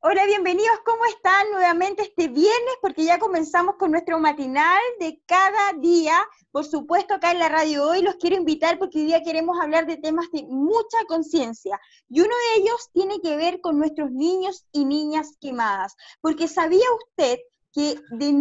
[0.00, 0.78] Hola, bienvenidos.
[0.84, 2.74] ¿Cómo están nuevamente este viernes?
[2.80, 6.14] Porque ya comenzamos con nuestro matinal de cada día.
[6.52, 9.88] Por supuesto, acá en la radio hoy los quiero invitar porque hoy día queremos hablar
[9.88, 11.80] de temas de mucha conciencia.
[12.08, 15.96] Y uno de ellos tiene que ver con nuestros niños y niñas quemadas.
[16.20, 17.40] Porque ¿sabía usted
[17.72, 18.32] que de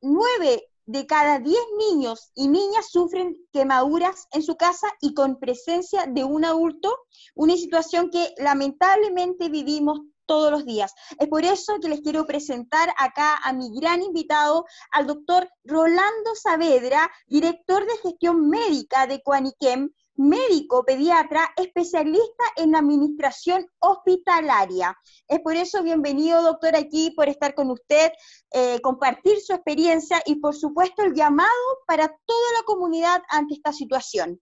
[0.00, 6.06] nueve, de cada diez niños y niñas sufren quemaduras en su casa y con presencia
[6.06, 6.96] de un adulto?
[7.34, 10.00] Una situación que lamentablemente vivimos
[10.32, 10.94] todos los días.
[11.18, 16.34] Es por eso que les quiero presentar acá a mi gran invitado, al doctor Rolando
[16.34, 24.96] Saavedra, director de gestión médica de Coaniquem, médico pediatra especialista en administración hospitalaria.
[25.28, 28.10] Es por eso bienvenido, doctor, aquí por estar con usted,
[28.52, 31.50] eh, compartir su experiencia y, por supuesto, el llamado
[31.86, 34.40] para toda la comunidad ante esta situación.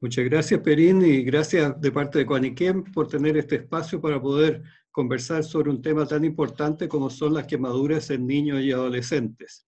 [0.00, 4.62] Muchas gracias, Perín, y gracias de parte de Coaniquem por tener este espacio para poder
[4.98, 9.64] conversar sobre un tema tan importante como son las quemaduras en niños y adolescentes.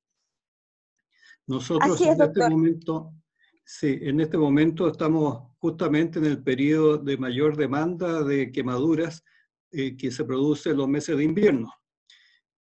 [1.46, 3.14] Nosotros en este momento,
[3.64, 9.22] sí, en este momento estamos justamente en el periodo de mayor demanda de quemaduras
[9.70, 11.72] eh, que se produce en los meses de invierno,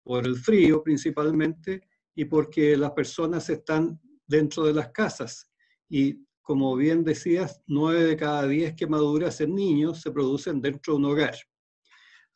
[0.03, 5.53] por el frío principalmente y porque las personas están dentro de las casas
[5.89, 10.99] y como bien decías, nueve de cada diez quemaduras en niños se producen dentro de
[10.99, 11.37] un hogar.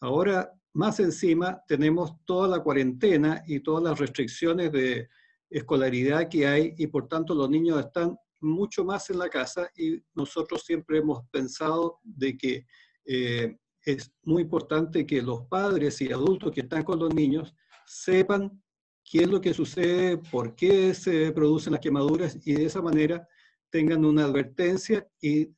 [0.00, 5.08] Ahora, más encima, tenemos toda la cuarentena y todas las restricciones de
[5.50, 10.02] escolaridad que hay y por tanto los niños están mucho más en la casa y
[10.14, 12.66] nosotros siempre hemos pensado de que
[13.04, 17.54] eh, es muy importante que los padres y adultos que están con los niños
[17.86, 18.62] sepan
[19.04, 23.26] qué es lo que sucede, por qué se producen las quemaduras y de esa manera
[23.70, 25.48] tengan una advertencia y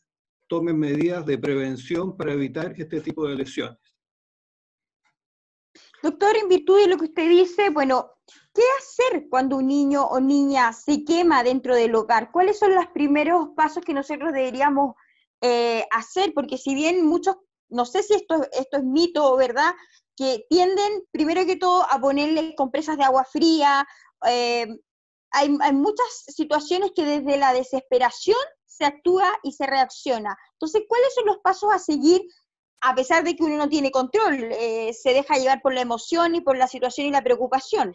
[0.48, 3.81] tomen medidas de prevención para evitar este tipo de lesiones.
[6.02, 8.10] Doctor, en virtud de lo que usted dice, bueno,
[8.52, 12.32] ¿qué hacer cuando un niño o niña se quema dentro del hogar?
[12.32, 14.96] ¿Cuáles son los primeros pasos que nosotros deberíamos
[15.40, 16.34] eh, hacer?
[16.34, 17.36] Porque si bien muchos,
[17.68, 19.74] no sé si esto, esto es mito o verdad,
[20.16, 23.86] que tienden primero que todo a ponerle compresas de agua fría,
[24.26, 24.66] eh,
[25.32, 30.36] hay, muchas situaciones que desde la desesperación se actúa y se reacciona.
[30.54, 32.22] Entonces, ¿cuáles son los pasos a seguir
[32.82, 34.50] a pesar de que uno no tiene control?
[34.52, 37.94] Eh, se deja llevar por la emoción y por la situación y la preocupación.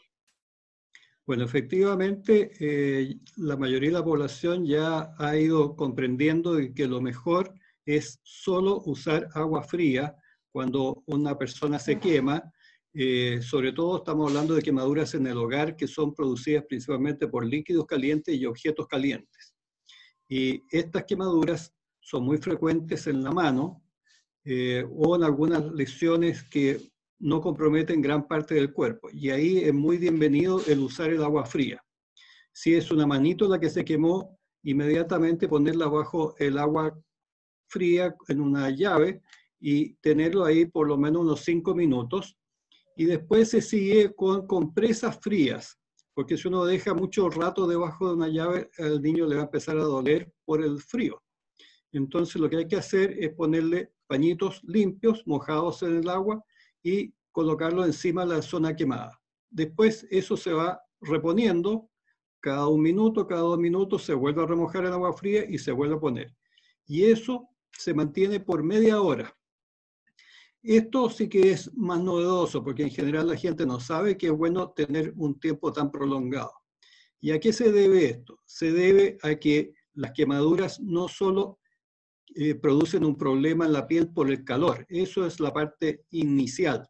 [1.25, 7.53] Bueno, efectivamente, eh, la mayoría de la población ya ha ido comprendiendo que lo mejor
[7.85, 10.15] es solo usar agua fría
[10.51, 12.51] cuando una persona se quema
[12.99, 17.45] eh, sobre todo estamos hablando de quemaduras en el hogar que son producidas principalmente por
[17.45, 19.53] líquidos calientes y objetos calientes.
[20.27, 23.83] Y estas quemaduras son muy frecuentes en la mano
[24.49, 29.09] eh, o en algunas lesiones que no comprometen gran parte del cuerpo.
[29.11, 31.83] Y ahí es muy bienvenido el usar el agua fría.
[32.53, 36.97] Si es una manito la que se quemó, inmediatamente ponerla bajo el agua
[37.67, 39.21] fría en una llave
[39.59, 42.37] y tenerlo ahí por lo menos unos 5 minutos
[42.95, 45.77] y después se sigue con compresas frías,
[46.13, 49.45] porque si uno deja mucho rato debajo de una llave, al niño le va a
[49.45, 51.21] empezar a doler por el frío.
[51.97, 56.43] Entonces lo que hay que hacer es ponerle pañitos limpios, mojados en el agua,
[56.83, 59.19] y colocarlo encima de la zona quemada.
[59.49, 61.89] Después eso se va reponiendo,
[62.39, 65.71] cada un minuto, cada dos minutos se vuelve a remojar en agua fría y se
[65.71, 66.35] vuelve a poner.
[66.85, 69.35] Y eso se mantiene por media hora.
[70.63, 74.33] Esto sí que es más novedoso porque en general la gente no sabe que es
[74.33, 76.51] bueno tener un tiempo tan prolongado.
[77.19, 78.39] ¿Y a qué se debe esto?
[78.45, 81.59] Se debe a que las quemaduras no solo
[82.39, 86.87] eh, producen un problema en la piel por el calor, eso es la parte inicial,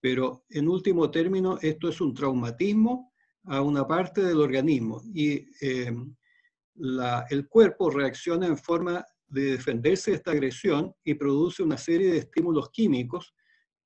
[0.00, 3.12] pero en último término esto es un traumatismo
[3.46, 5.92] a una parte del organismo y eh,
[7.30, 12.18] el cuerpo reacciona en forma de defenderse de esta agresión y produce una serie de
[12.18, 13.34] estímulos químicos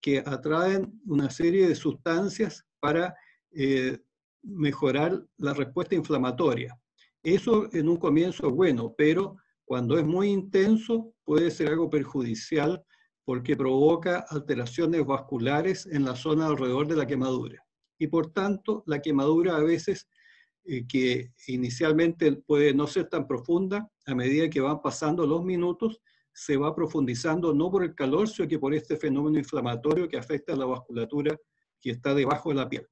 [0.03, 3.15] que atraen una serie de sustancias para
[3.53, 3.99] eh,
[4.43, 6.79] mejorar la respuesta inflamatoria.
[7.23, 12.85] Eso en un comienzo es bueno, pero cuando es muy intenso puede ser algo perjudicial
[13.25, 17.65] porque provoca alteraciones vasculares en la zona alrededor de la quemadura.
[17.99, 20.09] Y por tanto, la quemadura a veces
[20.65, 26.01] eh, que inicialmente puede no ser tan profunda, a medida que van pasando los minutos,
[26.33, 30.53] se va profundizando no por el calor, sino que por este fenómeno inflamatorio que afecta
[30.53, 31.37] a la vasculatura
[31.81, 32.87] que está debajo de la piel.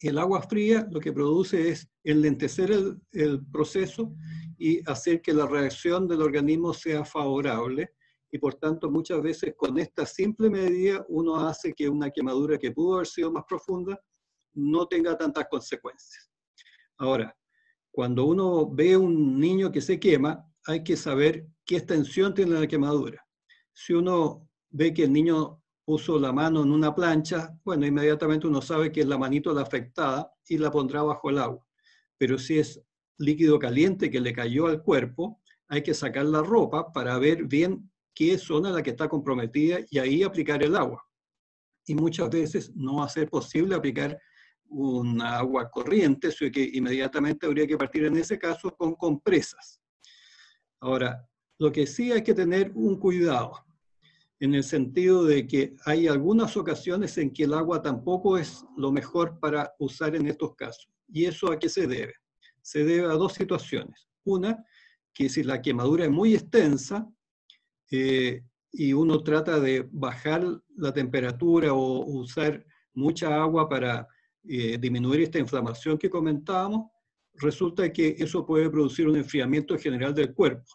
[0.00, 4.14] El agua fría lo que produce es enlentecer el, el proceso
[4.58, 7.94] y hacer que la reacción del organismo sea favorable
[8.30, 12.72] y por tanto muchas veces con esta simple medida uno hace que una quemadura que
[12.72, 13.98] pudo haber sido más profunda
[14.54, 16.30] no tenga tantas consecuencias.
[16.98, 17.36] Ahora,
[17.90, 22.66] cuando uno ve un niño que se quema, hay que saber qué extensión tiene la
[22.66, 23.24] quemadura.
[23.72, 28.60] Si uno ve que el niño puso la mano en una plancha, bueno, inmediatamente uno
[28.60, 31.64] sabe que es la manito la afectada y la pondrá bajo el agua.
[32.18, 32.82] Pero si es
[33.18, 37.88] líquido caliente que le cayó al cuerpo, hay que sacar la ropa para ver bien
[38.12, 41.06] qué zona la que está comprometida y ahí aplicar el agua.
[41.86, 44.20] Y muchas veces no va a ser posible aplicar
[44.68, 49.80] un agua corriente, así que inmediatamente habría que partir en ese caso con compresas.
[50.80, 51.24] Ahora,
[51.58, 53.65] lo que sí hay que tener un cuidado
[54.40, 58.92] en el sentido de que hay algunas ocasiones en que el agua tampoco es lo
[58.92, 60.88] mejor para usar en estos casos.
[61.08, 62.14] ¿Y eso a qué se debe?
[62.60, 64.08] Se debe a dos situaciones.
[64.24, 64.64] Una,
[65.14, 67.08] que si la quemadura es muy extensa
[67.90, 68.42] eh,
[68.72, 70.44] y uno trata de bajar
[70.76, 74.06] la temperatura o usar mucha agua para
[74.44, 76.90] eh, disminuir esta inflamación que comentábamos,
[77.34, 80.70] resulta que eso puede producir un enfriamiento general del cuerpo.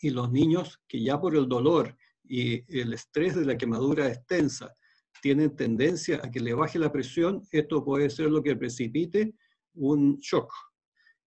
[0.00, 1.96] Y los niños que ya por el dolor
[2.32, 4.74] y el estrés de la quemadura extensa
[5.20, 9.34] tienen tendencia a que le baje la presión, esto puede ser lo que precipite
[9.74, 10.50] un shock.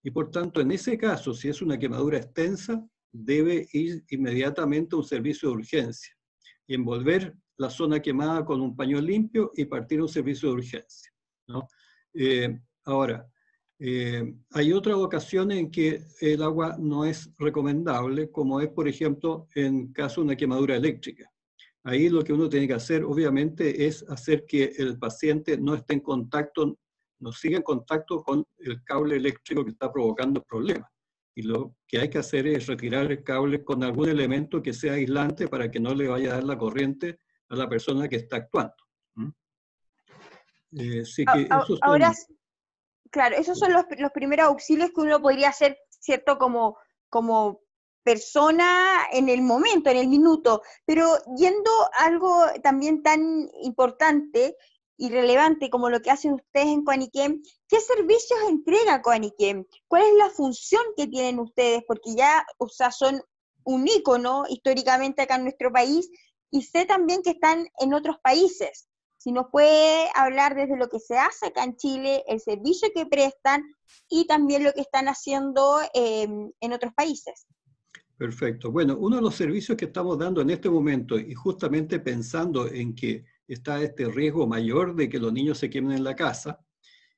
[0.02, 4.98] Y por tanto, en ese caso, si es una quemadura extensa, debe ir inmediatamente a
[4.98, 6.18] un servicio de urgencia
[6.66, 10.56] y envolver la zona quemada con un paño limpio y partir a un servicio de
[10.56, 11.13] urgencia.
[12.16, 13.31] Eh, ahora,
[13.80, 19.48] eh, hay otras ocasiones en que el agua no es recomendable, como es, por ejemplo,
[19.54, 21.30] en caso de una quemadura eléctrica.
[21.83, 25.94] Ahí lo que uno tiene que hacer, obviamente, es hacer que el paciente no esté
[25.94, 26.80] en contacto,
[27.19, 30.89] no siga en contacto con el cable eléctrico que está provocando el problema.
[31.36, 34.94] Y lo que hay que hacer es retirar el cable con algún elemento que sea
[34.94, 37.19] aislante para que no le vaya a dar la corriente
[37.50, 38.75] a la persona que está actuando.
[39.16, 39.30] ¿Mm?
[40.80, 41.48] Eh, que
[41.81, 42.13] Ahora,
[43.15, 46.38] Claro, esos son los, primeros auxilios que uno podría hacer, ¿cierto?
[46.38, 46.77] Como,
[47.07, 47.62] como
[48.03, 50.62] persona en el momento, en el minuto.
[50.83, 54.57] Pero yendo a algo también tan importante
[54.97, 59.63] y relevante como lo que hacen ustedes en Coaniquem, ¿qué servicios entrega Coaniquem?
[59.88, 61.85] ¿Cuál es la función que tienen ustedes?
[61.88, 63.21] Porque ya, o sea, son
[63.63, 66.12] un ícono históricamente acá en nuestro país
[66.51, 68.89] y sé también que están en otros países
[69.25, 73.07] si nos puede hablar desde lo que se hace acá en Chile, el servicio que
[73.07, 73.63] prestan
[74.07, 77.48] y también lo que están haciendo em, en otros países.
[78.19, 78.72] Perfecto.
[78.72, 82.94] Bueno, uno de los servicios que estamos dando en este momento y justamente pensando en
[82.94, 86.63] que está este riesgo mayor de que los niños se quemen en la casa,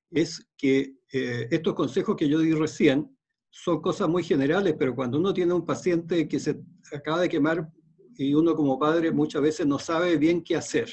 [0.09, 3.18] es que eh, estos consejos que yo di recién
[3.50, 6.57] son cosas muy generales, pero cuando uno tiene un paciente que se
[6.94, 7.69] acaba de quemar
[8.15, 10.88] y uno como padre muchas veces no sabe bien qué hacer.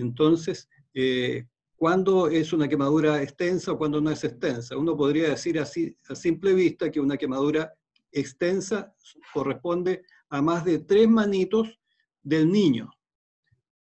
[0.00, 4.76] Entonces, eh, ¿cuándo es una quemadura extensa o cuándo no es extensa?
[4.76, 7.72] Uno podría decir así a simple vista que una quemadura
[8.12, 8.94] extensa
[9.32, 11.78] corresponde a más de tres manitos
[12.22, 12.90] del niño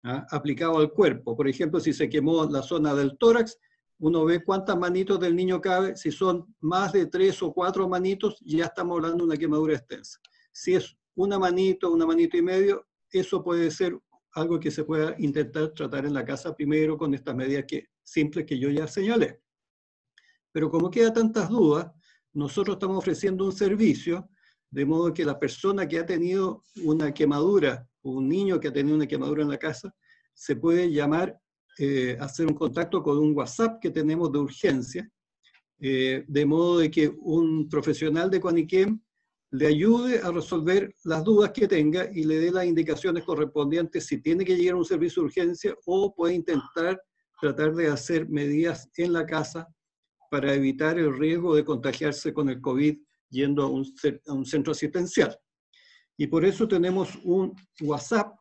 [0.05, 0.27] ¿ah?
[0.31, 1.37] aplicado al cuerpo.
[1.37, 3.59] Por ejemplo, si se quemó la zona del tórax,
[3.99, 5.97] uno ve cuántas manitos del niño cabe.
[5.97, 10.19] Si son más de tres o cuatro manitos, ya estamos hablando de una quemadura extensa.
[10.53, 13.99] Si es una manito, una manito y medio, eso puede ser
[14.35, 18.45] algo que se pueda intentar tratar en la casa primero con estas medidas que, simples
[18.45, 19.41] que yo ya señalé.
[20.53, 21.91] Pero como queda tantas dudas,
[22.33, 24.29] nosotros estamos ofreciendo un servicio
[24.71, 28.97] de modo que la persona que ha tenido una quemadura, un niño que ha tenido
[28.97, 29.95] una quemadura en la casa,
[30.35, 31.39] se puede llamar,
[31.79, 35.09] eh, hacer un contacto con un WhatsApp que tenemos de urgencia,
[35.81, 39.01] eh, de modo de que un profesional de Quaniquem
[39.55, 44.21] le ayude a resolver las dudas que tenga y le dé las indicaciones correspondientes si
[44.21, 47.01] tiene que llegar a un servicio de urgencia o puede intentar
[47.41, 49.69] tratar de hacer medidas en la casa
[50.29, 52.99] para evitar el riesgo de contagiarse con el COVID
[53.31, 55.39] yendo a un, centro asistencial.
[56.17, 58.35] Y por eso tenemos un WhatsApp,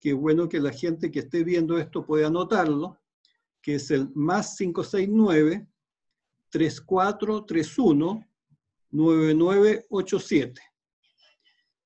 [0.00, 2.98] que es bueno que la gente que esté viendo esto pueda anotarlo,
[3.62, 5.68] que es el más 569
[6.50, 8.27] 3431
[8.90, 10.60] 9987.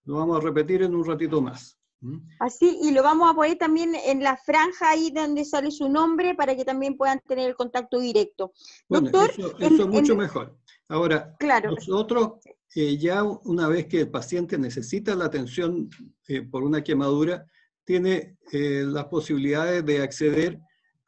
[0.05, 1.79] Lo vamos a repetir en un ratito más.
[2.01, 2.19] ¿Mm?
[2.41, 6.35] Así, y lo vamos a poner también en la franja ahí donde sale su nombre
[6.35, 8.53] para que también puedan tener el contacto directo.
[8.89, 10.59] Bueno, eso, es mucho mejor.
[10.89, 11.71] Ahora, claro.
[11.71, 12.41] nosotros
[12.75, 15.91] eh, ya una vez que el paciente necesita la atención
[16.27, 17.47] eh, por una quemadura,
[17.85, 20.59] tiene eh, las posibilidades de acceder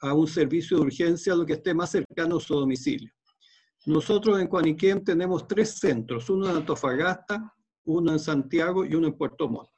[0.01, 3.11] a un servicio de urgencia, lo que esté más cercano a su domicilio.
[3.87, 9.17] Nosotros en Cuaniquem tenemos tres centros, uno en Antofagasta, uno en Santiago y uno en
[9.17, 9.71] Puerto Montt.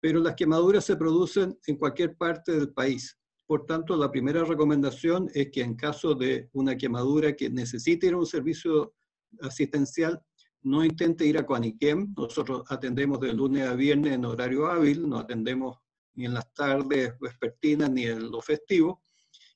[0.00, 3.18] pero las quemaduras se producen en cualquier parte del país.
[3.46, 8.14] Por tanto, la primera recomendación es que en caso de una quemadura que necesite ir
[8.14, 8.94] a un servicio
[9.40, 10.22] asistencial,
[10.62, 12.14] no intente ir a Coaniquem.
[12.16, 15.78] Nosotros atendemos de lunes a viernes en horario hábil, no atendemos
[16.14, 18.98] ni en las tardes vespertinas ni en los festivos.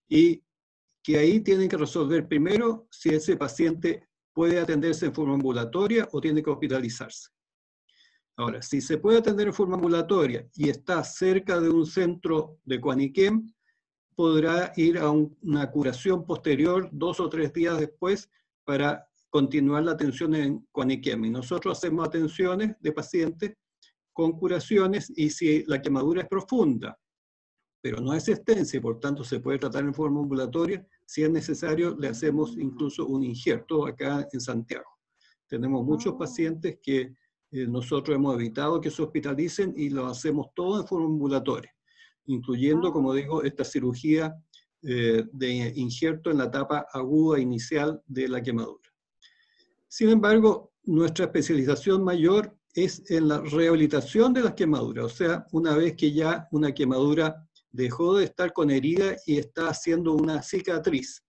[0.08, 0.42] Y
[1.02, 6.20] que ahí tienen que resolver primero si ese paciente puede atenderse en forma ambulatoria o
[6.20, 7.30] tiene que hospitalizarse.
[8.36, 12.80] Ahora, si se puede atender en forma ambulatoria y está cerca de un centro de
[12.80, 13.52] Coaniquem,
[14.14, 18.30] podrá ir a una curación posterior dos o tres días después
[18.64, 21.24] para continuar la atención en Coaniquem.
[21.24, 23.54] Y nosotros hacemos atenciones de pacientes
[24.12, 26.98] con curaciones y si la quemadura es profunda,
[27.80, 31.30] pero no es extensa y por tanto se puede tratar en forma ambulatoria, si es
[31.30, 34.88] necesario le hacemos incluso un injerto acá en Santiago.
[35.46, 36.18] Tenemos muchos ah.
[36.18, 37.14] pacientes que
[37.52, 41.74] eh, nosotros hemos evitado que se hospitalicen y lo hacemos todo en forma ambulatoria,
[42.26, 42.92] incluyendo, ah.
[42.92, 44.34] como digo, esta cirugía
[44.82, 48.88] eh, de injerto en la etapa aguda inicial de la quemadura.
[49.88, 55.76] Sin embargo, nuestra especialización mayor es en la rehabilitación de las quemaduras, o sea, una
[55.76, 61.24] vez que ya una quemadura dejó de estar con herida y está haciendo una cicatriz.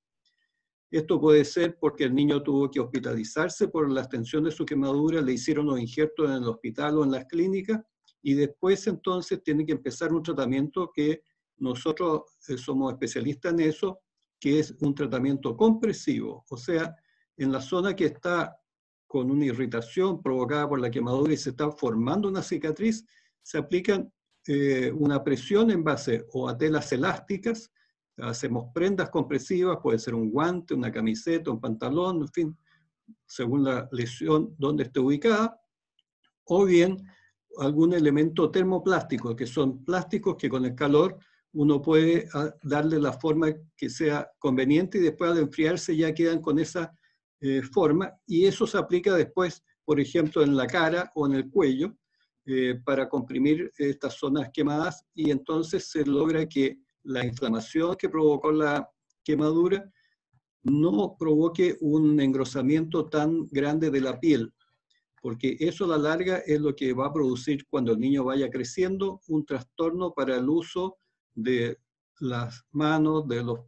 [0.89, 5.21] Esto puede ser porque el niño tuvo que hospitalizarse por la extensión de su quemadura,
[5.21, 7.79] le hicieron los injertos en el hospital o en las clínicas
[8.21, 11.23] y después entonces tiene que empezar un tratamiento que
[11.57, 13.99] nosotros eh, somos especialistas en eso,
[14.39, 16.95] que es un tratamiento compresivo, o sea,
[17.37, 18.57] en la zona que está
[19.07, 23.05] con una irritación provocada por la quemadura y se está formando una cicatriz,
[23.41, 24.11] se aplican
[24.47, 27.71] eh, una presión en base o a telas elásticas,
[28.17, 32.57] hacemos prendas compresivas, puede ser un guante, una camiseta, un pantalón, en fin,
[33.25, 35.59] según la lesión donde esté ubicada,
[36.45, 36.97] o bien
[37.57, 41.17] algún elemento termoplástico, que son plásticos que con el calor
[41.53, 46.41] uno puede ah, darle la forma que sea conveniente y después al enfriarse ya quedan
[46.41, 46.93] con esa
[47.41, 51.49] eh, forma y eso se aplica después, por ejemplo, en la cara o en el
[51.49, 51.95] cuello
[52.45, 58.51] eh, para comprimir estas zonas quemadas y entonces se logra que la inflamación que provocó
[58.51, 58.89] la
[59.23, 59.91] quemadura
[60.63, 64.53] no provoque un engrosamiento tan grande de la piel,
[65.21, 68.49] porque eso a la larga es lo que va a producir cuando el niño vaya
[68.49, 70.97] creciendo un trastorno para el uso
[71.33, 71.77] de
[72.19, 73.59] las manos, de los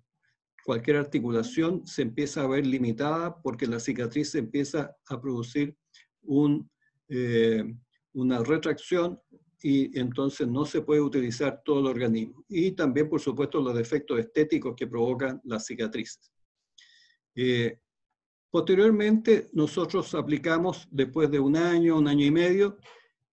[0.63, 5.75] cualquier articulación se empieza a ver limitada porque la cicatriz empieza a producir
[6.21, 6.69] un,
[7.09, 7.75] eh,
[8.13, 9.19] una retracción
[9.61, 12.43] y entonces no se puede utilizar todo el organismo.
[12.49, 16.31] Y también, por supuesto, los defectos estéticos que provocan las cicatrices.
[17.33, 17.79] Eh,
[18.51, 22.77] posteriormente, nosotros aplicamos, después de un año, un año y medio,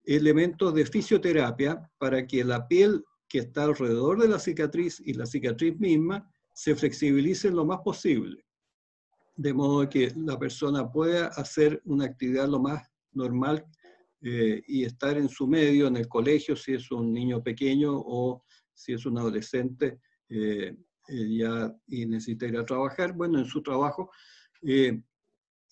[0.05, 5.27] elementos de fisioterapia para que la piel que está alrededor de la cicatriz y la
[5.27, 8.45] cicatriz misma se flexibilicen lo más posible,
[9.37, 13.65] de modo que la persona pueda hacer una actividad lo más normal
[14.23, 18.45] eh, y estar en su medio, en el colegio, si es un niño pequeño o
[18.75, 20.77] si es un adolescente eh,
[21.09, 24.11] eh, ya y necesita ir a trabajar, bueno, en su trabajo.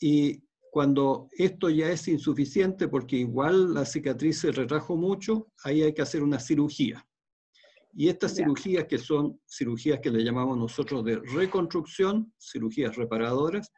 [0.00, 5.92] y cuando esto ya es insuficiente, porque igual la cicatriz se retrajo mucho, ahí hay
[5.92, 7.04] que hacer una cirugía.
[7.94, 13.72] Y estas cirugías, que son cirugías que le llamamos nosotros de reconstrucción, cirugías reparadoras,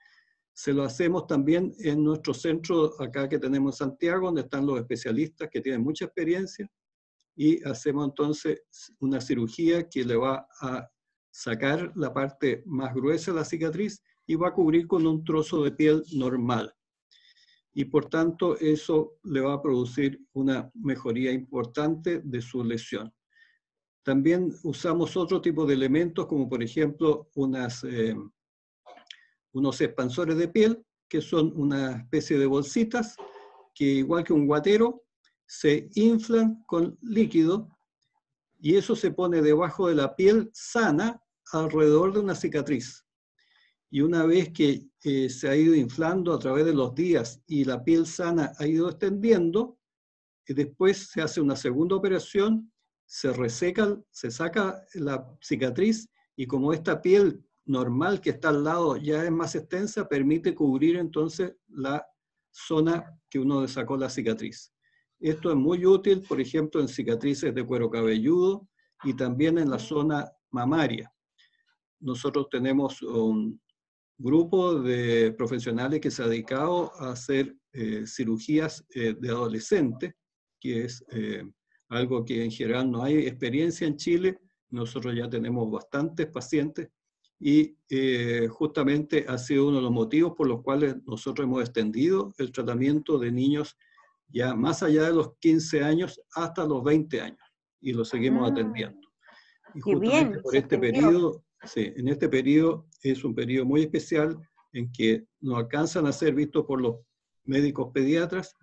[0.53, 4.79] se lo hacemos también en nuestro centro acá que tenemos en Santiago, donde están los
[4.79, 6.71] especialistas que tienen mucha experiencia,
[7.37, 8.63] y hacemos entonces
[8.99, 10.91] una cirugía que le va a
[11.31, 15.63] sacar la parte más gruesa de la cicatriz y va a cubrir con un trozo
[15.65, 16.73] de piel normal.
[17.73, 23.13] Y por tanto eso le va a producir una mejoría importante de su lesión.
[24.03, 28.17] También usamos otro tipo de elementos, como por ejemplo unas, eh,
[29.53, 33.17] unos expansores de piel, que son una especie de bolsitas,
[33.75, 35.05] que igual que un guatero,
[35.47, 37.69] se inflan con líquido
[38.61, 41.21] y eso se pone debajo de la piel sana
[41.53, 43.05] alrededor de una cicatriz.
[43.91, 47.65] Y una vez que eh, se ha ido inflando a través de los días y
[47.65, 49.79] la piel sana ha ido extendiendo,
[50.47, 52.71] y después se hace una segunda operación
[53.11, 58.97] se reseca, se saca la cicatriz y como esta piel normal que está al lado
[58.97, 62.05] ya es más extensa, permite cubrir entonces la
[62.51, 64.73] zona que uno sacó la cicatriz.
[65.21, 68.69] Esto es muy útil, por ejemplo, en cicatrices de cuero cabelludo
[69.05, 71.13] y también en la zona mamaria.
[72.01, 73.61] Nosotros tenemos un
[74.19, 80.15] grupo de profesionales que se ha dedicado a hacer eh, cirugías eh, de adolescentes,
[80.59, 81.45] que es eh,
[81.89, 84.39] algo que en general no hay experiencia en Chile.
[84.71, 86.89] Nosotros ya tenemos bastantes pacientes
[87.41, 92.35] y eh, justamente ha sido uno de los motivos por los cuales nosotros hemos extendido
[92.37, 93.79] el tratamiento de niños
[94.29, 97.41] ya más allá de los 15 años hasta los 20 años
[97.81, 99.09] y lo seguimos ah, atendiendo.
[99.75, 104.39] Y justamente por este periodo, sí, en este periodo es un periodo muy especial
[104.73, 106.97] en que no alcanzan a ser vistos por los
[107.45, 108.55] médicos pediatras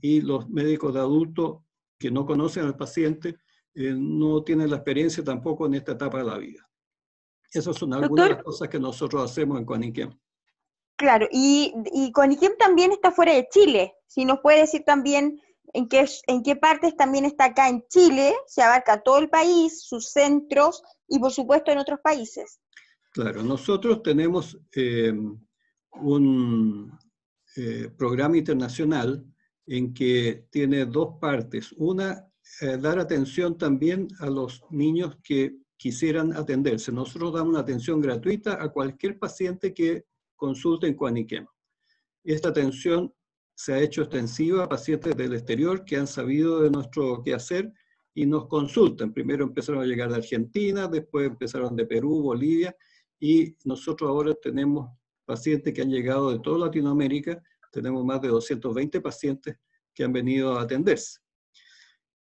[0.00, 1.58] y los médicos de adultos
[1.98, 3.36] que no conocen al paciente
[3.74, 6.68] eh, no tienen la experiencia tampoco en esta etapa de la vida.
[7.52, 10.10] Esas son algunas de las cosas que nosotros hacemos en Coaniquem.
[10.96, 12.12] Claro, y, y
[12.58, 13.94] también está fuera de Chile.
[14.06, 15.40] Si nos puede decir también
[15.72, 19.82] en qué, en qué partes también está acá en Chile, se abarca todo el país,
[19.82, 22.60] sus centros y por supuesto en otros países.
[23.12, 25.12] Claro, nosotros tenemos eh,
[26.00, 26.98] un
[27.56, 29.24] eh, programa internacional
[29.66, 31.72] en que tiene dos partes.
[31.76, 32.26] Una,
[32.60, 36.92] eh, dar atención también a los niños que quisieran atenderse.
[36.92, 40.04] Nosotros damos una atención gratuita a cualquier paciente que
[40.36, 41.44] consulte en Cuaniquem.
[42.22, 43.12] Esta atención
[43.52, 47.72] se ha hecho extensiva a pacientes del exterior que han sabido de nuestro quehacer
[48.14, 49.12] y nos consultan.
[49.12, 52.76] Primero empezaron a llegar de Argentina, después empezaron de Perú, Bolivia,
[53.18, 54.88] y nosotros ahora tenemos
[55.24, 59.56] pacientes que han llegado de toda Latinoamérica, tenemos más de 220 pacientes
[59.92, 61.21] que han venido a atenderse.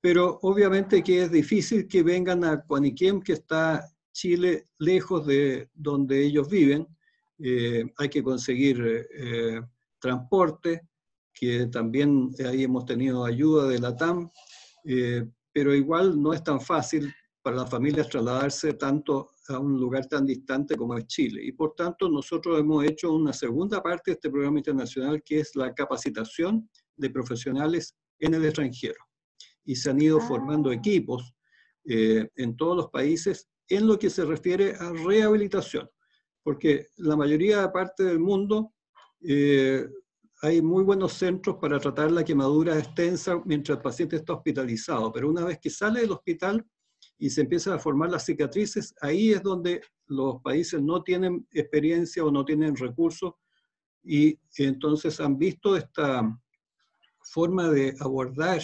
[0.05, 6.23] Pero obviamente que es difícil que vengan a Cuaniquem, que está Chile lejos de donde
[6.23, 6.87] ellos viven.
[7.39, 9.63] Eh, hay que conseguir eh,
[9.99, 10.83] transporte,
[11.33, 14.31] que también ahí hemos tenido ayuda de la TAM,
[14.85, 20.05] eh, pero igual no es tan fácil para las familias trasladarse tanto a un lugar
[20.07, 21.43] tan distante como es Chile.
[21.43, 25.57] Y por tanto, nosotros hemos hecho una segunda parte de este programa internacional que es
[25.57, 28.99] la capacitación de profesionales en el extranjero.
[29.65, 30.27] Y se han ido ah.
[30.27, 31.35] formando equipos
[31.85, 35.89] eh, en todos los países en lo que se refiere a rehabilitación,
[36.43, 38.75] porque la mayoría de parte del mundo
[39.23, 39.87] eh,
[40.43, 45.31] hay muy buenos centros para tratar la quemadura extensa mientras el paciente está hospitalizado, pero
[45.31, 46.65] una vez que sale del hospital
[47.19, 52.25] y se empiezan a formar las cicatrices, ahí es donde los países no tienen experiencia
[52.25, 53.33] o no tienen recursos
[54.03, 56.23] y entonces han visto esta
[57.23, 58.61] forma de abordar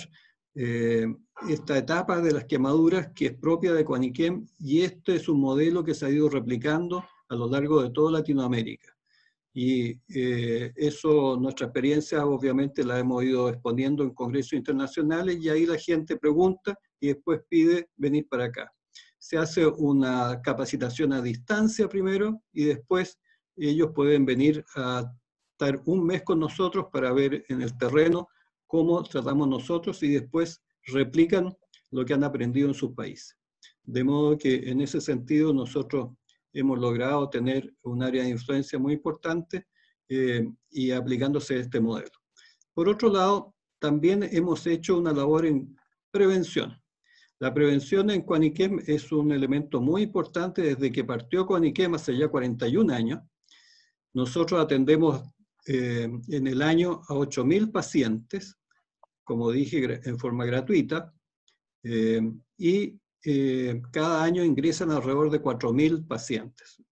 [0.63, 1.07] eh,
[1.49, 5.83] esta etapa de las quemaduras que es propia de Coaniquem y este es un modelo
[5.83, 8.95] que se ha ido replicando a lo largo de toda Latinoamérica.
[9.55, 15.65] Y eh, eso, nuestra experiencia obviamente la hemos ido exponiendo en congresos internacionales y ahí
[15.65, 18.71] la gente pregunta y después pide venir para acá.
[19.17, 23.19] Se hace una capacitación a distancia primero y después
[23.57, 25.11] ellos pueden venir a
[25.53, 28.29] estar un mes con nosotros para ver en el terreno
[28.71, 31.53] cómo tratamos nosotros y después replican
[31.91, 33.37] lo que han aprendido en sus países.
[33.83, 36.11] De modo que en ese sentido nosotros
[36.53, 39.67] hemos logrado tener un área de influencia muy importante
[40.09, 42.13] eh, y aplicándose este modelo.
[42.73, 45.77] Por otro lado, también hemos hecho una labor en
[46.13, 46.81] prevención.
[47.41, 52.29] La prevención en Cuaniquem es un elemento muy importante desde que partió Cuaniquem hace ya
[52.29, 53.21] 41 años.
[54.13, 55.23] Nosotros atendemos
[55.67, 58.60] eh, en el año a 8.000 pacientes,
[59.31, 61.15] como dije, en forma gratuita,
[61.85, 62.21] eh,
[62.59, 66.83] y eh, cada año ingresan alrededor de 4.000 pacientes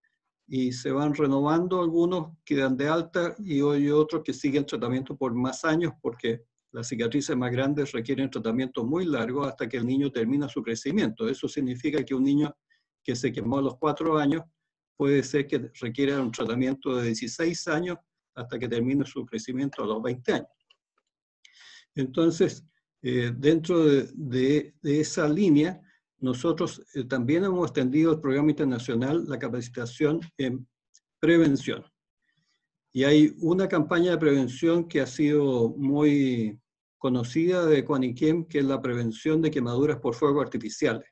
[0.46, 5.34] y se van renovando algunos, quedan de alta y hay otros que siguen tratamiento por
[5.34, 10.12] más años porque las cicatrices más grandes requieren tratamiento muy largo hasta que el niño
[10.12, 11.28] termina su crecimiento.
[11.28, 12.56] Eso significa que un niño
[13.02, 14.44] que se quemó a los 4 años
[14.96, 17.96] puede ser que requiera un tratamiento de 16 años
[18.36, 20.57] hasta que termine su crecimiento a los 20 años.
[21.98, 22.64] Entonces,
[23.02, 25.82] eh, dentro de, esa línea,
[26.20, 30.66] nosotros eh, también hemos extendido el programa internacional, la capacitación en
[31.18, 31.84] prevención.
[32.92, 36.60] Y hay una campaña de prevención que ha sido muy
[36.98, 41.08] conocida de Coaniquem, que es la prevención de quemaduras por fuego artificiales.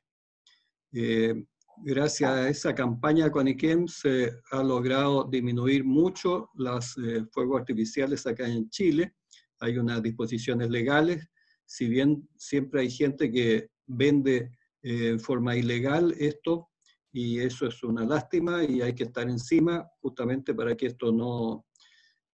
[0.93, 1.35] Eh,
[1.83, 6.95] gracias a esa campaña de Coaniquem se ha logrado disminuir mucho los
[7.31, 9.13] fuegos artificiales acá en Chile.
[9.59, 11.27] Hay unas disposiciones legales,
[11.65, 16.69] si bien siempre hay gente que vende eh, en forma ilegal esto,
[17.11, 21.65] y eso es una lástima y hay que estar encima justamente para que esto no,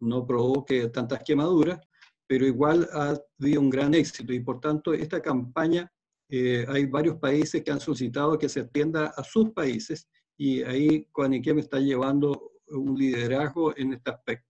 [0.01, 1.79] no provoque tantas quemaduras,
[2.27, 5.93] pero igual ha habido un gran éxito y por tanto esta campaña
[6.31, 11.05] eh, hay varios países que han solicitado que se extienda a sus países y ahí
[11.13, 14.50] Coaniquem está llevando un liderazgo en este aspecto.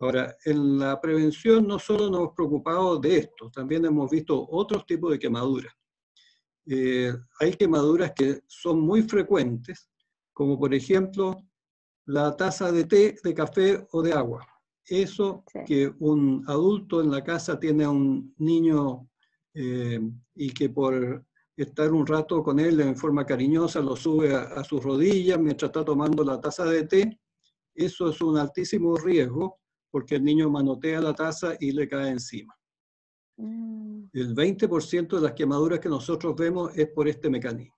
[0.00, 4.86] Ahora, en la prevención no solo nos hemos preocupado de esto, también hemos visto otros
[4.86, 5.72] tipos de quemaduras.
[6.66, 9.88] eh, hay quemaduras que son muy frecuentes,
[10.32, 11.36] como por ejemplo
[12.06, 14.46] la taza de té, de café o de agua.
[14.86, 19.08] Eso que un adulto en la casa tiene a un niño
[19.54, 20.00] eh,
[20.34, 21.24] y que por
[21.56, 25.84] estar un rato con él en forma cariñosa lo sube a, sus rodillas mientras está
[25.84, 27.20] tomando la taza de té,
[27.74, 32.54] eso es un altísimo riesgo porque el niño manotea la taza y le cae encima.
[33.36, 34.04] Mm.
[34.12, 37.76] El 20% de las quemaduras que nosotros vemos es por este mecanismo.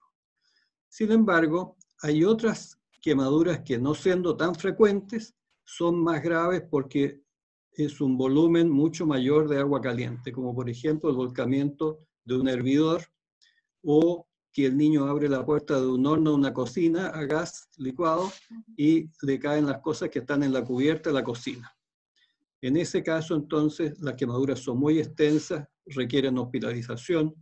[0.89, 7.23] Sin embargo, hay otras quemaduras que no siendo tan frecuentes son más graves porque
[7.73, 12.49] es un volumen mucho mayor de agua caliente, como por ejemplo el volcamiento de un
[12.49, 13.03] hervidor
[13.83, 18.31] o que el niño abre la puerta de un horno, una cocina a gas licuado
[18.77, 21.73] y le caen las cosas que están en la cubierta de la cocina.
[22.63, 27.35] En ese caso, entonces, las quemaduras son muy extensas, requieren hospitalización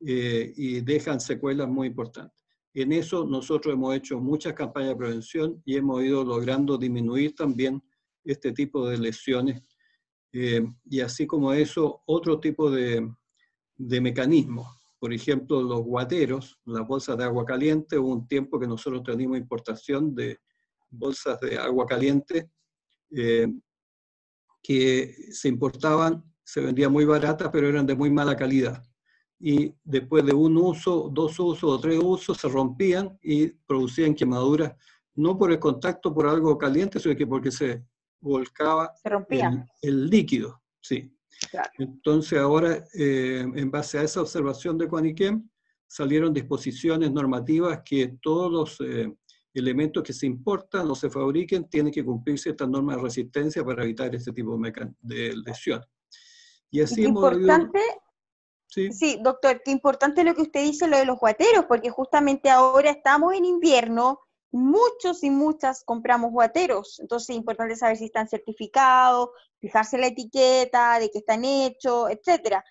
[0.00, 2.42] eh, y dejan secuelas muy importantes.
[2.74, 7.82] En eso nosotros hemos hecho muchas campañas de prevención y hemos ido logrando disminuir también
[8.24, 9.62] este tipo de lesiones.
[10.32, 13.06] Eh, y así como eso, otro tipo de,
[13.76, 14.66] de mecanismos.
[14.98, 19.36] Por ejemplo, los guateros, las bolsas de agua caliente, hubo un tiempo que nosotros teníamos
[19.38, 20.38] importación de
[20.88, 22.50] bolsas de agua caliente
[23.10, 23.48] eh,
[24.62, 28.82] que se importaban, se vendían muy baratas, pero eran de muy mala calidad.
[29.38, 34.74] Y después de un uso, dos usos o tres usos, se rompían y producían quemaduras,
[35.14, 37.84] no por el contacto por algo caliente, sino que porque se
[38.20, 39.66] volcaba se rompía.
[39.82, 40.62] El, líquido.
[40.80, 41.12] Sí.
[41.78, 45.48] Entonces ahora, eh, en base a esa observación de Quaniquem,
[45.88, 49.12] salieron disposiciones normativas que todos los eh,
[49.54, 53.84] elementos que se importan o se fabriquen, tienen que cumplirse estas normas de resistencia para
[53.84, 54.58] evitar este tipo
[55.00, 55.84] de, lesión.
[56.70, 57.80] Y así importante,
[58.66, 59.18] ¿Sí?
[59.22, 63.34] doctor, qué importante lo que usted dice, lo de los guateros, porque justamente ahora estamos
[63.34, 69.98] en invierno, muchos y muchas compramos guateros, entonces es importante saber si están certificados, fijarse
[69.98, 72.64] la etiqueta, de qué están hechos, etcétera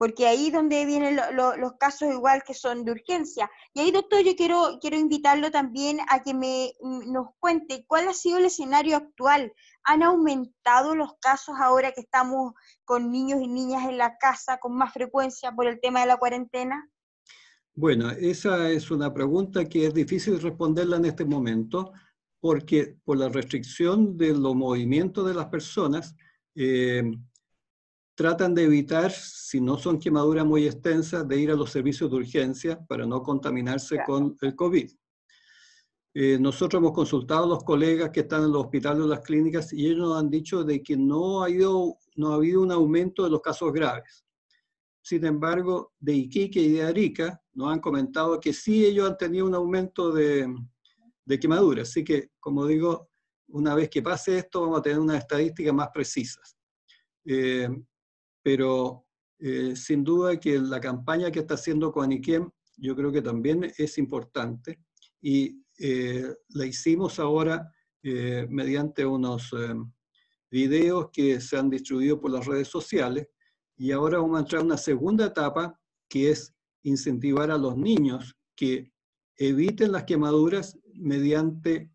[0.00, 3.50] porque ahí donde vienen los casos igual que son de urgencia.
[3.74, 8.08] Y ahí, doctor, yo quiero, quiero invitarlo también a que me, mm, nos cuente cuál
[8.08, 9.52] ha sido el escenario actual.
[9.84, 12.54] ¿Han aumentado los casos ahora que estamos
[12.86, 16.16] con niños y niñas en la casa con más frecuencia por el tema de la
[16.16, 16.88] cuarentena?
[17.74, 21.92] Bueno, esa es una pregunta que es difícil responderla en este momento,
[22.40, 26.16] porque por la restricción de los movimientos de las personas,
[26.54, 27.02] eh,
[28.20, 32.16] tratan de evitar, si no son quemaduras muy extensas, de ir a los servicios de
[32.18, 34.90] urgencia para no contaminarse con el COVID.
[36.12, 39.72] Eh, nosotros hemos consultado a los colegas que están en los hospitales o las clínicas
[39.72, 43.24] y ellos nos han dicho de que no ha, habido, no ha habido un aumento
[43.24, 44.22] de los casos graves.
[45.00, 49.46] Sin embargo, de Iquique y de Arica nos han comentado que sí ellos han tenido
[49.46, 50.46] un aumento de,
[51.24, 51.88] de quemaduras.
[51.88, 53.08] Así que, como digo,
[53.48, 56.54] una vez que pase esto, vamos a tener unas estadísticas más precisas.
[57.24, 57.66] Eh,
[58.42, 59.06] pero
[59.38, 63.98] eh, sin duda que la campaña que está haciendo Coaniquem yo creo que también es
[63.98, 64.80] importante
[65.20, 67.70] y eh, la hicimos ahora
[68.02, 69.54] eh, mediante unos
[70.50, 73.28] videos que se han distribuido por las redes sociales
[73.76, 78.34] y ahora vamos a entrar a una segunda etapa que es incentivar a los niños
[78.56, 78.92] que
[79.36, 81.90] eviten las quemaduras mediante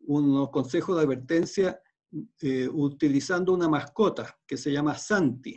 [0.00, 1.80] unos consejos de advertencia
[2.40, 5.56] eh, utilizando una mascota que se llama Santi,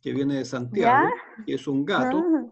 [0.00, 1.08] que viene de Santiago,
[1.46, 2.46] que es un gato, ah.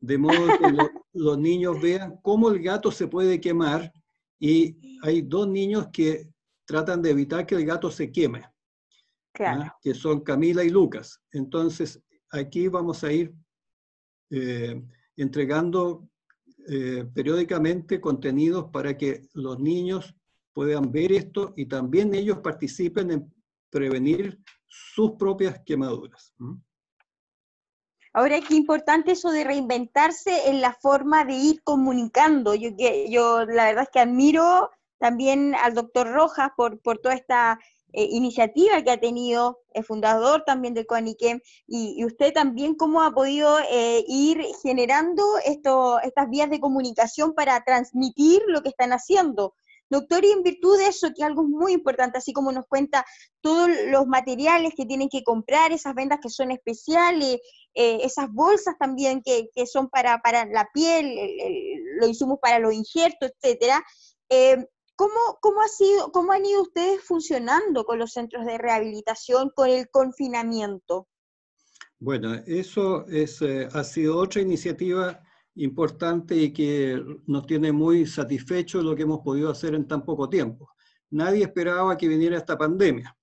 [0.00, 0.76] de modo que
[1.12, 3.92] los niños vean cómo el gato se puede quemar
[4.38, 6.30] y hay dos niños que
[6.64, 8.44] tratan de evitar que el gato se queme,
[9.82, 11.20] que son Camila y Lucas.
[11.32, 13.34] Entonces, aquí vamos a ir
[14.30, 14.82] eh,
[15.16, 16.08] entregando
[16.66, 20.14] eh, periódicamente contenidos para que los niños
[20.54, 23.34] puedan ver esto y también ellos participen en
[23.70, 26.32] prevenir sus propias quemaduras.
[28.12, 32.54] Ahora, qué importante eso de reinventarse en la forma de ir comunicando.
[32.54, 32.70] Yo,
[33.08, 37.58] yo la verdad es que admiro también al doctor Rojas por, por toda esta
[37.96, 43.12] eh, iniciativa que ha tenido, el fundador también del CONIQUEM, y, usted también cómo ha
[43.12, 49.54] podido eh, ir generando esto, estas vías de comunicación para transmitir lo que están haciendo.
[49.94, 53.04] Doctor, y en virtud de eso, que es algo muy importante, así como nos cuenta
[53.40, 57.38] todos los materiales que tienen que comprar, esas vendas que son especiales,
[57.74, 61.16] eh, esas bolsas también que, son para, para, la piel,
[62.00, 63.84] los insumos para los injertos, etcétera.
[64.28, 69.52] Eh, ¿cómo, cómo, ha sido, ¿Cómo han ido ustedes funcionando con los centros de rehabilitación,
[69.54, 71.06] con el confinamiento?
[72.00, 75.22] Bueno, eso es, eh, ha sido otra iniciativa
[75.56, 80.28] importante y que nos tiene muy satisfechos lo que hemos podido hacer en tan poco
[80.28, 80.70] tiempo.
[81.10, 83.16] Nadie esperaba que viniera esta pandemia.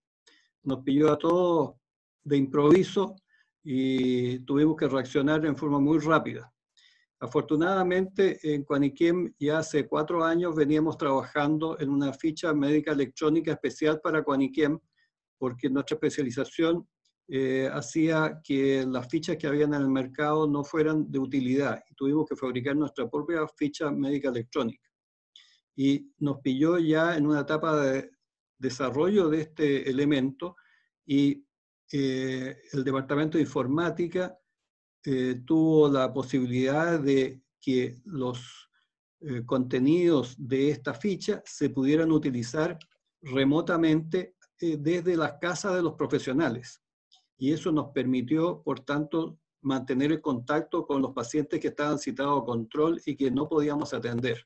[0.63, 1.75] Nos pilló a todos
[2.23, 3.15] de improviso
[3.63, 6.51] y tuvimos que reaccionar en forma muy rápida.
[7.19, 13.99] Afortunadamente, en Quaniquem ya hace cuatro años veníamos trabajando en una ficha médica electrónica especial
[14.01, 14.79] para Quaniquem,
[15.37, 16.87] porque nuestra especialización
[17.33, 21.95] eh, hacía que las fichas que habían en el mercado no fueran de utilidad y
[21.95, 24.89] tuvimos que fabricar nuestra propia ficha médica electrónica.
[25.73, 28.11] Y nos pilló ya en una etapa de
[28.57, 30.57] desarrollo de este elemento
[31.05, 31.45] y
[31.93, 34.37] eh, el Departamento de Informática
[35.05, 38.67] eh, tuvo la posibilidad de que los
[39.45, 42.77] contenidos de esta ficha se pudieran utilizar
[43.21, 46.80] remotamente desde las casas de los profesionales
[47.41, 52.39] y eso nos permitió, por tanto, mantener el contacto con los pacientes que estaban citados
[52.39, 54.45] a control y que no podíamos atender.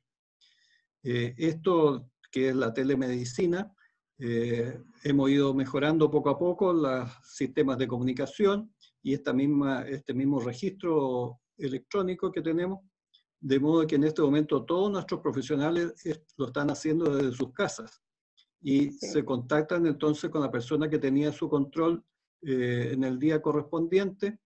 [1.04, 3.70] Eh, esto, que es la telemedicina,
[4.18, 10.14] eh, hemos ido mejorando poco a poco los sistemas de comunicación y esta misma, este
[10.14, 12.80] mismo registro electrónico que tenemos,
[13.42, 15.94] de modo que en este momento todos nuestros profesionales
[16.38, 18.02] lo están haciendo desde sus casas
[18.62, 22.02] y se contactan entonces con la persona que tenía su control
[22.42, 24.40] eh, en el día correspondiente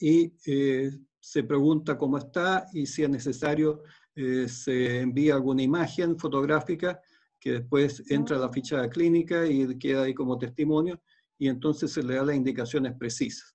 [0.00, 3.82] y eh, se pregunta cómo está y si es necesario
[4.14, 7.00] eh, se envía alguna imagen fotográfica
[7.38, 11.00] que después entra a la ficha clínica y queda ahí como testimonio
[11.38, 13.54] y entonces se le da las indicaciones precisas.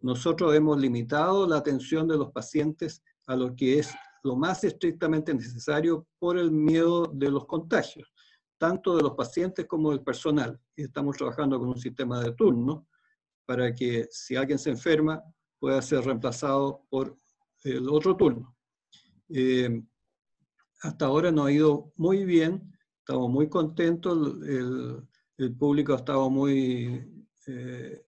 [0.00, 5.34] Nosotros hemos limitado la atención de los pacientes a lo que es lo más estrictamente
[5.34, 8.10] necesario por el miedo de los contagios
[8.60, 10.60] tanto de los pacientes como del personal.
[10.76, 12.86] Y estamos trabajando con un sistema de turno
[13.46, 15.22] para que si alguien se enferma
[15.58, 17.18] pueda ser reemplazado por
[17.64, 18.54] el otro turno.
[19.30, 19.82] Eh,
[20.82, 27.02] hasta ahora nos ha ido muy bien, estamos muy contentos, el, público ha estado muy,
[27.46, 28.04] eh,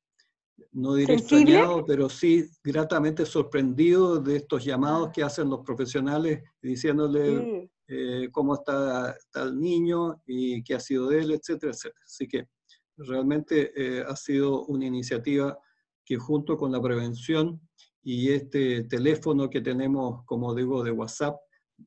[0.73, 7.71] no diré extrañado, pero sí gratamente sorprendido de estos llamados que hacen los profesionales diciéndole
[7.94, 12.00] eh, cómo está, el niño y qué ha sido de él, etcétera, etcétera.
[12.02, 12.48] Así que
[12.96, 15.59] realmente eh, ha sido una iniciativa
[16.02, 17.61] que junto con la prevención
[18.02, 21.37] y este teléfono que tenemos, como digo, de WhatsApp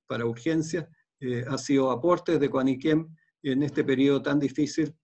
[0.05, 0.87] para urgencias,
[1.21, 3.09] eh, ha sido aportes de Coaniquem
[3.41, 4.95] en este periodo tan difícil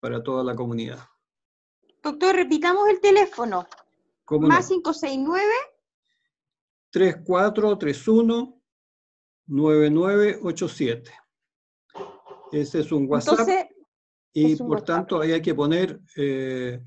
[0.00, 0.98] para toda la comunidad.
[2.02, 3.68] Doctor, repitamos el teléfono.
[4.40, 5.44] Más 569
[6.90, 8.55] 3431
[9.46, 11.12] 9987.
[12.52, 13.48] Ese es un WhatsApp.
[14.32, 16.80] y por tanto ahí hay que poner eh,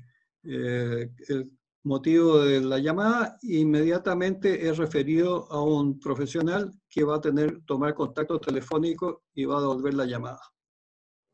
[0.44, 1.50] eh, el
[1.82, 7.94] motivo de la llamada inmediatamente es referido a un profesional que va a tener tomar
[7.94, 10.40] contacto telefónico y va a devolver la llamada.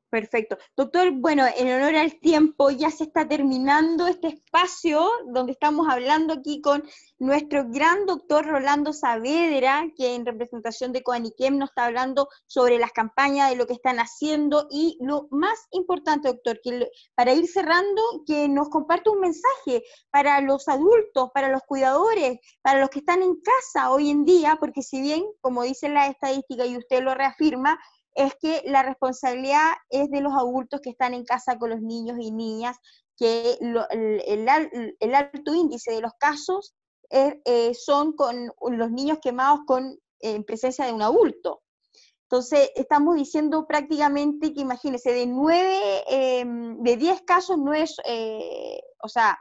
[0.09, 0.57] Perfecto.
[0.77, 6.35] Doctor, bueno, en honor al tiempo, ya se está terminando este espacio donde estamos hablando
[6.35, 6.85] aquí con
[7.19, 12.93] nuestro gran doctor Rolando Saavedra, que en representación de Coaniquem nos está hablando sobre las
[12.93, 18.01] campañas, de lo que están haciendo y lo más importante, doctor, que para ir cerrando,
[18.27, 23.23] que nos comparte un mensaje para los adultos, para los cuidadores, para los que están
[23.23, 27.15] en casa hoy en día, porque si bien, como dice la estadística y usted lo
[27.15, 27.79] reafirma,
[28.17, 32.17] es que la responsabilidad es de los adultos que están en casa con los niños
[32.19, 32.77] y niñas,
[33.17, 36.75] que el, alto índice de los casos
[37.11, 41.63] eh, son con los niños quemados con, en presencia de un adulto.
[42.29, 48.81] Entonces, estamos diciendo prácticamente que imagínense, de nueve, em, de diez casos, no es, eh,
[49.03, 49.39] o sea,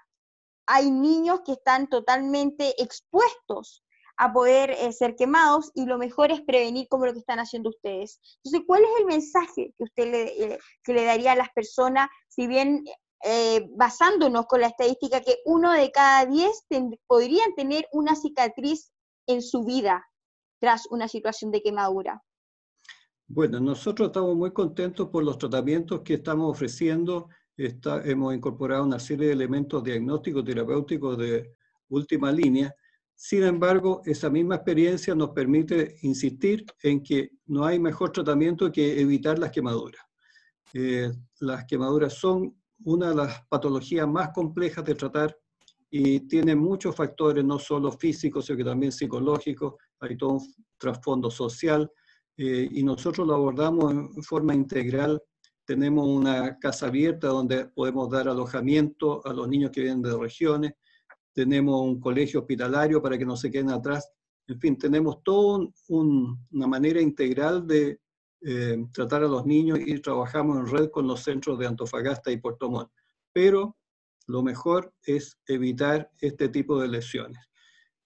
[0.68, 3.85] hay niños que están totalmente expuestos
[4.18, 7.70] a poder eh, ser quemados y lo mejor es prevenir como lo que están haciendo
[7.70, 8.20] ustedes.
[8.44, 12.10] Entonces, ¿cuál es el mensaje que usted le, eh, que le daría a las personas,
[12.30, 12.84] si bien
[13.24, 16.66] eh, basándonos con la estadística que uno de cada diez
[17.08, 18.92] podrían tener una cicatriz
[19.28, 20.06] en su vida
[20.60, 22.24] tras una situación de quemadura?
[23.28, 27.28] Bueno, nosotros estamos muy contentos por los tratamientos que estamos ofreciendo.
[27.58, 31.56] hemos incorporado una serie de elementos diagnósticos terapéuticos de
[31.90, 32.74] última línea
[33.16, 39.00] sin embargo, esa misma experiencia nos permite insistir en que no hay mejor tratamiento que
[39.00, 40.02] evitar las quemaduras.
[40.74, 45.38] Eh, las quemaduras son una de las patologías más complejas de tratar
[45.90, 51.32] y tienen muchos factores, no solo físicos, sino que también psicológicos, hay todo un trasfondo
[51.32, 51.90] social,
[52.36, 55.22] eh, y nosotros lo abordamos en forma integral
[55.66, 60.74] tenemos una casa abierta donde podemos dar alojamiento a los niños que vienen de regiones,
[61.36, 64.10] tenemos un colegio hospitalario para que no se queden atrás.
[64.48, 68.00] En fin, tenemos toda una manera integral de
[68.42, 72.38] eh, tratar a los niños y trabajamos en red con los centros de Antofagasta y
[72.38, 72.90] Puerto Montt.
[73.34, 73.76] Pero
[74.28, 77.40] lo mejor es evitar este tipo de lesiones.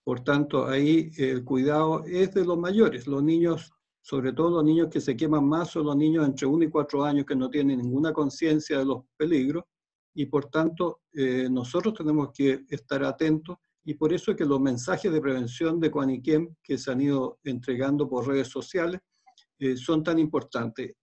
[0.03, 3.05] Por tanto, ahí el cuidado es de los mayores.
[3.05, 6.63] Los niños, sobre todo los niños que se queman más, son los niños entre 1
[6.63, 9.65] y 4 años que no tienen ninguna conciencia de los peligros
[10.13, 14.59] y por tanto eh, nosotros tenemos que estar atentos y por eso es que los
[14.59, 19.01] mensajes de prevención de Coaniquem que se han ido entregando por redes sociales
[19.59, 20.93] eh, son tan importantes.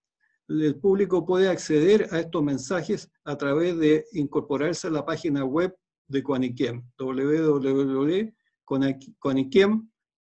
[0.48, 5.76] El público puede acceder a estos mensajes a través de incorporarse a la página web
[6.06, 8.30] de Coaniquem, www.coaniquem,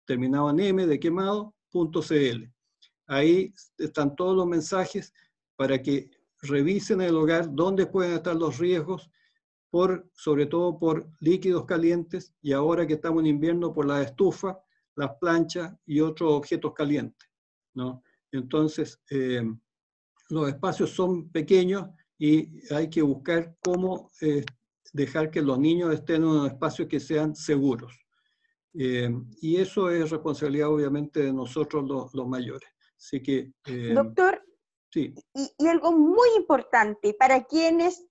[0.06, 2.44] terminado en m de quemado.cl.
[3.06, 5.12] Ahí están todos los mensajes
[5.56, 6.08] para que
[6.46, 9.10] revisen el hogar dónde pueden estar los riesgos,
[9.74, 14.60] por, sobre todo por líquidos calientes y ahora que estamos en invierno por la estufa,
[14.94, 17.28] las planchas y otros objetos calientes.
[17.74, 18.04] ¿no?
[18.30, 19.42] Entonces, eh,
[20.28, 24.44] los espacios son pequeños y hay que buscar cómo eh,
[24.92, 27.98] dejar que los niños estén en unos espacios que sean seguros.
[28.74, 32.68] Eh, y eso es responsabilidad obviamente de nosotros los, los mayores.
[32.96, 33.52] Así que...
[33.92, 34.43] Doctor,
[34.94, 38.04] y, algo muy importante para quienes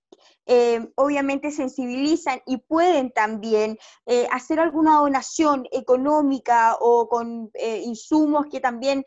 [0.46, 8.46] eh, obviamente sensibilizan y pueden también eh, hacer alguna donación económica o con eh, insumos
[8.50, 9.04] que también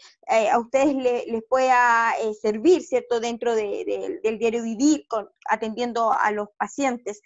[0.51, 3.19] a ustedes les pueda servir, ¿cierto?
[3.19, 5.05] Dentro del diario vivir,
[5.49, 7.21] atendiendo a los pacientes.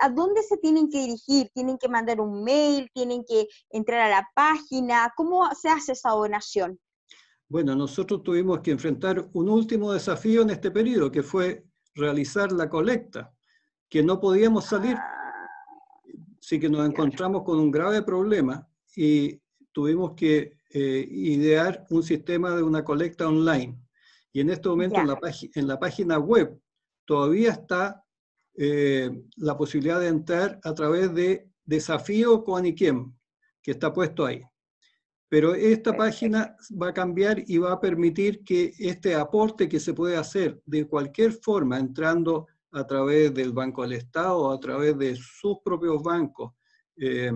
[0.00, 1.50] ¿A dónde se tienen que dirigir?
[1.54, 2.90] ¿Tienen que mandar un mail?
[2.92, 5.12] ¿Tienen que entrar a la página?
[5.16, 6.80] ¿Cómo se hace esa donación?
[7.52, 12.70] Bueno, nosotros tuvimos que enfrentar un último desafío en este periodo, que fue realizar la
[12.70, 13.30] colecta,
[13.90, 14.96] que no podíamos salir.
[16.40, 19.38] Así que nos encontramos con un grave problema y
[19.70, 23.78] tuvimos que eh, idear un sistema de una colecta online.
[24.32, 25.18] Y en este momento en la,
[25.54, 26.58] en la, página web
[27.04, 28.02] todavía está
[28.54, 33.12] eh, la posibilidad de entrar a través de Desafío Coaniquem,
[33.60, 34.42] que está puesto ahí.
[35.32, 39.94] Pero esta página va a cambiar y va a permitir que este aporte que se
[39.94, 44.98] puede hacer de cualquier forma, entrando a través del Banco del Estado o a través
[44.98, 46.52] de sus propios bancos,
[46.98, 47.32] eh,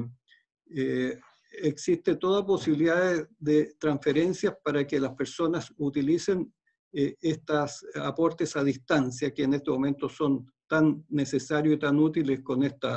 [0.77, 1.19] eh,
[1.63, 6.53] existe toda posibilidad de, transferencias para que las personas utilicen
[6.93, 12.43] eh, estos aportes a distancia que en este momento son tan necesarios y tan útiles
[12.43, 12.89] con este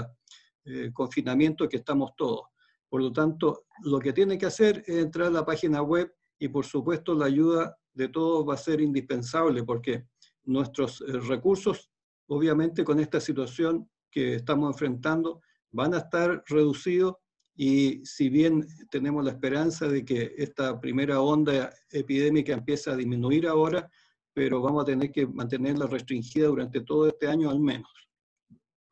[0.91, 2.41] confinamiento que estamos todos.
[2.89, 6.47] Por lo tanto, lo que tiene que hacer es entrar a la página web y
[6.47, 10.05] por supuesto la ayuda de todos va a ser indispensable porque
[10.45, 11.91] nuestros eh, recursos,
[12.27, 17.15] obviamente con esta situación que estamos enfrentando, van a estar reducidos
[17.55, 23.47] y si bien tenemos la esperanza de que esta primera onda epidémica empiece a disminuir
[23.47, 23.91] ahora,
[24.33, 27.91] pero vamos a tener que mantenerla restringida durante todo este año al menos.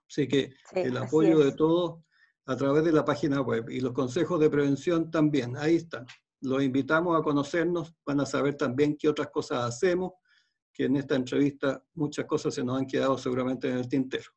[0.10, 2.04] Así que el apoyo de todos
[2.48, 6.06] a través de la página web y los consejos de prevención también, ahí están.
[6.42, 10.14] Los invitamos a conocernos, van a saber también qué otras cosas hacemos,
[10.74, 14.32] que en esta entrevista muchas cosas se nos han quedado seguramente en el tintero.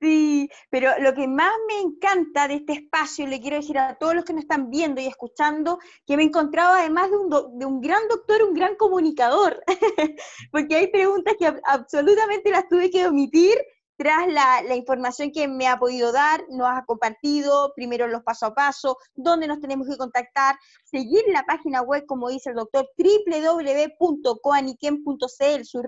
[0.00, 4.14] Sí, pero lo que más me encanta de este espacio, le quiero decir a todos
[4.14, 7.66] los que nos están viendo y escuchando, que me he encontrado además de un, de
[7.66, 9.60] un gran doctor, un gran comunicador,
[10.52, 13.58] porque hay preguntas que absolutamente las tuve que omitir
[13.98, 18.54] tras la, información que me ha podido dar, nos ha compartido, primero los paso a
[18.54, 25.64] paso, dónde nos tenemos que contactar, seguir la página web, como dice el doctor, www.coaniquem.cl,
[25.64, 25.82] su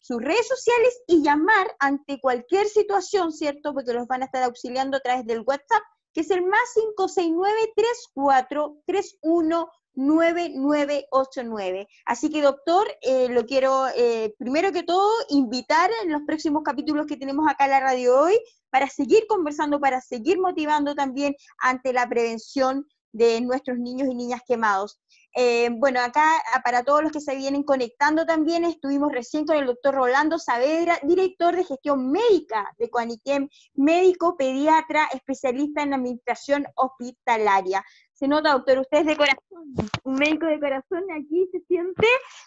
[0.00, 3.74] sus redes sociales y llamar ante cualquier situación, ¿cierto?
[3.74, 5.82] Porque los van a estar auxiliando a través del WhatsApp,
[6.14, 11.88] que es el más 569 34 31 9989.
[12.06, 17.06] Así que, doctor, eh, lo quiero, eh, primero que todo, invitar en los próximos capítulos
[17.06, 18.38] que tenemos acá en la radio hoy
[18.70, 24.42] para seguir conversando, para seguir motivando también ante la prevención de nuestros niños y niñas
[24.46, 25.00] quemados.
[25.34, 29.66] Eh, bueno, acá para todos los que se vienen conectando también, estuvimos recién con el
[29.66, 37.84] doctor Rolando Saavedra, director de gestión médica de Coaniquem, médico pediatra, especialista en administración hospitalaria
[38.18, 42.06] se nota, doctor, usted es de corazón, un médico de corazón aquí se siente.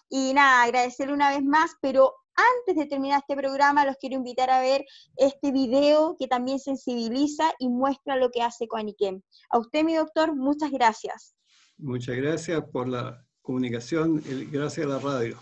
[0.09, 4.49] Y nada, agradecerle una vez más, pero antes de terminar este programa, los quiero invitar
[4.49, 9.21] a ver este video que también sensibiliza y muestra lo que hace Coaniquem.
[9.49, 11.35] A usted, mi doctor, muchas gracias.
[11.77, 15.37] Muchas gracias por la comunicación, gracias a la radio.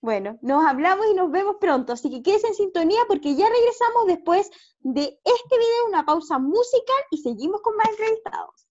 [0.00, 4.06] Bueno, nos hablamos y nos vemos pronto, así que quédense en sintonía porque ya regresamos
[4.06, 4.50] después
[4.80, 8.71] de este video, una pausa musical y seguimos con más entrevistados.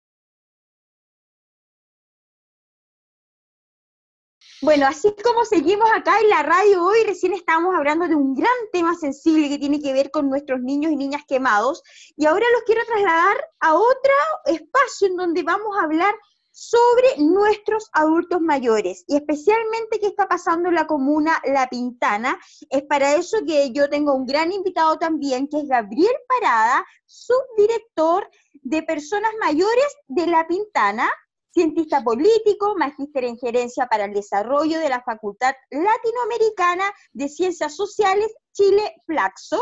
[4.63, 8.53] Bueno, así como seguimos acá en la radio hoy, recién estábamos hablando de un gran
[8.73, 11.83] tema sensible que tiene que ver con nuestros niños y niñas quemados,
[12.17, 14.13] y ahora los quiero trasladar a otro
[14.45, 16.15] espacio en donde vamos a hablar
[16.53, 19.03] sobre nuestros adultos mayores.
[19.09, 22.39] Y especialmente qué está pasando en la comuna La Pintana.
[22.71, 28.31] Es para eso que yo tengo un gran invitado también, que es Gabriel Parada, subdirector
[28.63, 31.11] de personas mayores de La Pintana,
[31.53, 38.33] cientista político, magíster en gerencia para el desarrollo de la Facultad Latinoamericana de Ciencias Sociales
[38.53, 39.61] Chile Flaxo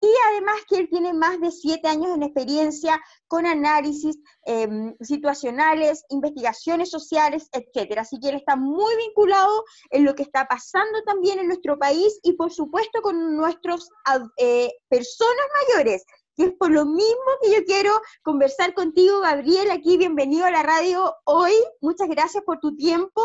[0.00, 6.04] y además que él tiene más de siete años en experiencia con análisis em, situacionales,
[6.10, 8.02] investigaciones sociales, etcétera.
[8.02, 12.20] Así que él está muy vinculado en lo que está pasando también en nuestro país
[12.22, 13.88] y por supuesto con nuestras
[14.36, 16.04] eh, personas mayores,
[16.36, 17.90] que es por lo mismo que yo quiero
[18.22, 21.52] conversar contigo, Gabriel, aquí bienvenido a la radio hoy.
[21.80, 23.22] Muchas gracias por tu tiempo.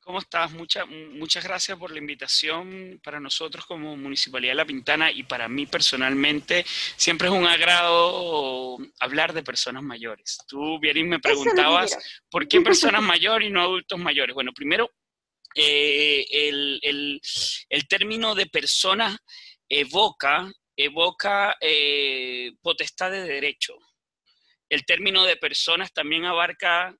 [0.00, 0.50] ¿Cómo estás?
[0.52, 5.66] muchas gracias por la invitación para nosotros como Municipalidad de La Pintana y para mí
[5.66, 6.64] personalmente
[6.96, 10.38] siempre es un agrado hablar de personas mayores.
[10.48, 11.98] Tú, Bierín, me preguntabas
[12.30, 14.32] por qué personas mayores y no adultos mayores.
[14.34, 14.90] Bueno, primero,
[15.54, 16.24] eh,
[16.82, 17.20] el,
[17.88, 19.18] término de persona
[19.68, 23.76] evoca, evoca eh, potestad de derecho.
[24.70, 26.96] El término de personas también abarca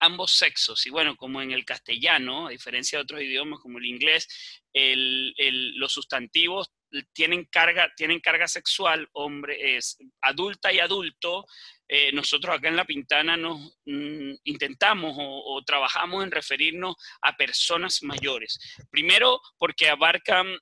[0.00, 0.84] ambos sexos.
[0.86, 4.28] Y bueno, como en el castellano, a diferencia de otros idiomas como el inglés,
[4.72, 6.70] los sustantivos
[7.12, 11.46] tienen carga, tienen carga sexual, hombre, es adulta y adulto.
[11.88, 18.02] Eh, nosotros acá en La Pintana nos mm, intentamos o, trabajamos en referirnos a personas
[18.02, 18.58] mayores.
[18.90, 20.56] Primero, porque abarcan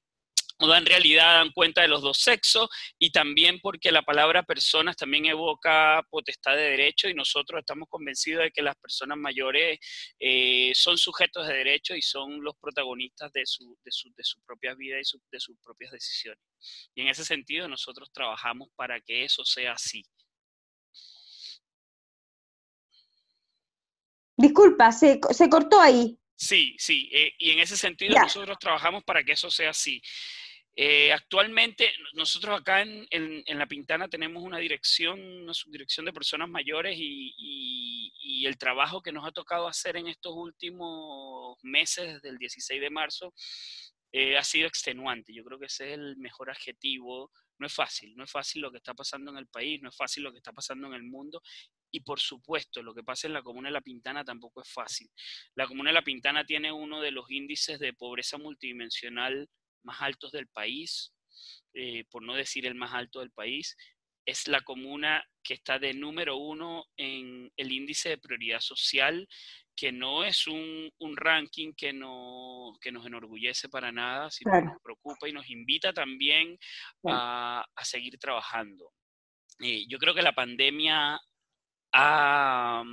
[0.59, 4.97] o dan realidad, dan cuenta de los dos sexos y también porque la palabra personas
[4.97, 9.79] también evoca potestad de derecho y nosotros estamos convencidos de que las personas mayores
[10.19, 14.41] eh, son sujetos de derecho y son los protagonistas de su, de su, de su
[14.43, 16.43] propia vida y de sus propias decisiones.
[16.95, 20.05] Y en ese sentido nosotros trabajamos para que eso sea así.
[24.37, 26.19] Disculpa, se, se cortó ahí.
[26.35, 30.03] Sí, sí, eh, y en ese sentido nosotros trabajamos para que eso sea así.
[30.75, 36.97] Eh, actualmente nosotros acá en, La Pintana tenemos una dirección, una subdirección de personas mayores
[36.99, 42.81] y, el trabajo que nos ha tocado hacer en estos últimos meses, desde el 16
[42.81, 43.33] de marzo,
[44.11, 45.33] eh, ha sido extenuante.
[45.33, 47.31] Yo creo que ese es el mejor adjetivo.
[47.59, 49.97] No es fácil, no es fácil lo que está pasando en el país, no es
[49.97, 51.41] fácil lo que está pasando en el mundo
[51.93, 55.09] y por supuesto, lo que pasa en la Comuna de La Pintana tampoco es fácil.
[55.55, 59.49] La Comuna de La Pintana tiene uno de los índices de pobreza multidimensional
[59.85, 61.13] más altos del país,
[61.75, 63.77] eh, por no decir el más alto del país,
[64.25, 69.29] es la comuna que está de número uno en el índice de prioridad social,
[69.75, 74.83] que no es un, ranking que, no, que nos enorgullece para nada, sino que nos
[74.83, 76.59] preocupa y nos invita también
[77.09, 78.93] a, seguir trabajando.
[79.61, 81.19] Eh, yo creo que la pandemia
[81.93, 82.85] ha,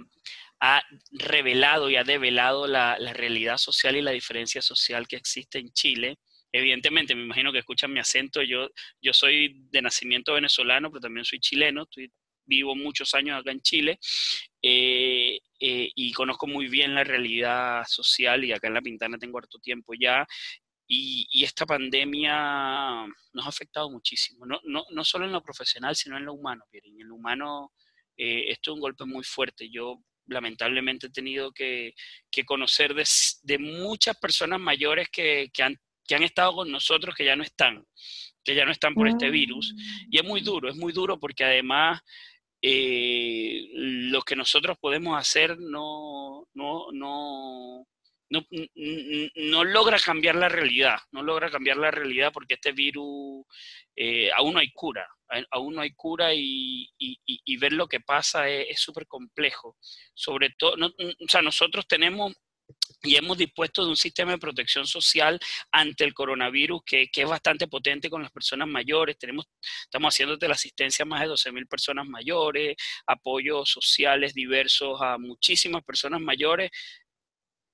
[1.12, 5.72] revelado y ha develado la, la, realidad social y la diferencia social que existe en
[5.72, 6.18] Chile
[6.52, 8.70] evidentemente, me imagino que escuchan mi acento, yo,
[9.02, 12.12] yo soy de nacimiento venezolano, pero también soy chileno, estoy,
[12.50, 14.00] vivo muchos años acá en Chile
[14.62, 19.38] eh, eh, y conozco muy bien la realidad social y acá en La Pintana tengo
[19.38, 20.28] harto tiempo ya.
[20.92, 26.18] Y, esta pandemia nos ha afectado muchísimo, no, no, no, solo en lo profesional, sino
[26.18, 26.66] en lo humano.
[26.72, 27.74] En lo humano,
[28.18, 29.70] eh, esto es un golpe muy fuerte.
[29.70, 31.94] Yo lamentablemente he tenido que,
[32.32, 33.08] que conocer de,
[33.44, 35.80] de, muchas personas mayores que, que han
[36.10, 37.86] que han estado con nosotros que ya no están,
[38.44, 39.76] que ya no están por este virus.
[40.10, 42.02] Y es muy duro, es muy duro porque además
[42.64, 47.86] eh, lo que nosotros podemos hacer no, no, no,
[48.32, 53.46] no, logra cambiar la realidad, no logra cambiar la realidad porque este virus
[53.96, 55.08] eh, aún no hay cura,
[55.52, 56.90] aún no hay cura y,
[57.60, 59.78] ver lo que pasa es súper complejo.
[60.16, 62.34] Sobre todo, o sea, nosotros tenemos
[63.04, 65.40] y hemos dispuesto de un sistema de protección social
[65.72, 69.18] ante el coronavirus que, es bastante potente con las personas mayores.
[69.18, 69.46] Tenemos,
[69.84, 72.76] estamos haciendo de la asistencia a más de 12 mil personas mayores,
[73.06, 76.72] apoyos sociales diversos a muchísimas personas mayores,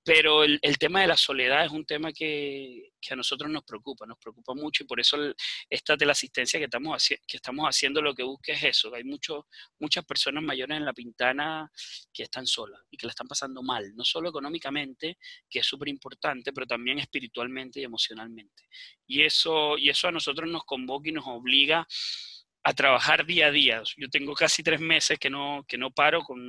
[0.05, 4.19] pero el, tema de la soledad es un tema que, a nosotros nos preocupa, nos
[4.19, 5.17] preocupa mucho y por eso
[5.67, 8.93] esta teleasistencia que estamos, que estamos haciendo lo que busca es eso.
[8.93, 9.45] Hay muchos
[9.79, 11.71] muchas personas mayores en La Pintana
[12.13, 15.17] que están solas y que la están pasando mal, no solo económicamente,
[15.49, 18.67] que es súper importante, pero también espiritualmente y emocionalmente.
[19.07, 21.87] Y eso, y eso a nosotros nos convoca y nos obliga
[22.67, 23.83] a trabajar día a día.
[23.95, 26.39] Yo tengo casi tres meses que no, que no paro, con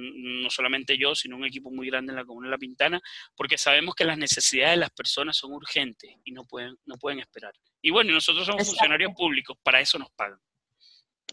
[0.43, 3.03] no solamente yo, sino un equipo muy grande en la Comuna de La Pintana,
[3.37, 7.21] porque sabemos que las necesidades de las personas son urgentes y no pueden, no pueden
[7.21, 7.53] esperar.
[7.83, 10.39] Y bueno, nosotros somos funcionarios públicos, para eso nos pagan.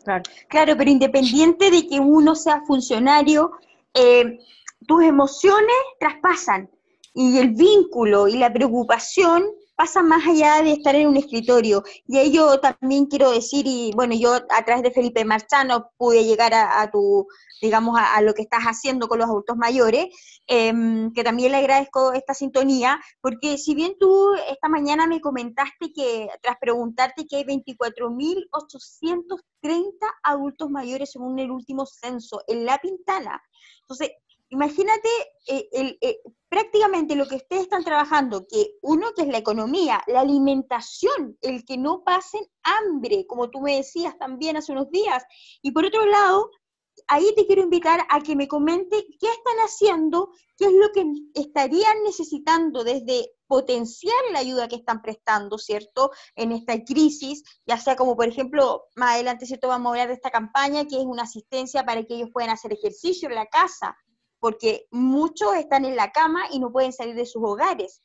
[0.03, 3.51] Claro, claro pero independiente de que uno sea funcionario,
[3.93, 4.37] eh,
[4.85, 6.69] tus emociones traspasan
[7.13, 9.45] y el vínculo y la preocupación
[9.75, 11.83] pasa más allá de estar en un escritorio.
[12.07, 16.23] Y ahí yo también quiero decir, y bueno, yo a través de Felipe Marchano pude
[16.23, 17.27] llegar a, tu,
[17.61, 20.07] digamos, a, lo que estás haciendo con los adultos mayores,
[20.47, 25.91] em, que también le agradezco esta sintonía, porque si bien tú esta mañana me comentaste
[25.93, 29.39] que, tras preguntarte que hay 24.830
[30.23, 33.41] adultos mayores según el último censo en La Pintana,
[33.81, 34.11] entonces,
[34.53, 35.09] imagínate
[35.47, 40.19] eh, eh, prácticamente lo que ustedes están trabajando, que uno que es la economía, la
[40.19, 45.23] alimentación, el que no pasen hambre, como tú me decías también hace unos días,
[45.63, 46.51] y por otro lado,
[47.07, 51.03] ahí te quiero invitar a que me comente qué están haciendo, qué es lo que
[51.33, 56.11] estarían necesitando desde potenciar la ayuda que están prestando, ¿cierto?
[56.35, 59.67] En esta crisis, ya sea como por ejemplo, más adelante, ¿cierto?
[59.67, 62.71] Vamos a hablar de esta campaña que es una asistencia para que ellos puedan hacer
[62.73, 63.97] ejercicio en la casa,
[64.43, 68.01] porque muchos están en la cama y no pueden salir de sus hogares.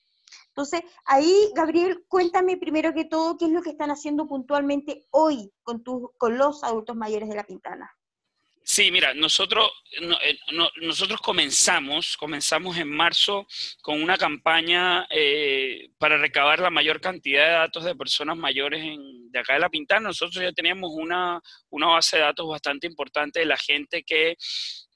[0.46, 5.52] Entonces, ahí, Gabriel, cuéntame primero que todo qué es lo que están haciendo puntualmente hoy
[5.64, 5.82] con,
[6.16, 7.90] con los adultos mayores de La Pintana.
[8.70, 10.38] Sí, mira, nosotros, eh,
[10.82, 13.46] nosotros comenzamos, comenzamos en marzo
[13.80, 18.84] con una campaña eh, para recabar la mayor cantidad de datos de personas mayores
[19.30, 20.08] de acá de La Pintana.
[20.08, 21.40] Nosotros ya teníamos una,
[21.70, 24.36] una base de datos bastante importante de la gente que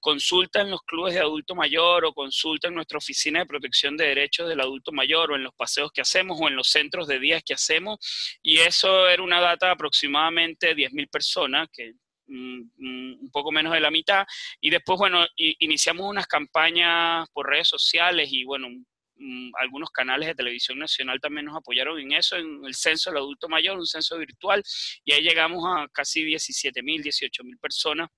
[0.00, 4.08] consulta en los clubes de adulto mayor o consulta en nuestra oficina de protección de
[4.08, 7.18] derechos del adulto mayor o en los paseos que hacemos o en los centros de
[7.18, 7.98] días que hacemos.
[8.42, 11.94] Y eso era una data de aproximadamente 10.000 personas, que
[12.28, 14.26] un poco menos de la mitad.
[14.60, 18.68] Y después, bueno, iniciamos unas campañas por redes sociales y, bueno,
[19.16, 23.18] mm, algunos canales de televisión nacional también nos apoyaron en eso, en el censo del
[23.18, 24.62] adulto mayor, un censo virtual,
[25.04, 28.08] y ahí llegamos a casi 17 mil, 18 mil personas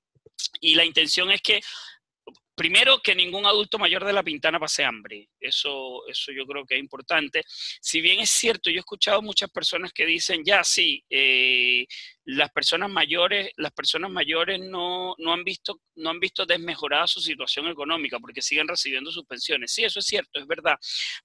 [0.60, 1.60] y la intención es que,
[2.54, 5.28] primero, que ningún adulto mayor de la Pintana pase hambre.
[5.40, 7.42] Eso, eso yo creo que es importante.
[7.80, 11.86] Si bien es cierto, yo he escuchado muchas personas que dicen, ya sí, eh,
[12.24, 17.20] las personas mayores, las personas mayores no, no, han visto, no han visto desmejorada su
[17.20, 19.72] situación económica porque siguen recibiendo sus pensiones.
[19.72, 20.76] Sí, eso es cierto, es verdad.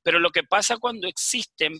[0.04, 1.80] Pero lo que pasa cuando existen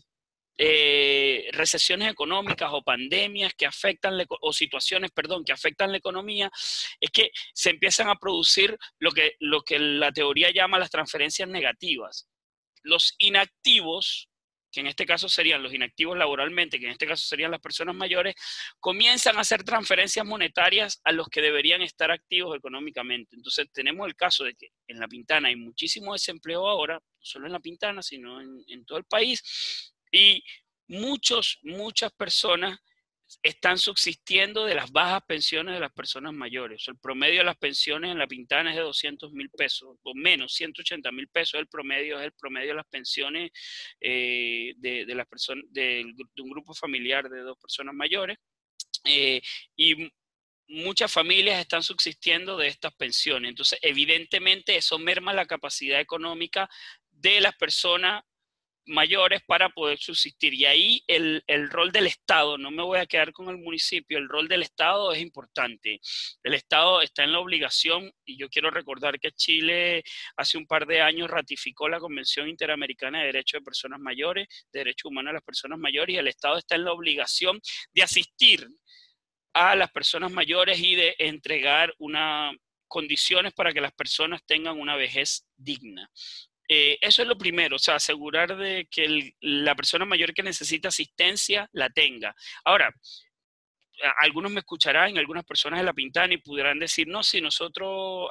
[0.62, 6.52] eh, recesiones económicas o pandemias que afectan, o situaciones, perdón, que afectan la economía,
[7.00, 11.48] es que se empiezan a producir lo que, lo que la teoría llama las transferencias
[11.48, 12.28] negativas.
[12.84, 14.28] Los inactivos,
[14.70, 17.96] que en este caso serían los inactivos laboralmente, que en este caso serían las personas
[17.96, 18.36] mayores,
[18.82, 23.38] comienzan a hacer transferencias monetarias a los que deberían estar activos económicamente.
[23.38, 27.46] Entonces tenemos el caso de que en La Pintana hay muchísimo desempleo ahora, no solo
[27.46, 30.44] en La Pintana, sino en todo el país, y
[30.88, 32.80] muchos, muchas personas
[33.44, 36.88] están subsistiendo de las bajas pensiones de las personas mayores.
[36.88, 40.54] El promedio de las pensiones en La Pintana es de 200 mil pesos, o menos,
[40.54, 41.60] 180 mil pesos.
[41.60, 43.52] El promedio es el promedio de las pensiones
[44.02, 46.06] eh, de, las personas, de,
[46.42, 48.38] un grupo familiar de dos personas mayores.
[49.06, 49.42] Eh,
[49.76, 50.10] y
[50.68, 53.50] muchas familias están subsistiendo de estas pensiones.
[53.50, 56.70] Entonces, evidentemente, eso merma la capacidad económica
[57.12, 58.24] de las personas
[58.86, 60.54] mayores para poder subsistir.
[60.54, 64.28] Y ahí el, rol del Estado, no me voy a quedar con el municipio, el
[64.28, 66.00] rol del Estado es importante.
[66.44, 70.04] El Estado está en la obligación, y yo quiero recordar que Chile
[70.38, 74.80] hace un par de años ratificó la Convención Interamericana de Derechos de Personas Mayores, de
[74.80, 77.60] Derechos Humanos de las Personas Mayores, y el Estado está en la obligación
[77.94, 78.68] de asistir
[79.54, 82.52] a las personas mayores y de entregar una
[82.90, 86.12] condiciones para que las personas tengan una vejez digna.
[86.72, 90.90] Eh, eso es lo primero, o sea, asegurar de que la persona mayor que necesita
[90.90, 92.36] asistencia la tenga.
[92.64, 92.94] Ahora,
[94.20, 98.30] algunos me escucharán, algunas personas de la Pintana y podrán decir, no, si nosotros,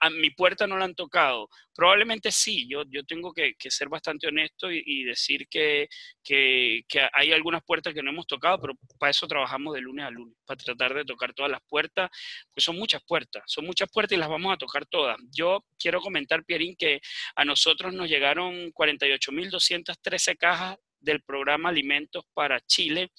[0.00, 1.48] a, mi puerta no la han tocado.
[1.74, 5.88] Probablemente sí, yo, yo tengo que, ser bastante honesto y, decir que,
[6.22, 10.10] que, hay algunas puertas que no hemos tocado, pero para eso trabajamos de lunes a
[10.10, 12.10] lunes, para tratar de tocar todas las puertas,
[12.52, 15.16] pues son muchas puertas, son muchas puertas y las vamos a tocar todas.
[15.30, 17.00] Yo quiero comentar, Pierín, que
[17.34, 23.10] a nosotros nos llegaron 48.213 cajas del programa Alimentos para Chile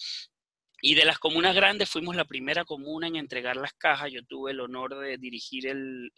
[0.87, 4.11] y de las comunas grandes fuimos la primera comuna en entregar las cajas.
[4.11, 6.11] Yo tuve el honor de dirigir el,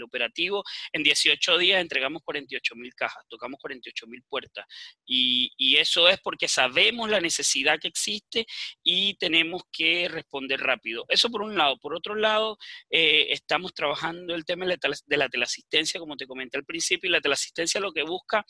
[0.00, 0.62] operativo.
[0.92, 4.64] En 18 días entregamos 48 mil cajas, tocamos 48 mil puertas.
[5.04, 8.46] Y, eso es porque sabemos la necesidad que existe
[8.84, 11.04] y tenemos que responder rápido.
[11.08, 11.76] Eso por un lado.
[11.78, 12.58] Por otro lado,
[12.90, 17.20] eh, estamos trabajando el tema de la teleasistencia, como te comenté al principio, y la
[17.20, 18.46] teleasistencia lo que busca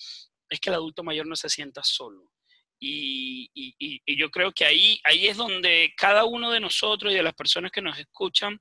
[0.51, 2.29] es que el adulto mayor no se sienta solo
[2.85, 7.35] y, yo creo que ahí, ahí es donde cada uno de nosotros y de las
[7.35, 8.61] personas que nos escuchan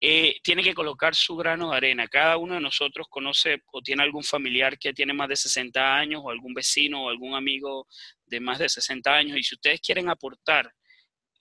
[0.00, 2.06] eh, tiene que colocar su grano de arena.
[2.06, 6.20] Cada uno de nosotros conoce o tiene algún familiar que tiene más de 60 años
[6.22, 7.86] o algún vecino o algún amigo
[8.26, 9.38] de más de 60 años.
[9.38, 10.70] Y si ustedes quieren aportar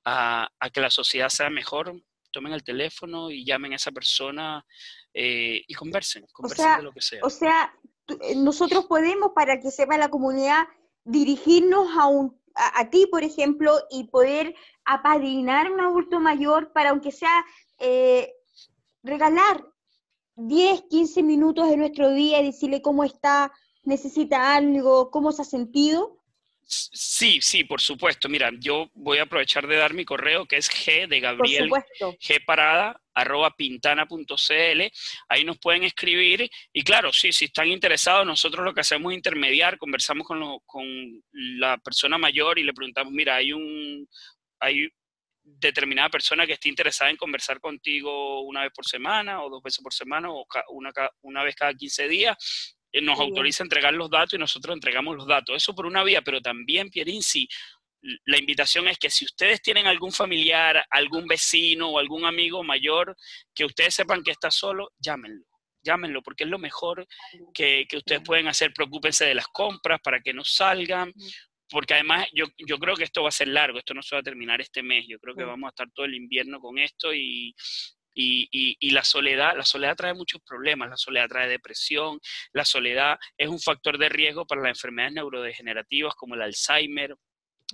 [0.05, 1.93] a, que la sociedad sea mejor,
[2.31, 4.65] tomen el teléfono y llamen a esa persona
[5.13, 7.19] eh, y conversen, conversen de lo que sea.
[7.23, 7.73] O sea,
[8.21, 10.65] eh, nosotros podemos, para que sepa la comunidad,
[11.05, 16.91] dirigirnos a, un, a, ti, por ejemplo, y poder apadrinar a un adulto mayor para,
[16.91, 17.43] aunque sea,
[17.79, 18.33] eh,
[19.03, 19.65] regalar
[20.35, 23.51] 10, 15 minutos de nuestro día y decirle cómo está,
[23.83, 26.22] necesita algo, cómo se ha sentido?
[26.65, 28.29] Sí, sí, por supuesto.
[28.29, 32.43] Mira, yo voy a aprovechar de dar mi correo que es g de Gabriel G
[32.45, 34.81] parada arroba pintana.cl.
[35.29, 39.17] Ahí nos pueden escribir y claro, sí, si están interesados, nosotros lo que hacemos es
[39.17, 40.85] intermediar, conversamos con, con
[41.33, 44.07] la persona mayor y le preguntamos, mira, hay un,
[44.59, 44.89] hay
[45.43, 49.83] determinada persona que esté interesada en conversar contigo una vez por semana o dos veces
[49.83, 50.91] por semana o una,
[51.21, 55.17] una vez cada 15 días eh, nos autoriza a entregar los datos y nosotros entregamos
[55.17, 55.57] los datos.
[55.57, 57.47] Eso por una vía, pero también, Pierin, si
[58.25, 63.15] la invitación es que si ustedes tienen algún familiar, algún vecino o algún amigo mayor
[63.55, 65.45] que ustedes sepan que está solo, llámenlo.
[65.81, 67.05] Llámenlo, porque es lo mejor
[67.53, 68.71] que, ustedes pueden hacer.
[68.73, 71.11] Preocúpense de las compras para que no salgan,
[71.69, 74.21] porque además yo, yo, creo que esto va a ser largo, esto no se va
[74.21, 77.13] a terminar este mes, yo creo que vamos a estar todo el invierno con esto
[77.13, 77.53] y,
[78.13, 82.19] y, la soledad, la soledad trae muchos problemas, la soledad trae depresión,
[82.51, 87.15] la soledad es un factor de riesgo para las enfermedades neurodegenerativas como el Alzheimer,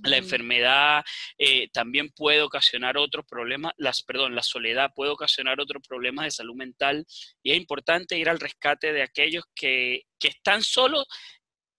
[0.04, 1.04] la enfermedad
[1.38, 6.32] eh, también puede ocasionar otros problemas, las, perdón, la soledad puede ocasionar otros problemas de
[6.32, 7.06] salud mental
[7.44, 11.06] y es importante ir al rescate de aquellos que, que están solos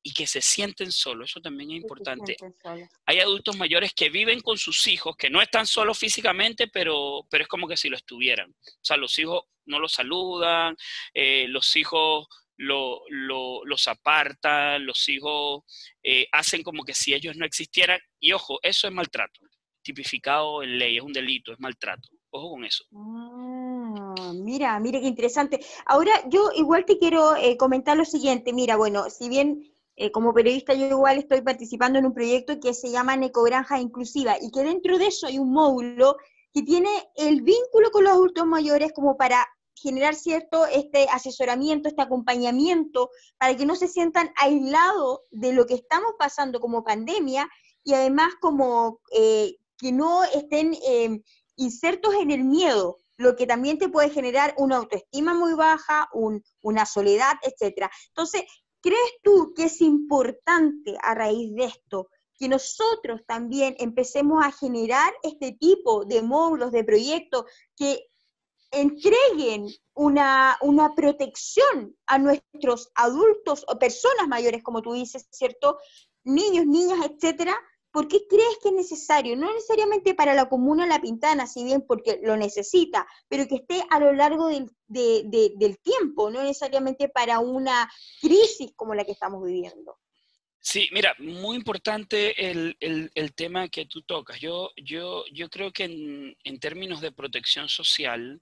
[0.03, 2.37] y que se sienten solos, eso también es importante.
[3.07, 7.43] Hay adultos mayores que viven con sus hijos, que no están solos físicamente, pero, pero
[7.43, 8.51] es como que si lo estuvieran.
[8.51, 10.77] O sea, los hijos no los saludan,
[11.13, 12.27] eh, los hijos
[12.57, 13.03] lo,
[13.65, 15.65] los apartan, los hijos
[16.03, 18.01] eh, hacen como que si ellos no existieran.
[18.19, 19.41] Y ojo, eso es maltrato,
[19.83, 22.09] tipificado en ley, es un delito, es maltrato.
[22.33, 22.85] Ojo con eso.
[22.95, 25.59] Ah, mira, mira qué interesante.
[25.85, 28.53] Ahora yo igual te quiero eh, comentar lo siguiente.
[28.53, 29.65] Mira, bueno, si bien
[29.97, 34.37] eh, como periodista yo igual estoy participando en un proyecto que se llama Necogranja Inclusiva
[34.41, 36.17] y que dentro de eso hay un módulo
[36.53, 42.03] que tiene el vínculo con los adultos mayores como para generar cierto este asesoramiento, este
[42.03, 47.49] acompañamiento, para que no se sientan aislados de lo que estamos pasando como pandemia
[47.83, 51.23] y además como eh, que no estén eh,
[51.57, 56.09] insertos en el miedo, lo que también te puede generar una autoestima muy baja,
[56.63, 57.91] una soledad, etcétera.
[58.09, 58.43] Entonces,
[58.81, 62.09] ¿Crees tú que es importante a raíz de esto
[62.39, 67.45] que nosotros también empecemos a generar este tipo de módulos, de proyectos
[67.77, 68.09] que
[68.71, 75.79] entreguen una, una, protección a nuestros adultos o personas mayores, como tú dices, ¿cierto?
[76.25, 77.55] Niños, niñas, etcétera,
[77.93, 79.37] ¿Por qué crees que es necesario?
[79.37, 83.83] No necesariamente para la comuna La Pintana, si bien porque lo necesita, pero que esté
[83.91, 84.71] a lo largo del,
[85.83, 89.99] tiempo, no necesariamente para una crisis como la que estamos viviendo.
[90.63, 94.39] Sí, mira, muy importante el, tema que tú tocas.
[94.39, 95.85] Yo, yo, yo creo que
[96.45, 98.41] en, términos de protección social,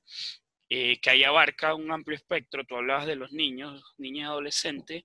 [0.68, 5.04] eh, que ahí abarca un amplio espectro, tú hablabas de los niños, niños y adolescentes,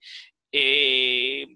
[0.51, 1.47] eh,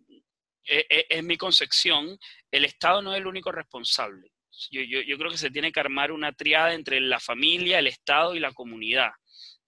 [0.67, 2.19] e, e, es, mi concepción,
[2.52, 4.32] el Estado no es el único responsable.
[4.72, 8.39] Yo, creo que se tiene que armar una triada entre la familia, el Estado y
[8.39, 9.12] la comunidad.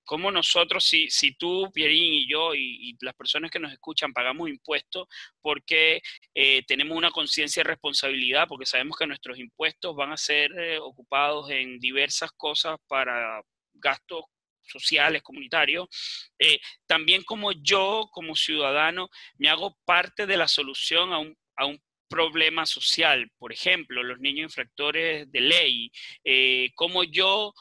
[0.03, 5.07] cómo nosotros, si, tú, Pierín y yo y, las personas que nos escuchan pagamos impuestos
[5.41, 6.01] porque
[6.33, 10.79] eh, tenemos una conciencia de responsabilidad, porque sabemos que nuestros impuestos van a ser eh,
[10.79, 14.23] ocupados en diversas cosas para gastos
[14.63, 15.87] sociales, comunitarios,
[16.39, 21.65] eh, también como yo, como ciudadano, me hago parte de la solución a un, a
[21.65, 25.91] un problema social, por ejemplo, los niños infractores de ley,
[26.23, 27.53] eh, como yo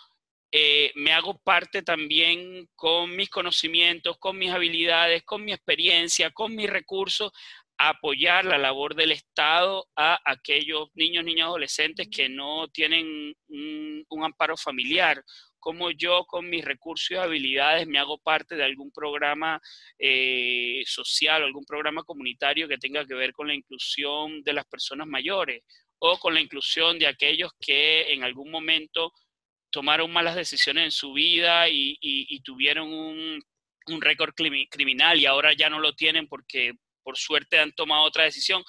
[0.50, 6.54] eh, me hago parte también con mis conocimientos, con mis habilidades, con mi experiencia, con
[6.54, 7.30] mis recursos,
[7.76, 14.56] apoyar la labor del Estado a aquellos niños, niñas, adolescentes que no tienen un amparo
[14.56, 15.22] familiar
[15.58, 19.60] cómo yo con mis recursos y habilidades me hago parte de algún programa
[19.98, 24.66] eh, social o algún programa comunitario que tenga que ver con la inclusión de las
[24.66, 25.62] personas mayores
[25.98, 29.12] o con la inclusión de aquellos que en algún momento
[29.70, 33.42] tomaron malas decisiones en su vida y, tuvieron un,
[33.86, 36.72] un récord criminal y ahora ya no lo tienen porque
[37.08, 38.62] por suerte han tomado otra decisión.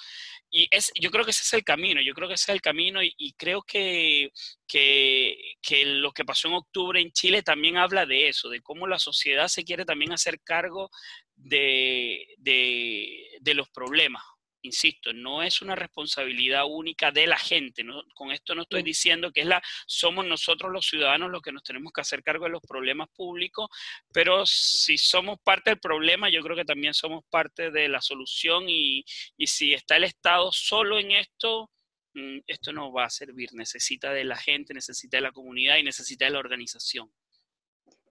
[0.50, 2.60] Y es, yo creo que ese es el camino, yo creo que ese es el
[2.60, 4.30] camino y, creo que,
[4.66, 8.86] que, que, lo que pasó en octubre en Chile también habla de eso, de cómo
[8.86, 10.90] la sociedad se quiere también hacer cargo
[11.36, 14.24] de, de, de los problemas
[14.62, 17.84] insisto, no es una responsabilidad única de la gente.
[18.14, 21.62] Con esto no estoy diciendo que es la, somos nosotros los ciudadanos los que nos
[21.62, 23.68] tenemos que hacer cargo de los problemas públicos,
[24.12, 28.64] pero si somos parte del problema, yo creo que también somos parte de la solución
[28.68, 29.04] y,
[29.36, 31.70] y si está el Estado solo en esto,
[32.14, 33.50] mm, esto no va a servir.
[33.52, 37.12] Necesita de la gente, necesita de la comunidad y necesita de la organización.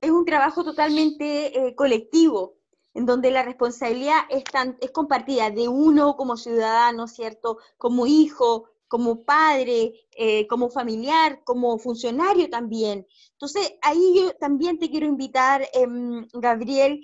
[0.01, 2.58] Es un trabajo totalmente eh, colectivo,
[2.93, 4.43] en donde la responsabilidad es,
[4.81, 7.57] es compartida de uno como ciudadano, ¿cierto?
[7.77, 13.07] Como hijo, como padre, eh, como familiar, como funcionario también.
[13.33, 16.99] Entonces, ahí yo también te quiero invitar, em, Gabriel,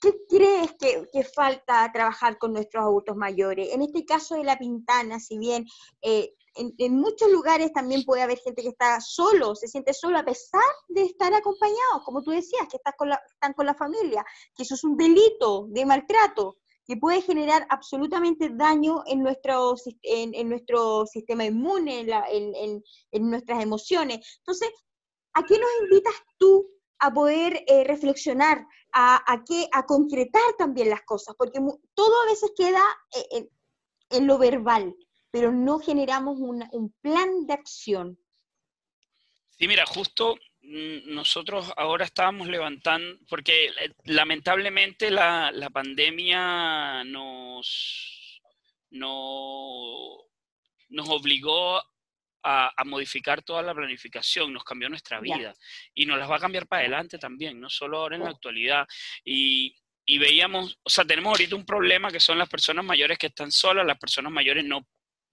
[0.00, 3.72] ¿qué crees que, que, falta trabajar con nuestros adultos mayores?
[3.72, 5.64] En este caso de la Pintana, si bien
[6.02, 10.24] eh, en, muchos lugares también puede haber gente que está solo, se siente solo a
[10.24, 14.24] pesar de estar acompañado, como tú decías, que estás con la, están con la familia,
[14.54, 20.48] que eso es un delito de maltrato que puede generar absolutamente daño en nuestro, en,
[20.48, 24.38] nuestro sistema inmune, en, en, nuestras emociones.
[24.38, 24.70] Entonces,
[25.34, 31.02] ¿a qué nos invitas tú a poder eh, reflexionar, a, a, a concretar también las
[31.02, 31.34] cosas?
[31.36, 31.58] Porque
[31.94, 32.82] todo a veces queda
[33.32, 33.48] eh,
[34.10, 34.94] en lo verbal
[35.36, 38.18] pero no generamos un plan de acción.
[39.58, 48.42] Sí, mira, justo mm, nosotros ahora estábamos levantando, porque eh, lamentablemente la, pandemia nos,
[48.90, 50.18] no,
[50.90, 51.82] nos obligó
[52.42, 55.52] a, modificar toda la planificación, nos cambió nuestra vida
[55.94, 58.86] y nos las va a cambiar para adelante también, no solo ahora en la actualidad.
[59.24, 59.74] Y,
[60.04, 63.50] y veíamos, o sea, tenemos ahorita un problema que son las personas mayores que están
[63.50, 64.86] solas, las personas mayores no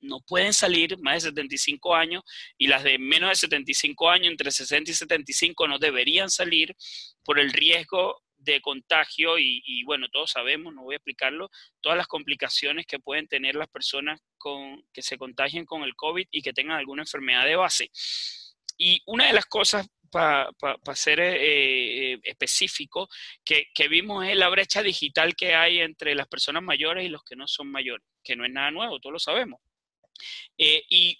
[0.03, 2.23] no pueden salir más de 75 años
[2.57, 6.75] y las de menos de 75 años, entre 60 y 75, no deberían salir
[7.23, 11.49] por el riesgo de contagio y, bueno, todos sabemos, no voy a explicarlo,
[11.81, 16.27] todas las complicaciones que pueden tener las personas con, que se contagien con el COVID
[16.29, 17.89] y que tengan alguna enfermedad de base.
[18.77, 20.51] Y una de las cosas para
[20.93, 23.07] ser eh, eh, específico,
[23.43, 27.23] que, que, vimos es la brecha digital que hay entre las personas mayores y los
[27.23, 29.59] que no son mayores, que no es nada nuevo, todos lo sabemos.
[30.57, 31.19] Eh, y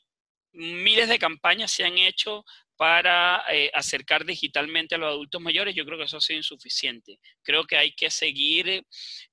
[0.54, 5.86] miles de campañas se han hecho para eh, acercar digitalmente a los adultos mayores, yo
[5.86, 7.20] creo que eso ha sido insuficiente.
[7.42, 8.86] Creo que hay que seguir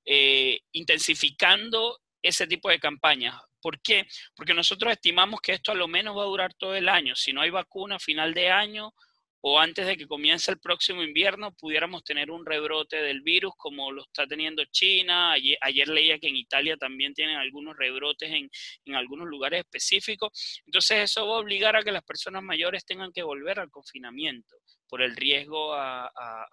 [0.04, 3.34] eh, intensificando ese tipo de campañas.
[3.61, 4.06] ¿Por qué?
[4.34, 7.14] Porque nosotros estimamos que esto a lo menos va a durar todo el año.
[7.16, 8.94] Si no hay vacuna a final de año,
[9.43, 13.91] o antes de que comience el próximo invierno pudiéramos tener un rebrote del virus como
[13.91, 15.32] lo está teniendo China.
[15.32, 18.51] Ayer, leía que en Italia también tienen algunos rebrotes en,
[18.95, 20.62] algunos lugares específicos.
[20.66, 24.57] Entonces eso va a obligar a que las personas mayores tengan que volver al confinamiento
[24.88, 26.11] por el riesgo a,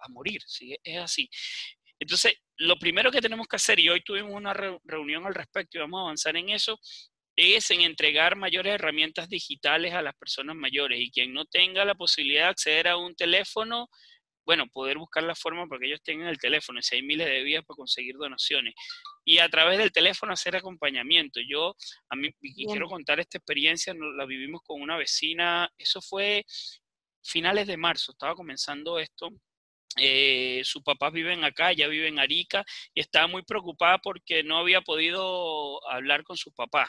[0.08, 0.40] morir.
[0.46, 0.76] ¿sí?
[0.82, 1.28] Es así.
[2.00, 5.80] Entonces, lo primero que tenemos que hacer, y hoy tuvimos una reunión al respecto y
[5.80, 6.78] vamos a avanzar en eso,
[7.40, 11.94] es en entregar mayores herramientas digitales a las personas mayores y quien no tenga la
[11.94, 13.88] posibilidad de acceder a un teléfono,
[14.44, 17.44] bueno, poder buscar la forma para que ellos tengan el teléfono, si hay miles de
[17.44, 18.74] vías para conseguir donaciones.
[19.24, 21.38] Y a través del teléfono hacer acompañamiento.
[21.48, 21.76] Yo,
[22.08, 26.44] a mí, quiero contar esta experiencia, la vivimos con una vecina, eso fue
[27.22, 29.28] finales de marzo, estaba comenzando esto,
[29.96, 32.64] eh, sus papás viven acá, ella vive en Arica
[32.94, 36.88] y estaba muy preocupada porque no había podido hablar con sus papás.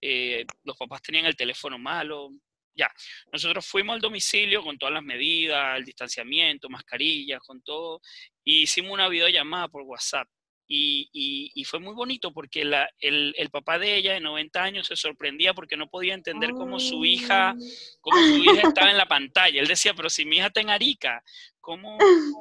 [0.00, 2.30] Eh, los papás tenían el teléfono malo,
[2.74, 2.88] Ya,
[3.32, 8.00] nosotros fuimos al domicilio con todas las medidas, el distanciamiento, mascarillas, con todo,
[8.44, 10.28] y hicimos una videollamada por WhatsApp.
[10.70, 14.86] Y, y, fue muy bonito porque la, el, el, papá de ella de 90 años
[14.86, 17.56] se sorprendía porque no podía entender cómo su hija,
[18.02, 19.62] cómo su hija estaba en la pantalla.
[19.62, 21.24] Él decía, pero si mi hija está en Arica,
[21.58, 21.96] ¿cómo,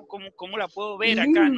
[0.10, 1.50] cómo, cómo la puedo ver acá?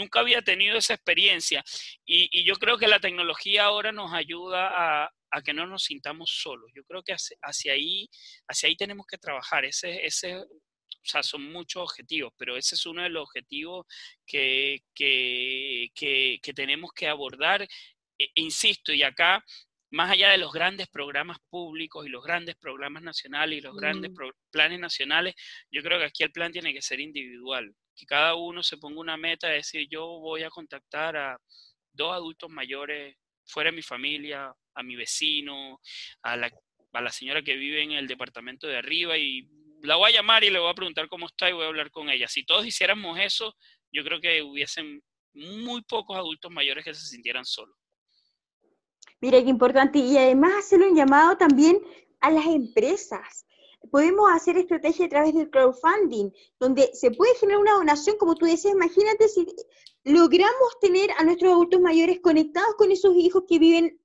[0.00, 1.62] Nunca había tenido esa experiencia.
[2.04, 6.70] Y, yo creo que la tecnología ahora nos ayuda a, que no nos sintamos solos.
[6.74, 8.08] Yo creo que hacia, hacia, ahí,
[8.48, 9.64] hacia ahí tenemos que trabajar.
[9.64, 13.86] Ese, ese, o sea, son muchos objetivos, pero ese es uno de los objetivos
[14.26, 17.62] que, que, que, tenemos que abordar.
[18.18, 19.44] E, insisto, y acá,
[19.90, 24.10] más allá de los grandes programas públicos y los grandes programas nacionales y los grandes
[24.12, 24.50] mm.
[24.50, 25.34] planes nacionales,
[25.70, 29.00] yo creo que aquí el plan tiene que ser individual, que cada uno se ponga
[29.00, 31.38] una meta de decir, yo voy a contactar a
[31.92, 35.80] dos adultos mayores fuera de mi familia, a mi vecino,
[36.22, 36.50] a la,
[36.92, 39.48] a la señora que vive en el departamento de arriba y
[39.82, 41.90] la voy a llamar y le voy a preguntar cómo está y voy a hablar
[41.90, 42.28] con ella.
[42.28, 43.56] Si todos hiciéramos eso,
[43.92, 45.02] yo creo que hubiesen
[45.34, 47.76] muy pocos adultos mayores que se sintieran solos.
[49.20, 49.98] Mira, qué importante.
[49.98, 51.80] Y además hacer un llamado también
[52.20, 53.46] a las empresas.
[53.90, 58.46] Podemos hacer estrategia a través del crowdfunding, donde se puede generar una donación, como tú
[58.46, 59.46] decías, imagínate si
[60.04, 63.98] logramos tener a nuestros adultos mayores conectados con esos hijos que viven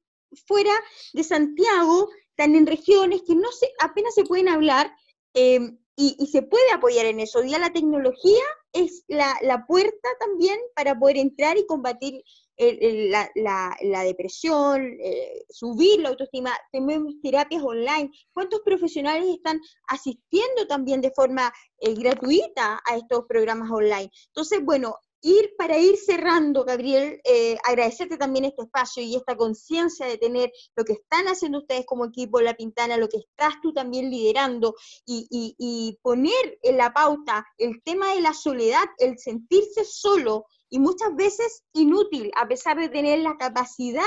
[0.48, 0.72] fuera
[1.14, 4.92] de Santiago, están en regiones que no se, apenas se pueden hablar,
[5.36, 7.40] Em, y, se puede apoyar en eso.
[7.40, 8.44] Hoy día la tecnología
[8.74, 12.22] es la, puerta también para poder entrar y combatir
[12.58, 16.52] la, depresión, eh, subir la autoestima.
[16.72, 18.12] Tenemos terapias online.
[18.34, 24.12] ¿Cuántos profesionales están asistiendo también de forma eh, gratuita a estos programas online?
[24.28, 30.06] Entonces, bueno, ir para ir cerrando, Gabriel, eh, agradecerte también este espacio y esta conciencia
[30.06, 33.74] de tener lo que están haciendo ustedes como equipo La Pintana, lo que estás tú
[33.74, 39.84] también liderando y, y poner en la pauta el tema de la soledad, el sentirse
[39.84, 44.04] solo y muchas veces inútil, a pesar de tener la capacidad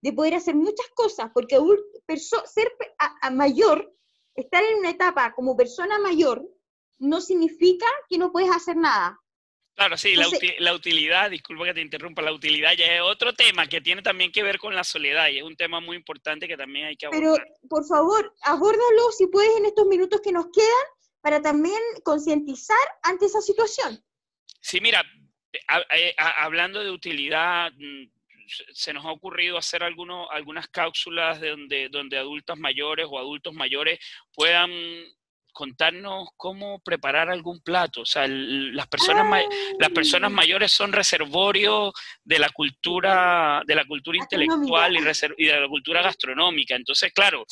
[0.00, 1.58] de poder hacer muchas cosas, porque
[2.46, 2.72] ser
[3.30, 3.94] mayor,
[4.34, 6.48] estar en una etapa como persona mayor,
[6.98, 9.20] no significa que no puedes hacer nada
[9.76, 13.82] Claro, sí, la, utilidad, disculpa que te interrumpa, la utilidad ya es otro tema que
[13.82, 16.86] tiene también que ver con la soledad y es un tema muy importante que también
[16.86, 17.42] hay que abordar.
[17.44, 20.86] Pero, por favor, abórdalo si puedes en estos minutos que nos quedan
[21.20, 24.02] para también concientizar ante esa situación.
[24.62, 25.04] Sí, mira,
[25.92, 28.08] eh, hablando de utilidad, mm,
[28.72, 33.52] se nos ha ocurrido hacer algunos, algunas cápsulas de donde, donde adultos mayores o adultos
[33.52, 33.98] mayores
[34.32, 34.70] puedan
[35.56, 38.02] contarnos cómo preparar algún plato.
[38.02, 39.42] O sea, las, personas
[39.78, 44.98] las personas mayores son reservorios de la cultura, de la cultura intelectual y,
[45.38, 46.76] y de la cultura gastronómica.
[46.76, 47.46] Entonces, claro,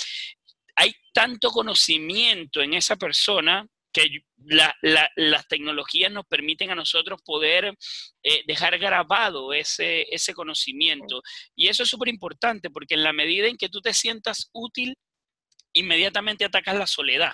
[0.76, 7.74] hay tanto conocimiento en esa persona que las tecnologías nos permiten a nosotros poder
[8.22, 11.22] eh, dejar grabado ese, ese conocimiento.
[11.56, 14.94] Y eso es súper importante porque en la medida en que tú te sientas útil,
[15.72, 17.32] inmediatamente atacas la soledad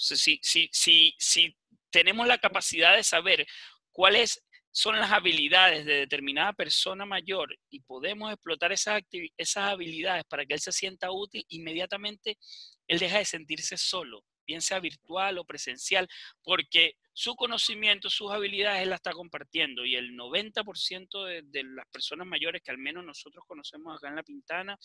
[0.00, 1.56] si, si, si
[1.90, 3.46] tenemos la capacidad de saber
[3.92, 4.42] cuáles
[4.72, 9.02] son las habilidades de determinada persona mayor y podemos explotar esas,
[9.36, 12.38] esas habilidades para que él se sienta útil, inmediatamente
[12.86, 16.08] él deja de sentirse solo, bien sea virtual o presencial,
[16.42, 19.84] porque su conocimiento, sus habilidades, él la está compartiendo.
[19.84, 24.16] Y el 90% de, de, las personas mayores que al menos nosotros conocemos acá en
[24.16, 24.78] La Pintana,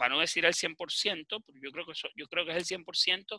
[0.00, 3.38] para no decir el 100%, porque yo creo que, yo creo que es el 100%,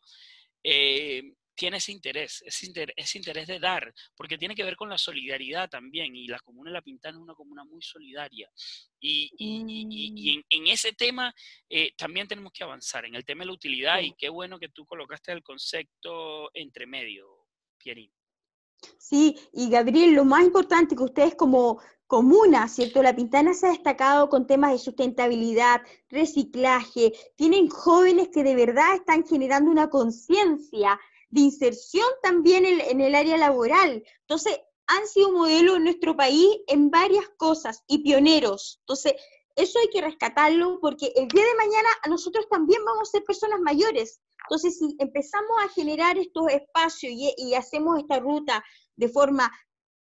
[0.64, 4.97] eh, tiene ese interés, ese interés, interés de dar, porque tiene que ver con la
[4.97, 8.49] solidaridad también, y la Comuna de La Pintana es una comuna muy solidaria.
[8.99, 11.34] Y, en, ese tema
[11.70, 14.70] eh, también tenemos que avanzar, en el tema de la utilidad, y qué bueno que
[14.70, 17.28] tú colocaste el concepto entre medio,
[17.78, 18.12] Pierín.
[18.97, 21.80] Sí, y Gabriel, lo más importante que ustedes como
[22.12, 23.01] comuna, ¿cierto?
[23.01, 28.95] La Pintana se ha destacado con temas de sustentabilidad, reciclaje, tienen jóvenes que de verdad
[28.95, 30.99] están generando una conciencia
[31.30, 34.03] de inserción también en, el área laboral.
[34.24, 38.80] Entonces, han sido modelo en nuestro país en varias cosas y pioneros.
[38.82, 39.14] Entonces,
[39.55, 43.62] eso hay que rescatarlo porque el día de mañana nosotros también vamos a ser personas
[43.62, 44.20] mayores.
[44.49, 48.62] Entonces, si empezamos a generar estos espacios y, y hacemos esta ruta
[48.97, 49.49] de forma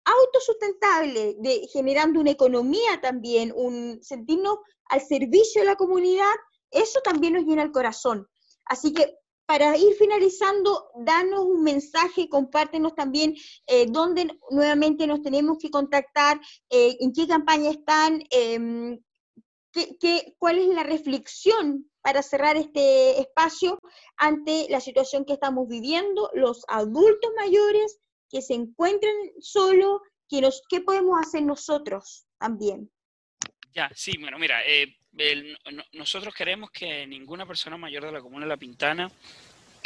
[0.07, 6.35] autosustentable, de, generando una economía también, un sentirnos al servicio de la comunidad,
[6.71, 8.27] eso también nos llena el corazón.
[8.65, 13.35] Así que para ir finalizando, danos un mensaje, compártenos también
[13.67, 16.41] eh, dónde nuevamente nos tenemos que contactar,
[16.71, 18.99] eh, en qué campaña están, em,
[19.73, 23.79] ¿qué, cuál es la reflexión para cerrar este espacio
[24.17, 30.01] ante la situación que estamos viviendo, los adultos mayores que se encuentran solos,
[30.69, 32.91] ¿qué podemos hacer nosotros también?
[33.75, 34.97] Ya, sí, bueno, mira, eh,
[35.93, 39.11] nosotros queremos que ninguna persona mayor de la comuna de La Pintana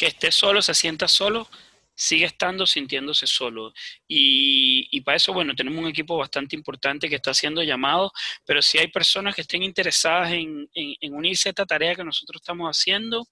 [0.00, 1.46] que esté solo, se sienta solo,
[1.94, 3.74] sigue estando sintiéndose solo.
[4.08, 8.10] Y, para eso, bueno, tenemos un equipo bastante importante que está haciendo llamados,
[8.46, 10.66] pero si hay personas que estén interesadas en,
[11.12, 13.26] unirse a esta tarea que nosotros estamos haciendo,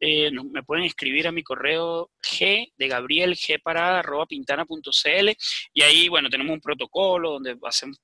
[0.00, 5.30] eh, me pueden escribir a mi correo g de gabriel g parada arroba pintana.cl
[5.72, 8.00] y ahí, bueno, tenemos un protocolo donde hacemos,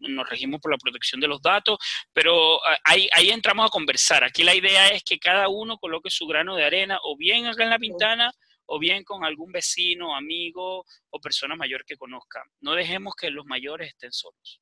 [0.00, 1.78] nos regimos por la protección de los datos,
[2.12, 4.24] pero ah, ahí, ahí entramos a conversar.
[4.24, 7.64] Aquí la idea es que cada uno coloque su grano de arena o bien acá
[7.64, 8.32] en la pintana
[8.66, 12.42] o bien con algún vecino, amigo o persona mayor que conozca.
[12.60, 14.60] No dejemos que los mayores estén solos.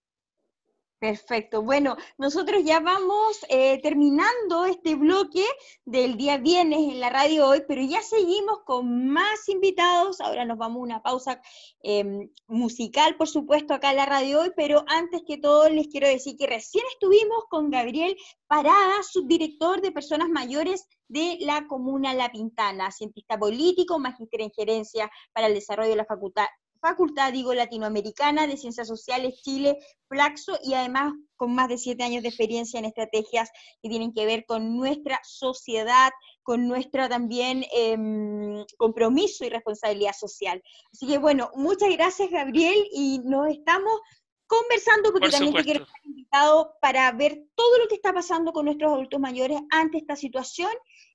[1.02, 1.62] Perfecto.
[1.62, 5.44] Bueno, nosotros ya vamos eh, terminando este bloque
[5.84, 10.20] del día viernes en la radio hoy, pero ya seguimos con más invitados.
[10.20, 11.42] Ahora nos vamos a una pausa
[11.82, 16.06] em, musical, por supuesto, acá en la radio hoy, pero antes que todo les quiero
[16.06, 22.30] decir que recién estuvimos con Gabriel Parada, subdirector de personas mayores de la Comuna La
[22.30, 26.46] Pintana, cientista político, magíster en gerencia para el desarrollo de la facultad
[26.82, 29.78] Facultad, digo, Latinoamericana de Ciencias Sociales Chile,
[30.08, 34.26] Flaxo, y además con más de siete años de experiencia en estrategias que tienen que
[34.26, 36.10] ver con nuestra sociedad,
[36.42, 40.60] con nuestro también em, compromiso y responsabilidad social.
[40.92, 44.00] Así que bueno, muchas gracias Gabriel y nos estamos
[44.48, 48.64] conversando porque también te quiero estar invitado para ver todo lo que está pasando con
[48.64, 50.72] nuestros adultos mayores ante esta situación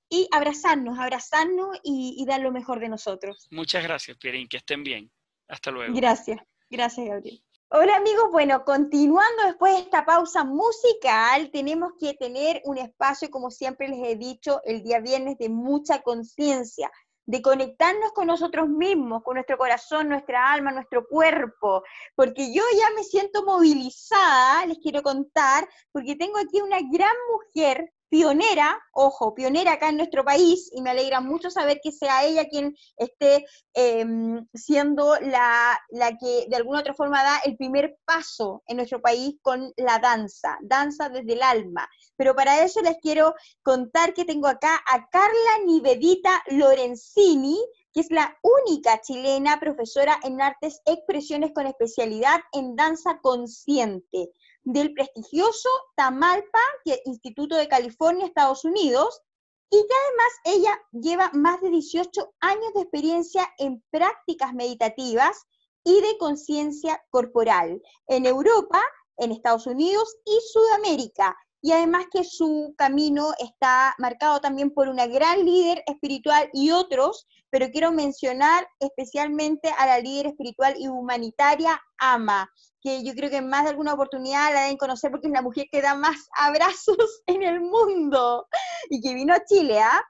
[0.08, 3.46] y abrazarnos, abrazarnos y, y dar lo mejor de nosotros.
[3.50, 5.12] Muchas gracias, Pierín, que estén bien.
[5.48, 5.94] Hasta luego.
[5.94, 6.40] Gracias,
[6.70, 7.42] gracias Gabriel.
[7.70, 13.50] Hola amigos, bueno, continuando después de esta pausa musical, tenemos que tener un espacio, como
[13.50, 16.90] siempre les he dicho, el día viernes de mucha conciencia,
[17.26, 21.82] de conectarnos con nosotros mismos, con nuestro corazón, nuestra alma, nuestro cuerpo,
[22.14, 27.92] porque yo ya me siento movilizada, les quiero contar, porque tengo aquí una gran mujer
[28.08, 32.48] pionera, ojo, pionera acá en nuestro país, y me alegra mucho saber que sea ella
[32.48, 38.62] quien esté em, siendo la, la, que de alguna otra forma da el primer paso
[38.66, 41.88] en nuestro país con la danza, danza desde el alma.
[42.16, 47.58] Pero para eso les quiero contar que tengo acá a Carla Nivedita Lorenzini,
[47.92, 54.30] que es la única chilena profesora en artes expresiones con especialidad en danza consciente
[54.64, 56.58] del prestigioso Tamalpa
[57.04, 59.22] Instituto de California, Estados Unidos,
[59.70, 65.46] y que además ella lleva más de 18 años de experiencia en prácticas meditativas
[65.84, 68.82] y de conciencia corporal en Europa,
[69.18, 71.36] en Estados Unidos y Sudamérica.
[71.60, 77.26] Y además que su camino está marcado también por una gran líder espiritual y otros,
[77.50, 83.38] pero quiero mencionar especialmente a la líder espiritual y humanitaria Ama, que yo creo que
[83.38, 86.28] en más de alguna oportunidad la deben conocer porque es la mujer que da más
[86.36, 88.46] abrazos en el mundo
[88.90, 90.02] y que vino a Chile, ¿ah?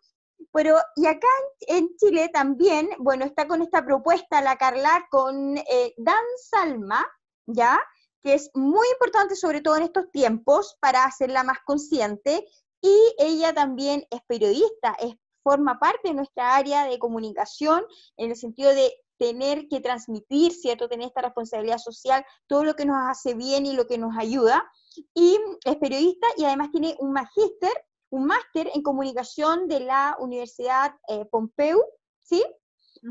[0.53, 1.29] Pero, y acá
[1.61, 7.07] en, Chile también, bueno, está con esta propuesta la Carla con eh, Dan Salma,
[7.47, 7.81] ¿ya?
[8.23, 12.47] Que es muy importante, sobre todo en estos tiempos, para hacerla más consciente.
[12.81, 15.17] Y ella también es periodista, es,
[15.49, 17.83] forma parte de nuestra área de comunicación
[18.19, 20.91] en el sentido de tener que transmitir, ¿cierto?
[20.91, 24.71] Tener esta responsabilidad social, todo lo que nos hace bien y lo que nos ayuda.
[25.15, 27.73] Y es periodista y además tiene un magíster,
[28.11, 31.83] un máster en comunicación de la Universidad eh, Pompeu,
[32.23, 32.45] ¿sí?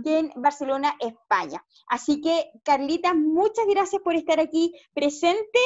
[0.06, 1.66] en Barcelona, España.
[1.88, 5.60] Así que, Carlita, muchas gracias por estar aquí presente.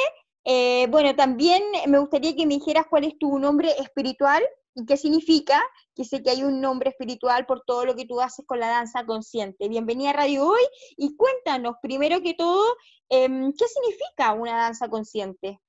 [0.44, 4.42] Eh, bueno, también me gustaría que me dijeras cuál es tu nombre espiritual
[4.74, 5.60] y qué significa,
[5.94, 8.68] que sé que hay un nombre espiritual por todo lo que tú haces con la
[8.68, 9.68] danza consciente.
[9.68, 10.62] Bienvenida a Radio Hoy
[10.96, 12.76] y cuéntanos, primero que todo,
[13.08, 15.60] em, ¿qué significa una danza consciente?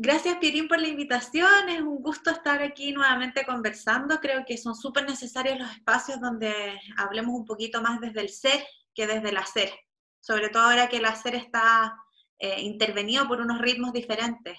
[0.00, 1.68] Gracias, Pierín, por la invitación.
[1.68, 4.20] Es un gusto estar aquí nuevamente conversando.
[4.20, 8.64] Creo que son súper necesarios los espacios donde hablemos un poquito más desde el ser
[8.94, 9.72] que desde el hacer.
[10.20, 11.96] Sobre todo ahora que el hacer está
[12.38, 14.56] eh, intervenido por unos ritmos diferentes.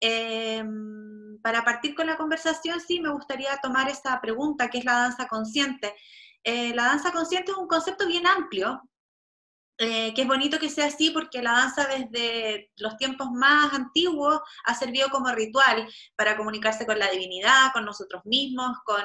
[0.00, 4.94] Em, para partir con la conversación, sí me gustaría tomar esa pregunta, que es la
[4.94, 5.94] danza consciente.
[6.42, 8.82] Eh, la danza consciente es un concepto bien amplio,
[9.82, 14.40] eh, que es bonito que sea así porque la danza desde los tiempos más antiguos
[14.66, 19.02] ha servido como ritual para comunicarse con la divinidad, con nosotros mismos, con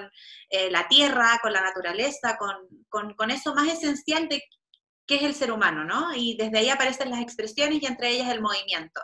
[0.49, 2.55] eh, la tierra, con la naturaleza, con,
[2.89, 4.43] con, con, eso más esencial de
[5.08, 6.14] qué es el ser humano, ¿no?
[6.16, 9.01] Y desde ahí aparecen las expresiones y entre ellas el movimiento.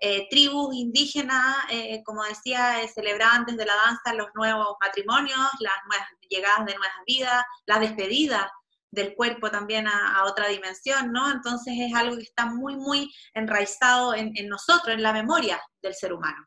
[0.00, 5.74] Eh, tribus indígenas, eh, como decía, eh, celebraban desde la danza los nuevos matrimonios, las
[5.88, 8.50] nuevas llegadas de nuevas vidas, la despedida
[8.90, 11.30] del cuerpo también a, otra dimensión, ¿no?
[11.30, 16.12] Entonces es algo que está muy, muy enraizado en, nosotros, en la memoria del ser
[16.12, 16.46] humano.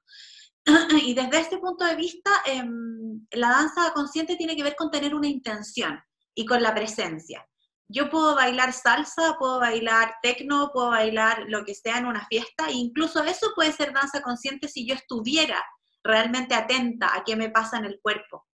[1.05, 5.14] Y desde este punto de vista, em, la danza consciente tiene que ver con tener
[5.14, 5.99] una intención
[6.34, 7.45] y con la presencia.
[7.89, 12.67] Yo puedo bailar salsa, puedo bailar tecno, puedo bailar lo que sea en una fiesta,
[12.67, 15.63] e incluso eso puede ser danza consciente si yo estuviera
[16.03, 18.45] realmente atenta a qué me pasa en el cuerpo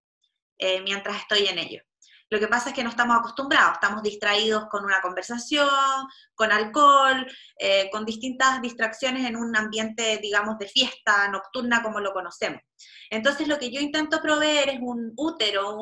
[0.58, 1.82] eh, mientras estoy en ello.
[2.30, 5.70] Lo que pasa es que no estamos acostumbrados, estamos distraídos con una conversación,
[6.34, 7.28] con alcohol,
[7.60, 12.62] eh, con distintas distracciones en un ambiente, digamos, de fiesta nocturna como lo conocemos.
[13.12, 15.78] Entonces lo que yo intento proveer es un útero,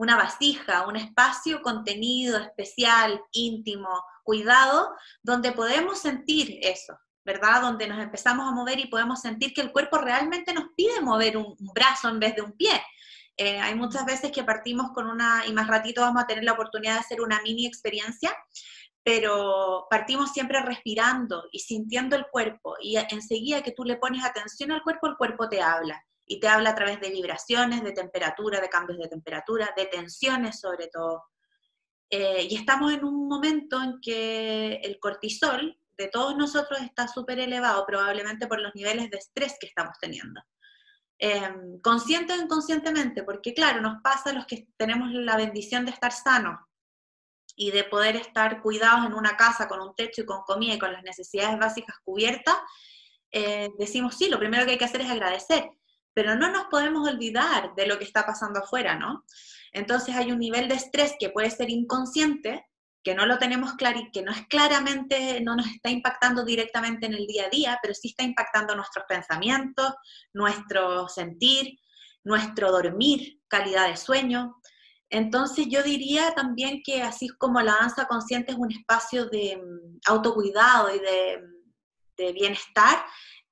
[0.00, 3.88] una vasija, un espacio contenido especial, íntimo,
[4.24, 7.60] cuidado, donde podemos sentir eso, ¿verdad?
[7.60, 11.36] Donde nos empezamos a mover y podemos sentir que el cuerpo realmente nos pide mover
[11.36, 12.80] un brazo en vez de un pie
[13.42, 16.52] eh, hay muchas veces que partimos con una, y más ratito vamos a tener la
[16.52, 18.36] oportunidad de hacer una mini experiencia,
[19.02, 24.72] pero partimos siempre respirando y sintiendo el cuerpo y enseguida que tú le pones atención
[24.72, 28.60] al cuerpo, el cuerpo te habla y te habla a través de vibraciones, de temperatura,
[28.60, 31.24] de cambios de temperatura, de tensiones sobre todo.
[32.08, 37.40] Eh, y estamos en un momento en que el cortisol de todos nosotros está súper
[37.40, 40.40] elevado, probablemente por los niveles de estrés que estamos teniendo.
[41.18, 45.90] Em, consciente o inconscientemente, porque claro, nos pasa a los que tenemos la bendición de
[45.90, 46.60] estar sanos
[47.56, 50.78] y de poder estar cuidados en una casa con un techo y con comida y
[50.78, 52.54] con las necesidades básicas cubiertas,
[53.32, 55.70] eh, decimos sí, lo primero que hay que hacer es agradecer,
[56.20, 59.24] pero no nos podemos olvidar de lo que está pasando afuera, ¿no?
[59.72, 62.66] Entonces hay un nivel de estrés que puede ser inconsciente,
[63.02, 67.06] que no lo tenemos claro y que no es claramente, no nos está impactando directamente
[67.06, 69.94] en el día a día, pero sí está impactando nuestros pensamientos,
[70.34, 71.78] nuestro sentir,
[72.22, 74.60] nuestro dormir, calidad de sueño.
[75.08, 80.00] Entonces yo diría también que así como la danza consciente es un espacio de mm,
[80.04, 83.02] autocuidado y de, bienestar,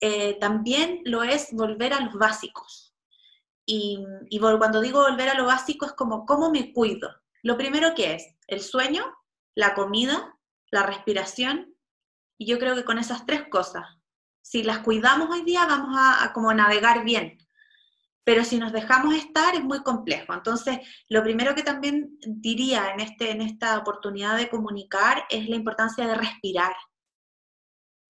[0.01, 2.95] eh, también lo es volver a los básicos.
[3.71, 4.03] Y,
[4.39, 7.11] cuando digo volver a lo básico es como, ¿cómo me cuido?
[7.43, 9.05] Lo primero que es el sueño,
[9.55, 10.39] la comida,
[10.71, 11.75] la respiración,
[12.39, 13.85] y yo creo que con esas tres cosas,
[14.41, 17.37] si las cuidamos hoy día, vamos a, como navegar bien.
[18.25, 20.33] Pero si nos dejamos estar es muy complejo.
[20.33, 20.79] Entonces,
[21.09, 26.07] lo primero que también diría en, este, en esta oportunidad de comunicar es la importancia
[26.07, 26.75] de respirar.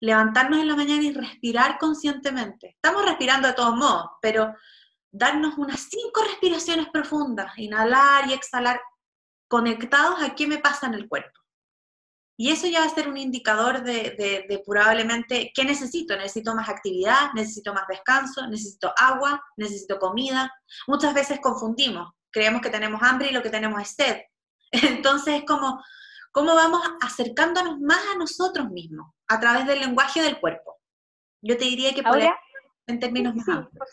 [0.01, 2.75] Levantarnos en la mañana y respirar conscientemente.
[2.75, 4.53] Estamos respirando de todos modos, pero
[5.11, 8.79] darnos unas cinco respiraciones profundas, inhalar y exhalar,
[9.47, 11.39] conectados a qué me pasa en el cuerpo.
[12.41, 16.15] Y eso ya va a ser un indicador de, probablemente qué necesito.
[16.15, 20.49] Necesito más actividad, necesito más descanso, necesito agua, necesito comida.
[20.87, 24.21] Muchas veces confundimos, creemos que tenemos hambre y lo que tenemos es sed.
[24.71, 25.83] Entonces es como,
[26.31, 30.77] ¿cómo vamos acercándonos más a nosotros mismos a través del lenguaje del cuerpo?
[31.41, 32.19] Yo te diría que por
[32.87, 33.89] en términos más amplios.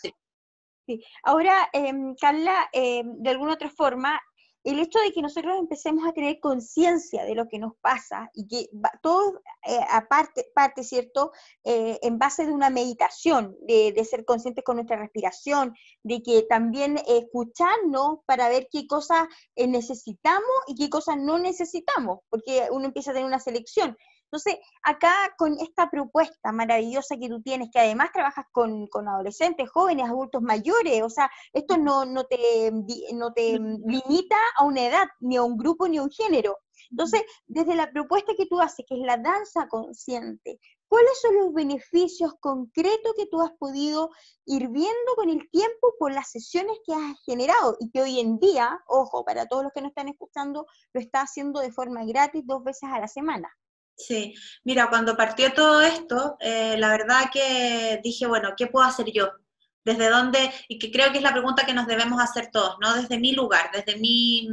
[0.86, 1.04] Sí.
[1.24, 4.20] Ahora, em, Carla, em, de alguna otra forma,
[4.66, 8.48] el hecho de que nosotros empecemos a tener conciencia de lo que nos pasa y
[8.48, 8.68] que
[9.00, 11.30] todo eh, aparte, parte, ¿cierto?,
[11.62, 16.98] eh, en base de una meditación, de, ser conscientes con nuestra respiración, de que también
[17.06, 23.12] escucharnos para ver qué cosas eh, necesitamos y qué cosas no necesitamos, porque uno empieza
[23.12, 23.96] a tener una selección.
[24.26, 30.08] Entonces, acá con esta propuesta maravillosa que tú tienes, que además trabajas con, adolescentes, jóvenes,
[30.08, 32.72] adultos mayores, o sea, esto no, no, te,
[33.14, 36.58] no te limita a una edad, ni a un grupo, ni a un género.
[36.90, 40.58] Entonces, desde la propuesta que tú haces, que es la danza consciente,
[40.88, 44.10] ¿cuáles son los beneficios concretos que tú has podido
[44.44, 48.38] ir viendo con el tiempo por las sesiones que has generado y que hoy en
[48.38, 52.42] día, ojo, para todos los que nos están escuchando, lo está haciendo de forma gratis
[52.44, 53.48] dos veces a la semana?
[53.96, 54.34] Sí,
[54.64, 59.30] mira, cuando partió todo esto, eh, la verdad que dije, bueno, ¿qué puedo hacer yo?
[59.84, 60.52] ¿Desde dónde?
[60.68, 62.94] Y que creo que es la pregunta que nos debemos hacer todos, ¿no?
[62.94, 64.48] Desde mi lugar, desde mi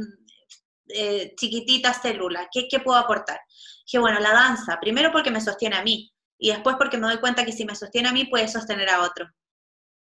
[0.88, 3.40] eh, chiquitita célula, ¿qué, ¿qué puedo aportar?
[3.84, 7.18] Dije, bueno, la danza, primero porque me sostiene a mí, y después porque me doy
[7.18, 9.26] cuenta que si me sostiene a mí, puede sostener a otro.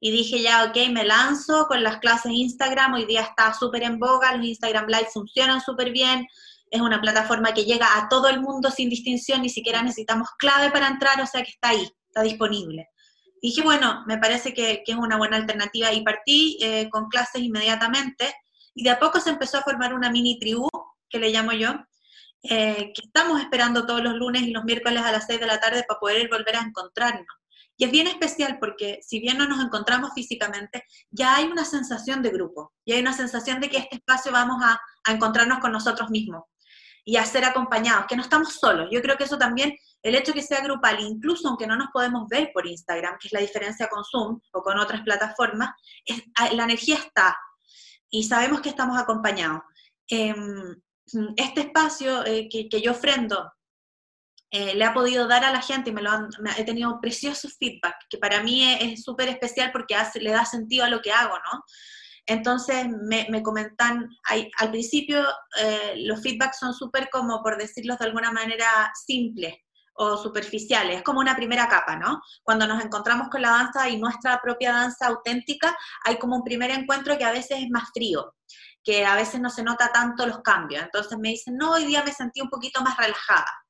[0.00, 3.98] Y dije ya, ok, me lanzo con las clases Instagram, hoy día está súper en
[3.98, 6.26] boga, los Instagram Live funcionan súper bien,
[6.72, 10.70] es una plataforma que llega a todo el mundo sin distinción, ni siquiera necesitamos clave
[10.70, 12.88] para entrar, o sea que está ahí, está disponible.
[13.42, 18.34] dije, bueno, me parece que, es una buena alternativa y partí eh, con clases inmediatamente
[18.74, 20.66] y de a poco se empezó a formar una mini tribu,
[21.10, 21.74] que le llamo yo,
[22.42, 25.60] eh, que estamos esperando todos los lunes y los miércoles a las 6 de la
[25.60, 27.26] tarde para poder volver a encontrarnos.
[27.76, 32.22] Y es bien especial porque si bien no nos encontramos físicamente, ya hay una sensación
[32.22, 35.72] de grupo, y hay una sensación de que este espacio vamos a, a encontrarnos con
[35.72, 36.44] nosotros mismos
[37.04, 38.88] y a ser acompañados, que no estamos solos.
[38.90, 42.28] Yo creo que eso también, el hecho que sea grupal, incluso aunque no nos podemos
[42.28, 45.70] ver por Instagram, que es la diferencia con Zoom o con otras plataformas,
[46.52, 47.36] la energía está
[48.10, 49.62] y sabemos que estamos acompañados.
[50.08, 50.76] Em,
[51.36, 53.52] este espacio eh, que, yo ofrendo
[54.50, 56.10] eh, le ha podido dar a la gente y me lo
[56.56, 60.84] he tenido precioso feedback, que para mí es súper especial porque hace, le da sentido
[60.84, 61.64] a lo que hago, ¿no?
[62.26, 64.08] Entonces me, comentan,
[64.58, 65.26] al principio
[65.60, 69.54] eh, los feedbacks son súper como, por decirlos de alguna manera, simples
[69.94, 72.22] o superficiales, es como una primera capa, ¿no?
[72.42, 76.70] Cuando nos encontramos con la danza y nuestra propia danza auténtica, hay como un primer
[76.70, 78.34] encuentro que a veces es más frío,
[78.82, 80.82] que a veces no se nota tanto los cambios.
[80.82, 83.61] Entonces me dicen, no, hoy día me sentí un poquito más relajada.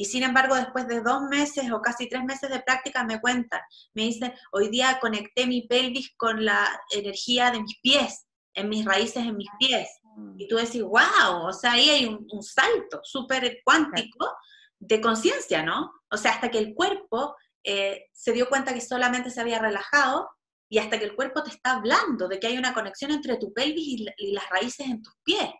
[0.00, 3.60] Y sin embargo, después de dos meses o casi tres meses de práctica, me cuentan,
[3.92, 8.86] me dicen, hoy día conecté mi pelvis con la energía de mis pies, en mis
[8.86, 9.90] raíces, en mis pies.
[10.38, 14.34] Y tú decís, wow, o sea, ahí hay un, salto súper cuántico
[14.78, 15.92] de conciencia, ¿no?
[16.10, 20.30] O sea, hasta que el cuerpo eh, se dio cuenta que solamente se había relajado
[20.70, 23.52] y hasta que el cuerpo te está hablando de que hay una conexión entre tu
[23.52, 25.50] pelvis y, y las raíces en tus pies.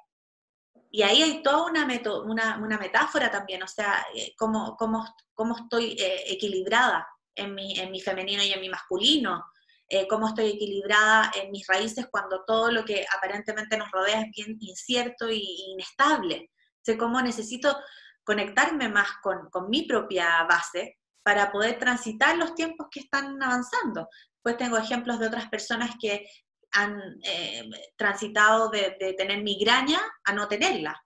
[0.91, 1.87] Y ahí hay toda una,
[2.25, 7.07] una, una metáfora también, o sea, eh, cómo, cómo, cómo estoy eh, equilibrada
[7.37, 9.45] en mi, en mi femenino y en mi masculino,
[9.89, 14.31] eh, cómo estoy equilibrada en mis raíces cuando todo lo que aparentemente nos rodea es
[14.37, 16.51] bien incierto e inestable.
[16.83, 17.77] Sé cómo necesito
[18.25, 24.09] conectarme más con, con mi propia base para poder transitar los tiempos que están avanzando.
[24.43, 26.27] Pues tengo ejemplos de otras personas que
[26.73, 31.03] han eh, transitado de, tener migraña a no tenerla.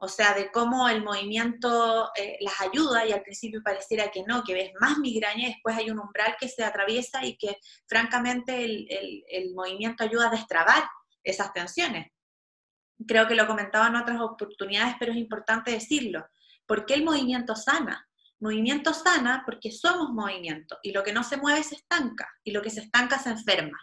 [0.00, 4.44] O sea, de cómo el movimiento eh, las ayuda y al principio pareciera que no,
[4.44, 7.56] que ves más migraña y después hay un umbral que se atraviesa y que
[7.86, 8.86] francamente el,
[9.28, 10.84] el movimiento ayuda a destrabar
[11.24, 12.12] esas tensiones.
[13.06, 16.26] Creo que lo comentaba en otras oportunidades, pero es importante decirlo.
[16.66, 18.08] ¿Por qué el movimiento sana?
[18.40, 22.62] Movimiento sana porque somos movimiento y lo que no se mueve se estanca y lo
[22.62, 23.78] que se estanca se enferma.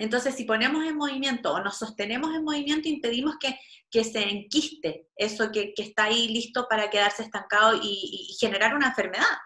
[0.00, 3.58] Entonces, si ponemos en movimiento o nos sostenemos en movimiento, impedimos que,
[4.02, 9.36] se enquiste eso que, está ahí listo para quedarse estancado y, generar una enfermedad,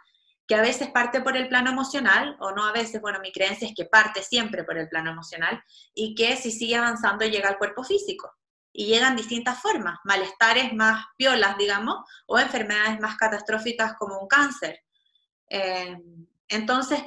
[0.47, 3.67] que a veces parte por el plano emocional, o no a veces, bueno, mi creencia
[3.67, 5.61] es que parte siempre por el plano emocional,
[5.93, 8.33] y que si sigue avanzando llega al cuerpo físico.
[8.73, 14.79] Y llegan distintas formas, malestares más piolas, digamos, o enfermedades más catastróficas como un cáncer.
[15.51, 15.97] Eh,
[16.49, 17.03] entonces,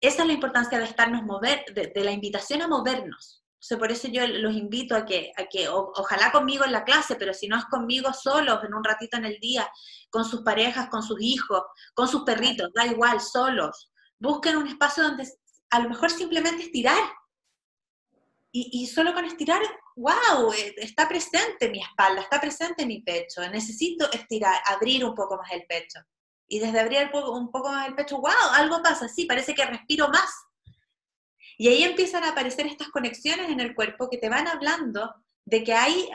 [0.00, 3.42] esa es la importancia de estarnos mover, de, la invitación a movernos.
[3.78, 7.34] por eso yo los invito a que, a que ojalá conmigo en la clase, pero
[7.34, 9.68] si no es conmigo solos, en un ratito en el día,
[10.10, 11.62] con sus parejas, con sus hijos,
[11.94, 13.90] con sus perritos, da igual, solos.
[14.18, 15.28] Busquen un espacio donde
[15.70, 17.02] a lo mejor simplemente estirar.
[18.50, 19.60] Y, y solo con estirar,
[19.96, 23.40] wow, eh, está presente mi espalda, está presente mi pecho.
[23.50, 26.00] Necesito estirar, abrir un poco más el pecho.
[26.48, 30.08] Y desde abrir un poco más el pecho, wow, algo pasa, sí, parece que respiro
[30.08, 30.32] más.
[31.58, 35.14] Y ahí empiezan a aparecer estas conexiones en el cuerpo que te van hablando
[35.44, 36.08] de que hay,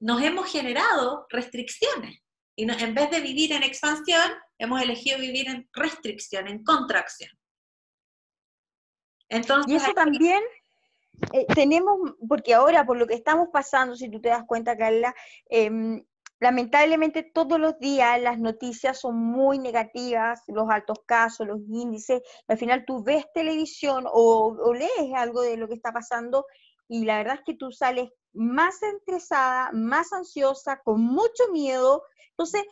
[0.00, 2.22] nos hemos generado restricciones.
[2.56, 7.30] Y en vez de vivir en expansión, hemos elegido vivir en restricción, en contracción.
[9.28, 10.42] Entonces, y eso también
[11.32, 15.14] eh, tenemos, porque ahora por lo que estamos pasando, si tú te das cuenta, Carla,
[15.50, 16.02] eh,
[16.40, 22.58] Lamentablemente todos los días las noticias son muy negativas, los altos casos, los índices, al
[22.58, 26.46] final tú ves televisión o, lees algo de lo que está pasando
[26.86, 32.04] y la verdad es que tú sales más estresada, más ansiosa, con mucho miedo.
[32.30, 32.62] Entonces,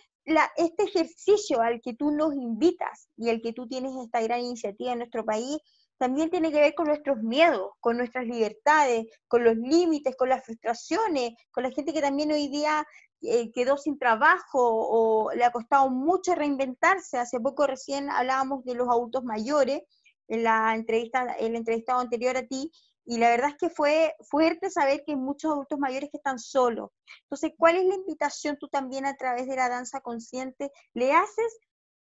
[0.57, 4.93] este ejercicio al que tú nos invitas y al que tú tienes esta gran iniciativa
[4.93, 5.59] en nuestro país,
[5.99, 10.45] también tiene que ver con nuestros miedos, con nuestras libertades, con los límites, con las
[10.45, 12.87] frustraciones, con la gente que también hoy día
[13.23, 17.19] eh, quedó sin trabajo o le ha costado mucho reinventarse.
[17.19, 19.83] Hace poco recién hablábamos de los adultos mayores
[20.29, 22.71] en la entrevista, el entrevistado anterior a ti,
[23.05, 26.41] y la verdad es que fue fuerte saber que hay muchos adultos mayores que están
[26.41, 26.91] solos.
[27.23, 31.59] Entonces, ¿cuál es la invitación tú también a través de la danza consciente le haces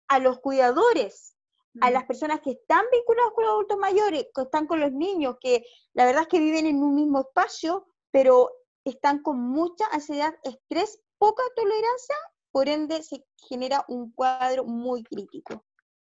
[0.09, 1.35] a los cuidadores,
[1.80, 5.36] a las personas que están vinculadas con los adultos mayores, que están con los niños,
[5.40, 8.51] que la verdad es que viven en un mismo espacio, pero
[8.84, 12.16] están con mucha ansiedad, estrés, poca tolerancia,
[12.51, 15.64] por ende se genera un cuadro muy crítico.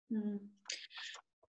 [0.10, 0.38] Mm.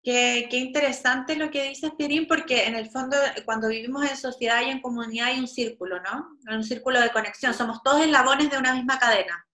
[0.04, 3.16] Qué, qué, interesante lo que dices, Pirín, porque en el fondo
[3.46, 6.38] cuando vivimos en sociedad y en comunidad hay un círculo, ¿no?
[6.54, 7.54] Un círculo de conexión.
[7.54, 9.48] Somos todos eslabones de una misma cadena,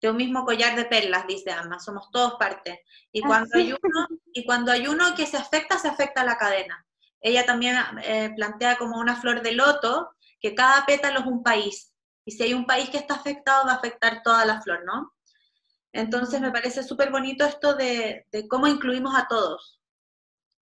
[0.00, 1.80] de un mismo collar de perlas, dice Amma.
[1.80, 2.84] Somos todos parte.
[3.12, 6.38] Y cuando, hay uno, y cuando hay uno que se afecta, se afecta a la
[6.38, 6.86] cadena.
[7.20, 10.10] Ella también eh, plantea como una flor de loto,
[10.40, 11.92] que cada pétalo es un país.
[12.24, 15.14] Y si hay un país que está afectado, va a afectar toda la flor, ¿no?
[15.92, 19.80] Entonces me parece súper bonito esto de, cómo incluimos a todos.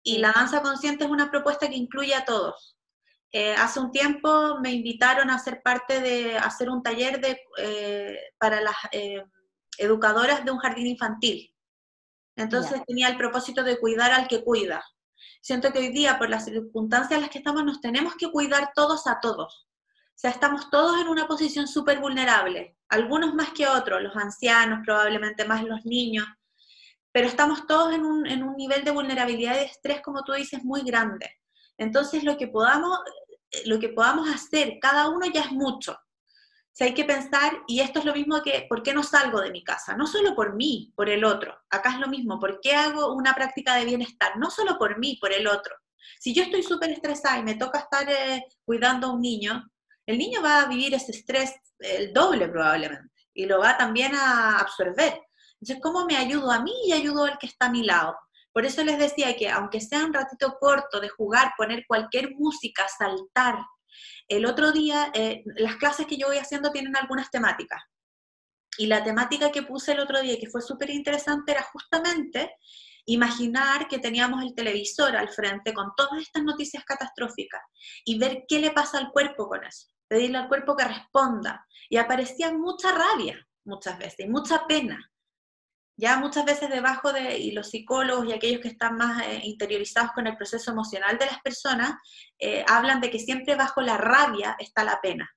[0.03, 2.76] Y la danza consciente es una propuesta que incluye a todos.
[3.39, 8.19] Eh, hace un tiempo me invitaron a ser parte de hacer un taller de, eh,
[8.39, 9.23] para las eh,
[9.77, 11.55] educadoras de un jardín infantil.
[12.35, 14.83] Entonces tenía el propósito de cuidar al que cuida.
[15.43, 18.71] Siento que hoy día, por las circunstancias en las que estamos, nos tenemos que cuidar
[18.75, 19.69] todos a todos.
[19.69, 24.81] O sea, estamos todos en una posición súper vulnerable, algunos más que otros, los ancianos,
[24.83, 26.27] probablemente más los niños,
[27.13, 30.33] pero estamos todos en un, en un nivel de vulnerabilidad y de estrés, como tú
[30.33, 31.31] dices, muy grande.
[31.79, 32.99] Entonces, lo que podamos,
[33.65, 35.93] lo que podamos hacer, cada uno ya es mucho.
[35.93, 39.41] O sea, hay que pensar, y esto es lo mismo que, ¿por qué no salgo
[39.41, 39.97] de mi casa?
[39.97, 41.57] No solo por mí, por el otro.
[41.71, 44.37] Acá es lo mismo, ¿por qué hago una práctica de bienestar?
[44.37, 45.75] No solo por mí, por el otro.
[46.21, 49.67] Si yo estoy súper estresada y me toca estar eh, cuidando a un niño,
[50.05, 54.59] el niño va a vivir ese estrés el doble probablemente y lo va también a
[54.59, 55.21] absorber.
[55.61, 58.17] Entonces, ¿cómo me ayudo a mí y ayudo al que está a mi lado?
[58.57, 62.87] Por eso les decía que aunque sea un ratito corto de jugar, poner cualquier música,
[62.89, 63.59] saltar,
[64.29, 67.83] el otro día, eh, las clases que yo voy haciendo tienen algunas temáticas.
[68.79, 72.55] Y la temática que puse el otro día, que fue súper interesante, era justamente
[73.05, 77.61] imaginar que teníamos el televisor al frente con todas estas noticias catastróficas
[78.07, 81.67] y ver qué le pasa al cuerpo con eso pedirle al cuerpo que responda.
[81.91, 84.99] Y aparecía mucha rabia muchas veces, y mucha pena.
[85.97, 90.13] Ya muchas veces debajo de, y los psicólogos y aquellos que están más eh, interiorizados
[90.13, 91.95] con el proceso emocional de las personas,
[92.39, 95.31] eh, hablan de que siempre bajo la rabia está la pena.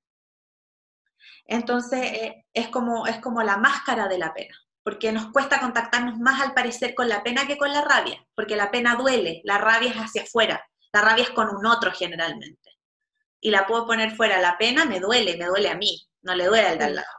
[1.45, 6.19] Entonces eh, es, como, es como la máscara de la pena, porque nos cuesta contactarnos
[6.19, 9.57] más al parecer con la pena que con la rabia, porque la pena duele, la
[9.57, 10.61] rabia es hacia afuera,
[10.91, 12.69] la rabia es con un otro generalmente
[13.41, 14.39] y la puedo poner fuera.
[14.41, 17.18] La pena me duele, me duele a mí, no le duele al de al lado.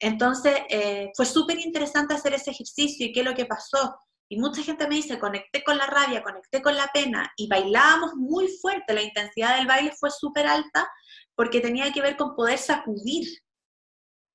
[0.00, 3.96] Entonces, eh, fue súper interesante hacer ese ejercicio y qué es lo que pasó.
[4.28, 8.14] Y mucha gente me dice, conecté con la rabia, conecté con la pena y bailábamos
[8.14, 8.94] muy fuerte.
[8.94, 10.88] La intensidad del baile fue súper alta
[11.34, 13.28] porque tenía que ver con poder sacudir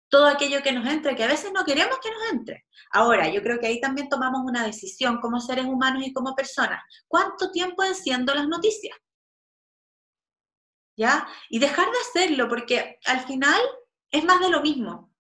[0.10, 2.66] todo aquello que nos entre, que a veces no queremos que nos entre.
[2.92, 6.82] Ahora, yo creo que ahí también tomamos una decisión como seres humanos y como personas.
[7.08, 8.96] ¿Cuánto tiempo enciendo las noticias?
[10.98, 11.28] ¿ya?
[11.50, 13.62] Y dejar de hacerlo, porque al final
[14.12, 15.12] es más de lo mismo.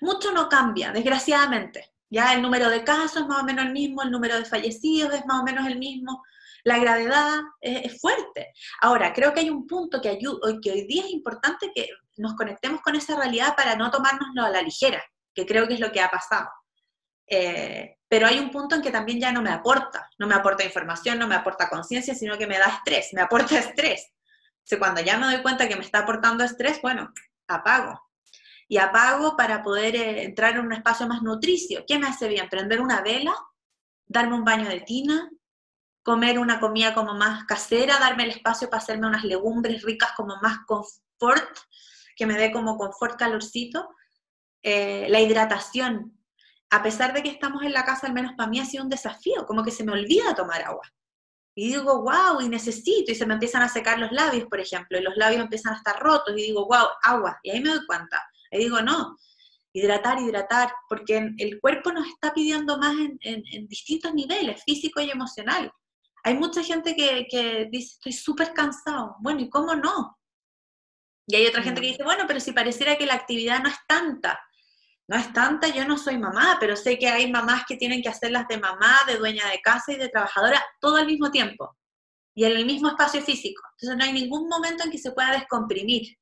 [0.00, 1.92] Mucho no cambia, desgraciadamente.
[2.10, 5.14] Ya el número de casos es más o menos el mismo, el número de fallecidos
[5.14, 6.22] es más o menos el mismo,
[6.64, 8.52] la gravedad es, fuerte.
[8.80, 10.18] Ahora, creo que hay un punto que,
[10.62, 11.88] que hoy día es importante que
[12.18, 15.02] nos conectemos con esa realidad para no tomárnoslo a la ligera,
[15.34, 16.48] que creo que es lo que ha pasado.
[17.26, 20.64] Eh, pero hay un punto en que también ya no me aporta, no me aporta
[20.64, 24.12] información, no me aporta conciencia, sino que me da estrés, me aporta estrés
[24.78, 27.12] cuando ya me doy cuenta que me está aportando estrés, bueno,
[27.48, 28.00] apago.
[28.72, 31.84] Y apago para poder eh, entrar en un espacio más nutricio.
[31.86, 32.48] ¿Qué me hace bien?
[32.48, 33.36] Prender una vela,
[34.06, 35.28] darme un baño de tina,
[36.02, 40.36] comer una comida como más casera, darme el espacio para hacerme unas legumbres ricas como
[40.40, 41.54] más confort,
[42.16, 43.90] que me dé como confort calorcito.
[44.62, 46.18] Eh, la hidratación.
[46.70, 48.88] A pesar de que estamos en la casa, al menos para mí ha sido un
[48.88, 50.90] desafío, como que se me olvida tomar agua
[51.54, 54.98] y digo, wow, y necesito, y se me empiezan a secar los labios, por ejemplo,
[54.98, 57.84] y los labios empiezan a estar rotos, y digo, wow, agua, y ahí me doy
[57.86, 59.16] cuenta, y digo, no,
[59.72, 65.72] hidratar, hidratar, porque el cuerpo nos está pidiendo más en, distintos niveles, físico y emocional.
[66.24, 70.18] Hay mucha gente que, que dice, estoy súper cansado, bueno, ¿y cómo no?
[71.26, 73.78] Y hay otra gente que dice, bueno, pero si pareciera que la actividad no es
[73.88, 74.38] tanta,
[75.08, 78.08] no es tanta, yo no soy mamá, pero sé que hay mamás que tienen que
[78.08, 81.76] hacerlas de mamá, de dueña de casa y de trabajadora todo al mismo tiempo
[82.34, 83.62] y en el mismo espacio físico.
[83.72, 86.16] Entonces no hay ningún momento en que se pueda descomprimir.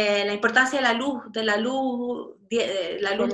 [0.00, 3.32] Eh, la importancia de la luz, de la luz, de, la luz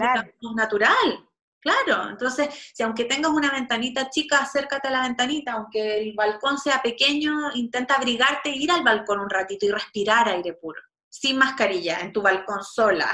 [0.55, 1.29] natural,
[1.61, 2.09] claro.
[2.09, 6.81] Entonces, si aunque tengas una ventanita chica, acércate a la ventanita, aunque el balcón sea
[6.81, 10.81] pequeño, intenta abrigarte e ir al balcón un ratito y respirar aire puro,
[11.11, 13.13] sin mascarilla, en tu balcón sola,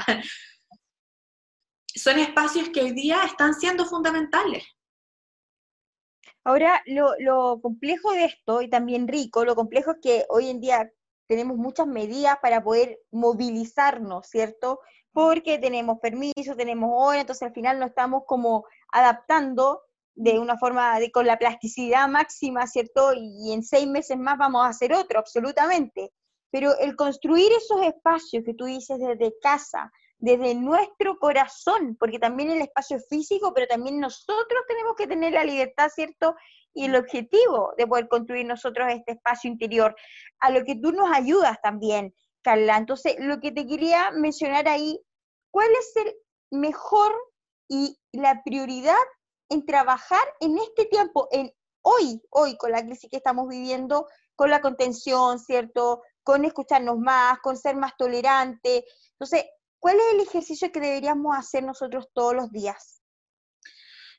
[1.93, 4.63] son espacios que hoy día están siendo fundamentales.
[6.45, 10.89] Ahora, lo, complejo de esto, y también rico, lo complejo es que hoy en día
[11.31, 14.81] tenemos muchas medidas para poder movilizarnos, ¿cierto?
[15.13, 19.79] Porque tenemos permiso, tenemos hora, entonces al final nos estamos como adaptando
[20.13, 23.13] de una forma, de, con la plasticidad máxima, ¿cierto?
[23.15, 26.11] Y, en seis meses más vamos a hacer otro, absolutamente.
[26.49, 29.89] Pero el construir esos espacios que tú dices desde casa,
[30.21, 35.33] desde nuestro corazón, porque también el espacio es físico, pero también nosotros tenemos que tener
[35.33, 36.35] la libertad, ¿cierto?
[36.73, 39.95] Y el objetivo de poder construir nosotros este espacio interior,
[40.39, 42.77] a lo que tú nos ayudas también, Carla.
[42.77, 45.01] Entonces, lo que te quería mencionar ahí,
[45.49, 46.15] ¿cuál es el
[46.51, 47.11] mejor
[47.67, 48.95] y la prioridad
[49.49, 54.51] en trabajar en este tiempo, en hoy, hoy con la crisis que estamos viviendo, con
[54.51, 56.03] la contención, ¿cierto?
[56.23, 58.85] Con escucharnos más, con ser más tolerante.
[59.13, 59.45] Entonces,
[59.81, 63.01] ¿cuál es el ejercicio que deberíamos hacer nosotros todos los días?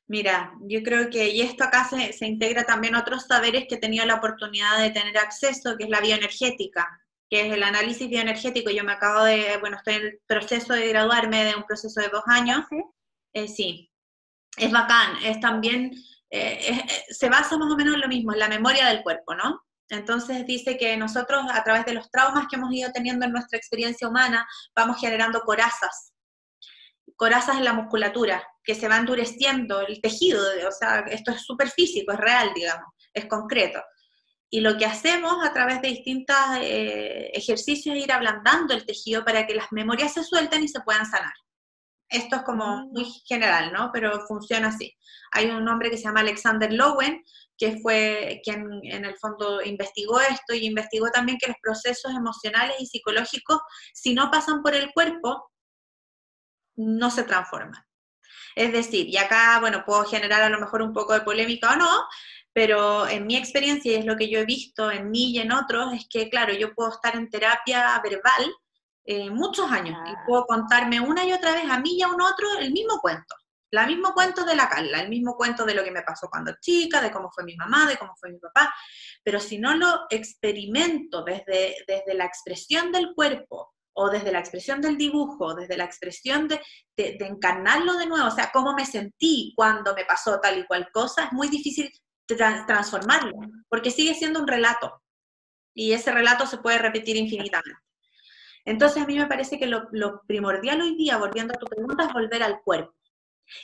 [0.06, 3.78] Mira, yo creo que, y esto acá se, se integra también otros saberes que he
[3.78, 8.70] tenido la oportunidad de tener acceso, que es la bioenergética, que es el análisis bioenergético.
[8.70, 12.08] Yo me acabo de, bueno, estoy en el proceso de graduarme de un proceso de
[12.08, 12.66] dos años.
[12.68, 12.82] ¿Sí?
[13.32, 13.90] Eh, sí,
[14.56, 15.92] es bacán, es también,
[16.28, 19.34] eh, eh, se basa más o menos en lo mismo, en la memoria del cuerpo,
[19.34, 19.62] ¿no?
[19.92, 23.58] Entonces dice que nosotros a través de los traumas que hemos ido teniendo en nuestra
[23.58, 26.14] experiencia humana, vamos generando corazas,
[27.16, 31.68] corazas en la musculatura, que se va endureciendo el tejido, o sea, esto es súper
[31.68, 33.82] físico, es real, digamos, es concreto.
[34.48, 39.24] Y lo que hacemos a través de distintos eh, ejercicios es ir ablandando el tejido
[39.26, 41.34] para que las memorias se suelten y se puedan sanar.
[42.08, 43.90] Esto es como muy general, ¿no?
[43.92, 44.94] Pero funciona así.
[45.32, 47.22] Hay un hombre que se llama Alexander Lowen,
[47.56, 52.76] que fue quien en el fondo investigó esto y investigó también que los procesos emocionales
[52.80, 53.60] y psicológicos,
[53.92, 55.50] si no pasan por el cuerpo,
[56.76, 57.84] no se transforman.
[58.54, 61.76] Es decir, y acá, bueno, puedo generar a lo mejor un poco de polémica o
[61.76, 62.04] no,
[62.52, 65.52] pero en mi experiencia, y es lo que yo he visto en mí y en
[65.52, 68.52] otros, es que, claro, yo puedo estar en terapia verbal
[69.04, 70.22] eh, muchos años y ah.
[70.26, 73.34] puedo contarme una y otra vez a mí y a un otro el mismo cuento.
[73.80, 76.52] El mismo cuento de la Carla, el mismo cuento de lo que me pasó cuando
[76.60, 78.72] chica, de cómo fue mi mamá, de cómo fue mi papá.
[79.24, 84.80] Pero si no lo experimento desde, desde la expresión del cuerpo o desde la expresión
[84.80, 86.60] del dibujo, desde la expresión de,
[86.96, 90.90] de, encarnarlo de nuevo, o sea, cómo me sentí cuando me pasó tal y cual
[90.92, 91.90] cosa, es muy difícil
[92.26, 93.32] transformarlo,
[93.68, 95.02] porque sigue siendo un relato.
[95.74, 97.80] Y ese relato se puede repetir infinitamente.
[98.64, 99.88] Entonces a mí me parece que lo,
[100.26, 102.94] primordial hoy día, volviendo a tu pregunta, es volver al cuerpo.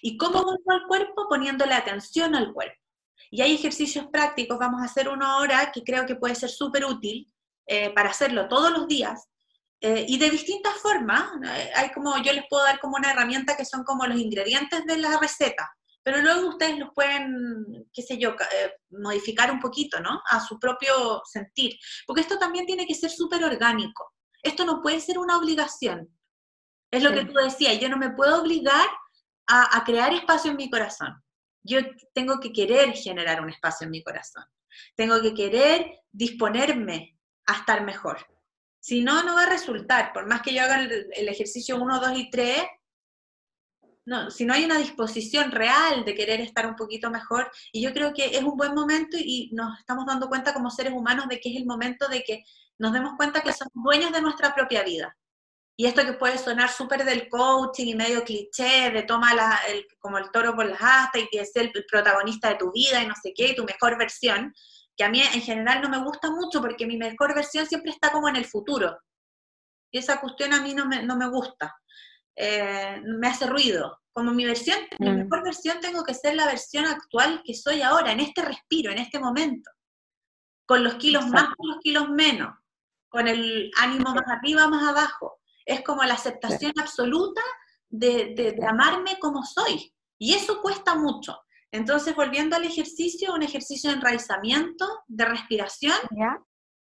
[0.03, 1.27] ¿Y cómo vuelvo al cuerpo?
[1.29, 2.77] Poniéndole atención al cuerpo.
[3.31, 6.85] Y hay ejercicios prácticos, vamos a hacer uno ahora que creo que puede ser súper
[6.85, 7.31] útil
[7.67, 9.29] eh, para hacerlo todos los días.
[9.81, 13.57] Eh, y de distintas formas, eh, hay como, yo les puedo dar como una herramienta
[13.57, 15.71] que son como los ingredientes de la receta,
[16.03, 18.35] pero luego ustedes los pueden, qué sé yo,
[18.91, 20.23] modificar un poquito, ¿no?
[20.31, 24.15] A su propio sentir, porque esto también tiene que ser súper orgánico.
[24.43, 26.09] Esto no puede ser una obligación.
[26.91, 28.89] Es lo que tú decías, yo no me puedo obligar
[29.49, 31.23] a, crear espacio en mi corazón.
[31.63, 31.81] Yo
[32.15, 34.45] tengo que querer generar un espacio en mi corazón.
[34.95, 38.27] Tengo que querer disponerme a estar mejor.
[38.79, 40.13] Si no, no va a resultar.
[40.13, 42.63] Por más que yo haga el, el ejercicio 1, 2 y 3,
[44.09, 47.93] no, si no hay una disposición real de querer estar un poquito mejor, y yo
[47.93, 51.41] creo que es un buen momento y nos estamos dando cuenta como seres humanos de
[51.41, 52.43] que es el momento de que
[52.79, 55.15] nos demos cuenta que somos dueños de nuestra propia vida.
[55.81, 59.31] Y esto que puede sonar súper del coaching y medio cliché, de toma
[59.69, 63.01] el, como el toro por las astas y que es el protagonista de tu vida
[63.01, 64.53] y no sé qué, y tu mejor versión,
[64.97, 68.11] que a mí en general no me gusta mucho porque mi mejor versión siempre está
[68.11, 68.99] como en el futuro.
[69.93, 71.77] Y esa cuestión a mí no me, no me gusta.
[72.35, 74.01] Eh, me hace ruido.
[74.13, 78.11] Como mi versión, mi mejor versión tengo que ser la versión actual que soy ahora,
[78.11, 79.71] en este respiro, en este momento.
[80.67, 82.53] Con los kilos más, con los kilos menos
[83.09, 85.38] con el ánimo más arriba, más abajo.
[85.69, 87.43] Es como la aceptación absoluta
[87.89, 89.93] de, amarme como soy.
[90.19, 91.39] Y eso cuesta mucho.
[91.71, 95.97] Entonces, volviendo al ejercicio, un ejercicio de enraizamiento, de respiración,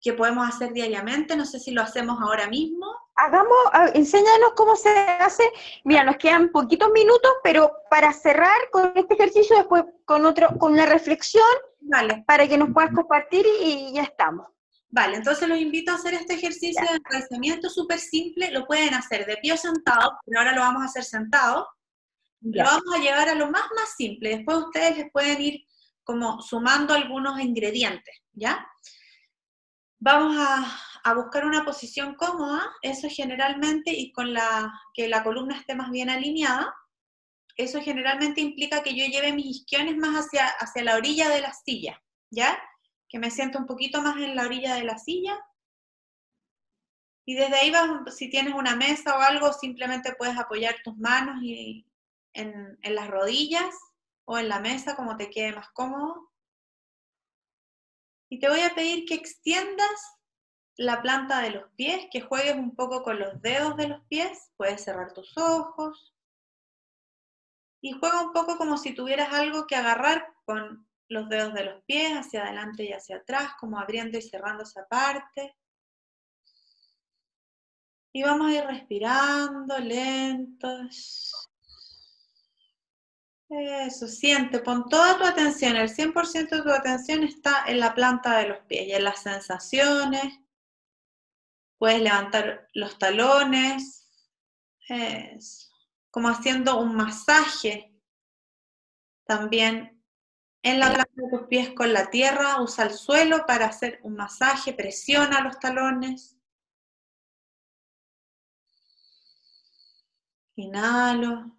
[0.03, 1.35] que podemos hacer diariamente.
[1.37, 2.85] No sé si lo hacemos ahora mismo.
[3.15, 3.57] Hagamos,
[3.93, 5.43] enséñanos cómo se hace.
[5.85, 10.73] Mira, nos quedan poquitos minutos, pero para cerrar con este ejercicio, después con otro, con
[10.73, 11.45] una reflexión,
[11.79, 12.23] vale.
[12.27, 14.47] para que nos puedas compartir y ya estamos.
[14.93, 18.51] Vale, entonces los invito a hacer este ejercicio de enraizamiento súper simple.
[18.51, 21.67] Lo pueden hacer de pie o sentado, pero ahora lo vamos a hacer sentado.
[22.41, 24.37] Lo vamos a llevar a lo más, más simple.
[24.37, 25.65] Después ustedes les pueden ir
[26.03, 28.67] como sumando algunos ingredientes, ¿ya?
[29.97, 30.63] Vamos a,
[31.05, 35.89] a buscar una posición cómoda, eso generalmente, y con la que la columna esté más
[35.89, 36.71] bien alineada.
[37.55, 41.51] Eso generalmente implica que yo lleve mis isquiones más hacia, hacia la orilla de la
[41.51, 41.99] silla,
[42.29, 42.59] ¿ya?
[43.13, 45.39] Que me siento un poquito más en la orilla de la silla.
[47.27, 51.43] Y desde ahí, vas, si tienes una mesa o algo, simplemente puedes apoyar tus manos
[51.43, 51.85] y
[52.33, 53.71] en, las rodillas
[54.25, 56.31] o en la mesa, como te quede más cómodo.
[58.31, 60.17] Y te voy a pedir que extiendas
[60.75, 64.49] la planta de los pies, que juegues un poco con los dedos de los pies,
[64.57, 66.15] puedes cerrar tus ojos.
[67.79, 71.83] Y juega un poco como si tuvieras algo que agarrar con los dedos de los
[71.83, 75.55] pies hacia adelante y hacia atrás, como abriendo y cerrando esa parte.
[78.13, 81.33] Y vamos a ir respirando lentos.
[83.49, 88.37] Eso, siente, pon toda tu atención, el 100% de tu atención está en la planta
[88.37, 90.39] de los pies y en las sensaciones.
[91.77, 94.09] Puedes levantar los talones,
[96.09, 97.93] como haciendo un masaje
[99.25, 99.92] también
[100.63, 104.15] en la planta de tus pies con la tierra, usa el suelo para hacer un
[104.15, 106.37] masaje, presiona los talones.
[110.55, 111.51] Inhalo.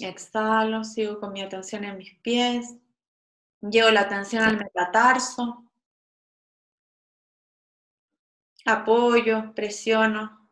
[0.00, 2.76] Exhalo, sigo con mi atención en mis pies.
[3.62, 5.64] Llevo la atención al metatarso.
[8.66, 10.50] Apoyo, presiono.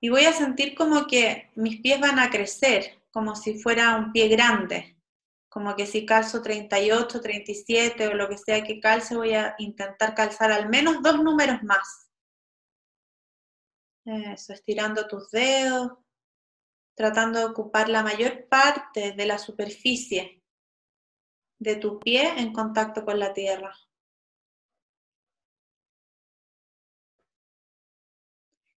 [0.00, 4.12] Y voy a sentir como que mis pies van a crecer, como si fuera un
[4.12, 4.97] pie grande.
[5.48, 10.14] Como que si calzo 38, 37 o lo que sea que calce, voy a intentar
[10.14, 12.10] calzar al menos dos números más.
[14.04, 15.92] Eso, estirando tus dedos,
[16.94, 20.42] tratando de ocupar la mayor parte de la superficie
[21.58, 23.74] de tu pie en contacto con la tierra.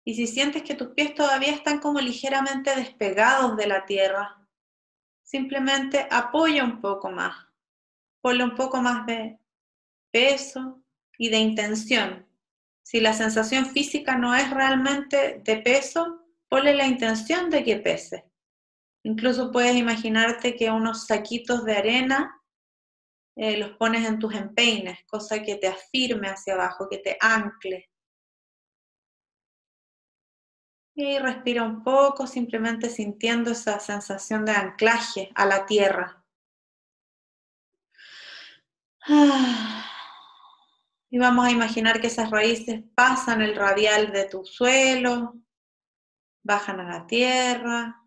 [0.05, 4.38] Y si sientes que tus pies todavía están como ligeramente despegados de la tierra,
[5.29, 7.37] simplemente apoya un poco más,
[8.23, 9.39] ponle un poco más de
[10.11, 10.83] peso
[11.19, 12.27] y de intención.
[12.83, 18.25] Si la sensación física no es realmente de peso, ponle la intención de que pese.
[19.03, 22.35] Incluso puedes imaginarte que unos saquitos de arena
[23.37, 27.91] eh, los pones en tus empeines, cosa que te afirme hacia abajo, que te ancle.
[31.01, 36.25] Y respira un poco, simplemente sintiendo esa sensación de anclaje a la tierra.
[41.11, 45.37] Y vamos a imaginar que esas raíces pasan el radial de tu suelo,
[46.43, 48.03] bajan a la tierra,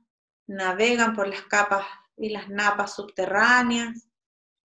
[0.46, 1.84] navegan por las capas
[2.16, 4.08] y las napas subterráneas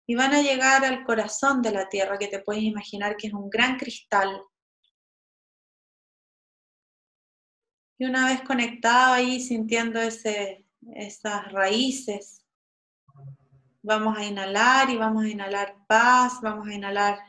[0.06, 3.34] y van a llegar al corazón de la tierra que te puedes imaginar que es
[3.34, 4.44] un gran cristal.
[8.00, 10.66] Y una vez conectado ahí, sintiendo ese,
[10.96, 12.46] esas raíces,
[13.82, 17.20] vamos a inhalar y vamos a inhalar paz, vamos a inhalar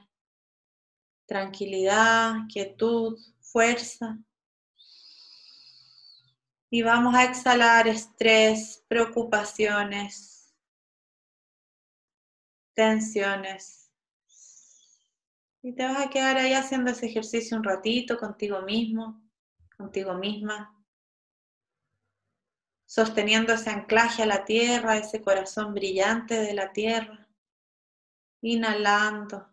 [1.26, 4.16] tranquilidad, quietud, fuerza.
[6.70, 10.54] Y vamos a exhalar estrés, preocupaciones,
[12.74, 13.90] tensiones.
[15.62, 19.19] Y te vas a quedar ahí haciendo ese ejercicio un ratito contigo mismo,
[19.80, 20.76] contigo misma,
[22.84, 27.28] sosteniendo ese anclaje a la tierra, ese corazón brillante de la tierra,
[28.42, 29.48] inhalando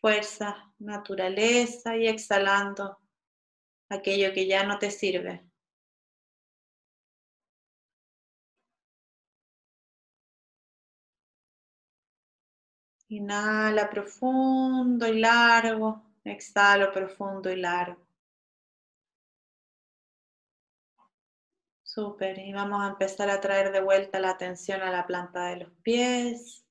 [0.00, 2.98] fuerza, naturaleza y exhalando
[3.88, 5.44] aquello que ya no te sirve.
[13.08, 18.06] Inhala profundo y largo, exhalo profundo y largo.
[21.82, 25.56] Súper, y vamos a empezar a traer de vuelta la atención a la planta de
[25.56, 26.64] los pies,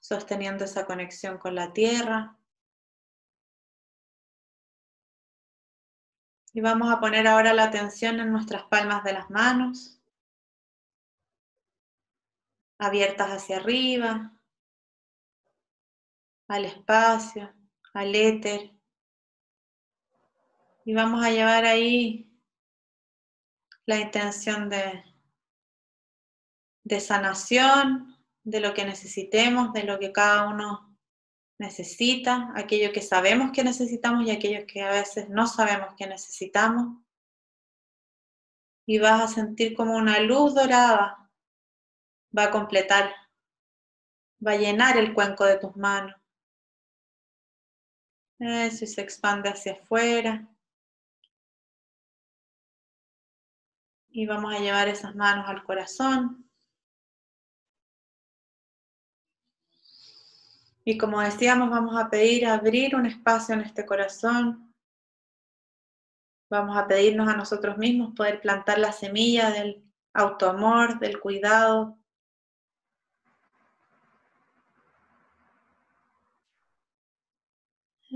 [0.00, 2.36] sosteniendo esa conexión con la tierra.
[6.52, 10.00] Y vamos a poner ahora la atención en nuestras palmas de las manos,
[12.78, 14.32] abiertas hacia arriba,
[16.48, 17.52] al espacio,
[17.92, 18.73] al éter.
[20.84, 22.30] Y vamos a llevar ahí
[23.86, 25.02] la intención de,
[26.84, 30.96] de sanación, de lo que necesitemos, de lo que cada uno
[31.58, 37.02] necesita, aquello que sabemos que necesitamos y aquello que a veces no sabemos que necesitamos.
[38.86, 41.24] Y vas a sentir como una luz dorada
[42.36, 43.14] va a completar,
[44.44, 46.14] va a llenar el cuenco de tus manos.
[48.38, 50.46] Eso y se expande hacia afuera.
[54.16, 56.48] Y vamos a llevar esas manos al corazón.
[60.84, 64.72] Y como decíamos, vamos a pedir abrir un espacio en este corazón.
[66.48, 69.82] Vamos a pedirnos a nosotros mismos poder plantar la semilla del
[70.12, 71.98] autoamor, del cuidado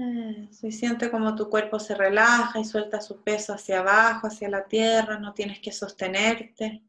[0.01, 4.65] y siente como tu cuerpo se relaja y suelta su peso hacia abajo, hacia la
[4.65, 6.85] tierra, no tienes que sostenerte,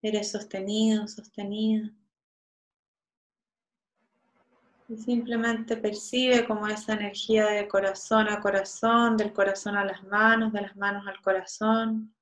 [0.00, 1.90] eres sostenido, sostenida.
[4.88, 10.52] Y simplemente percibe como esa energía de corazón a corazón, del corazón a las manos,
[10.52, 12.14] de las manos al corazón,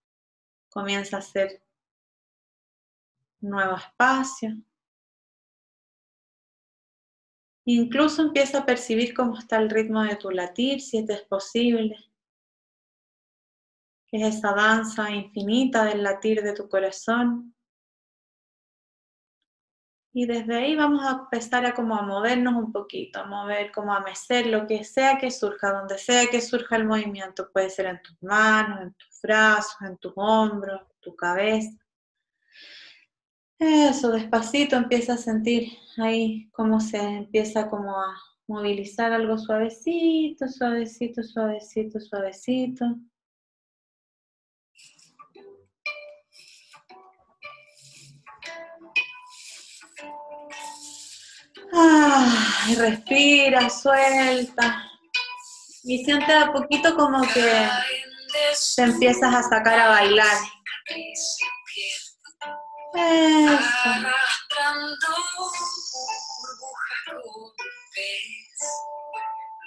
[0.68, 1.62] comienza a hacer
[3.40, 4.56] nuevo espacio.
[7.68, 11.96] Incluso empieza a percibir cómo está el ritmo de tu latir, si es posible.
[14.12, 17.54] es esa danza infinita del latir de tu corazón.
[20.14, 23.92] Y desde ahí vamos a empezar a como a movernos un poquito, a mover, como
[23.92, 27.50] a mecer lo que sea que surja, donde sea que surja el movimiento.
[27.52, 31.76] Puede ser en tus manos, en tus brazos, en tus hombros, tu cabeza.
[33.58, 38.14] Eso, despacito empieza a sentir ahí cómo se empieza como a
[38.46, 42.84] movilizar algo suavecito, suavecito, suavecito, suavecito.
[51.72, 54.84] Ah, respira, suelta.
[55.84, 57.68] Y siente a poquito como que
[58.76, 60.36] te empiezas a sacar a bailar.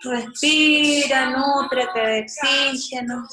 [0.03, 3.27] Respira, nutrete de oxígeno.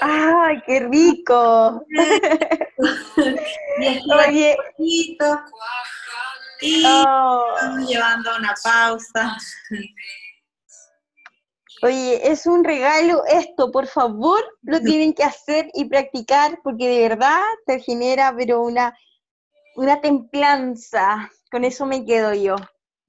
[0.00, 1.84] ¡Ay, qué rico!
[4.28, 4.56] Oye,
[6.60, 7.44] y oh.
[7.54, 9.36] estamos llevando una pausa.
[11.82, 17.08] Oye, es un regalo esto, por favor, lo tienen que hacer y practicar porque de
[17.08, 18.96] verdad te genera pero una,
[19.76, 21.30] una templanza.
[21.50, 22.56] Con eso me quedo yo.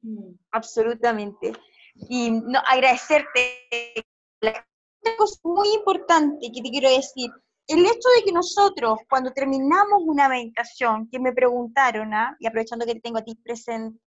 [0.01, 0.33] Mm.
[0.51, 1.53] Absolutamente.
[1.95, 4.05] Y no, agradecerte.
[4.41, 7.31] Una cosa muy importante que te quiero decir
[7.69, 12.35] el hecho de que nosotros, cuando terminamos una meditación, que me preguntaron, ¿ah?
[12.39, 13.99] y aprovechando que te tengo a ti presente,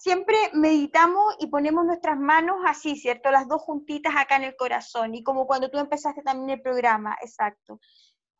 [0.00, 3.30] siempre meditamos y ponemos nuestras manos así, ¿cierto?
[3.30, 7.16] Las dos juntitas acá en el corazón, y como cuando tú empezaste también el programa,
[7.22, 7.78] exacto.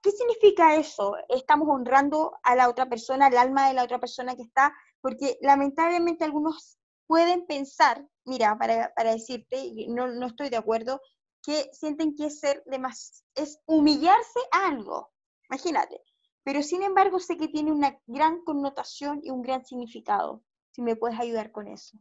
[0.02, 1.14] ¿Qué significa eso?
[1.28, 5.38] Estamos honrando a la otra persona, al alma de la otra persona que está, porque
[5.40, 11.00] lamentablemente algunos pueden pensar, mira, para, para decirte, no, no estoy de acuerdo,
[11.42, 15.12] que sienten que es ser de más, es humillarse a algo,
[15.50, 16.00] imagínate.
[16.44, 20.42] Pero sin embargo sé que tiene una gran connotación y un gran significado.
[20.70, 21.96] Si me puedes ayudar con eso.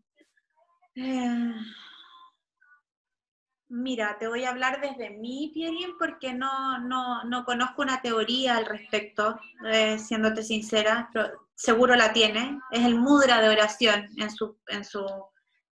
[0.96, 1.54] Eh,
[3.70, 8.66] mira, te voy a hablar desde mí, Pierín, porque no, no, conozco una teoría al
[8.66, 9.40] respecto,
[9.72, 12.60] eh, siéndote sincera, pero seguro la tiene.
[12.72, 15.06] Es el mudra de oración en su, en su,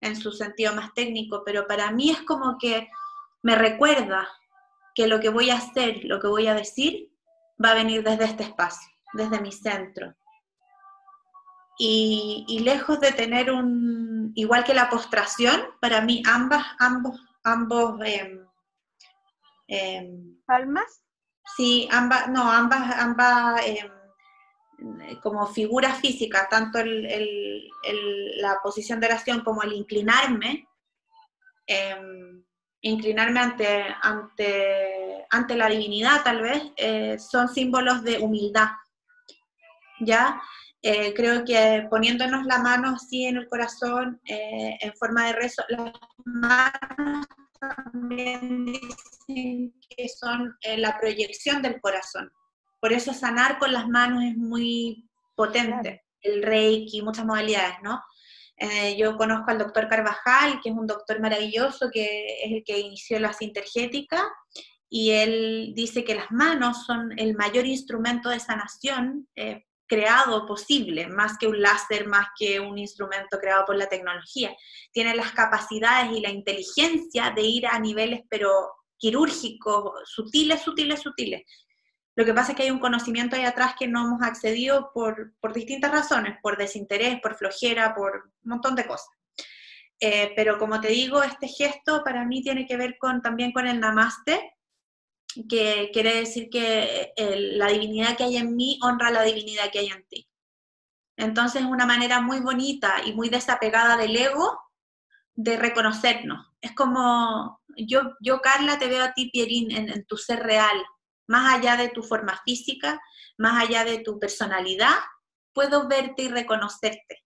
[0.01, 2.87] en su sentido más técnico, pero para mí es como que
[3.41, 4.27] me recuerda
[4.95, 7.11] que lo que voy a hacer, lo que voy a decir,
[7.63, 10.15] va a venir desde este espacio, desde mi centro.
[11.77, 17.99] Y, lejos de tener un, igual que la postración, para mí ambas, ambos, ambos...
[18.05, 18.45] Eh,
[20.45, 21.03] ¿Palmas?
[21.55, 29.63] Sí, ambas, no, ambas, ambas em, como figura física, tanto la posición de oración como
[29.63, 30.67] el inclinarme,
[31.65, 32.43] em,
[32.81, 38.69] inclinarme ante, ante, ante la divinidad tal vez, eh, son símbolos de humildad.
[39.99, 40.41] ¿Ya?
[40.81, 45.61] Eh, creo que poniéndonos la mano así en el corazón, eh, en forma de rezo,
[45.67, 45.91] las
[46.23, 47.25] manos
[47.59, 52.31] también dicen que son la proyección del corazón.
[52.79, 56.05] Por eso sanar con las manos es muy potente.
[56.21, 58.01] El reiki, muchas modalidades, ¿no?
[58.59, 62.79] Eh, yo conozco al doctor Carvajal, que es un doctor maravilloso, que es el que
[62.79, 64.29] inició la sintergética,
[64.89, 71.07] y él dice que las manos son el mayor instrumento de sanación eh, creado posible,
[71.07, 74.55] más que un láser, más que un instrumento creado por la tecnología.
[74.91, 78.51] Tiene las capacidades y la inteligencia de ir a niveles, pero
[78.97, 81.43] quirúrgicos, sutiles, sutiles, sutiles.
[82.19, 85.31] Lo que pasa es que hay un conocimiento ahí atrás que no hemos accedido por,
[85.53, 89.07] distintas razones, por desinterés, por flojera, por un montón de cosas.
[90.01, 93.67] Eh, pero como te digo, este gesto para mí tiene que ver con, también con
[93.67, 94.53] el namaste,
[95.47, 99.87] que quiere decir que la divinidad que hay en mí honra la divinidad que hay
[99.87, 100.29] en ti.
[101.15, 104.59] Entonces es una manera muy bonita y muy desapegada del ego
[105.35, 106.47] de reconocernos.
[106.59, 110.75] Es como, yo, yo Carla, te veo a ti, Pierín, en tu ser real,
[111.29, 112.99] más allá de tu forma física,
[113.37, 114.95] más allá de tu personalidad,
[115.53, 117.23] puedo verte y reconocerte.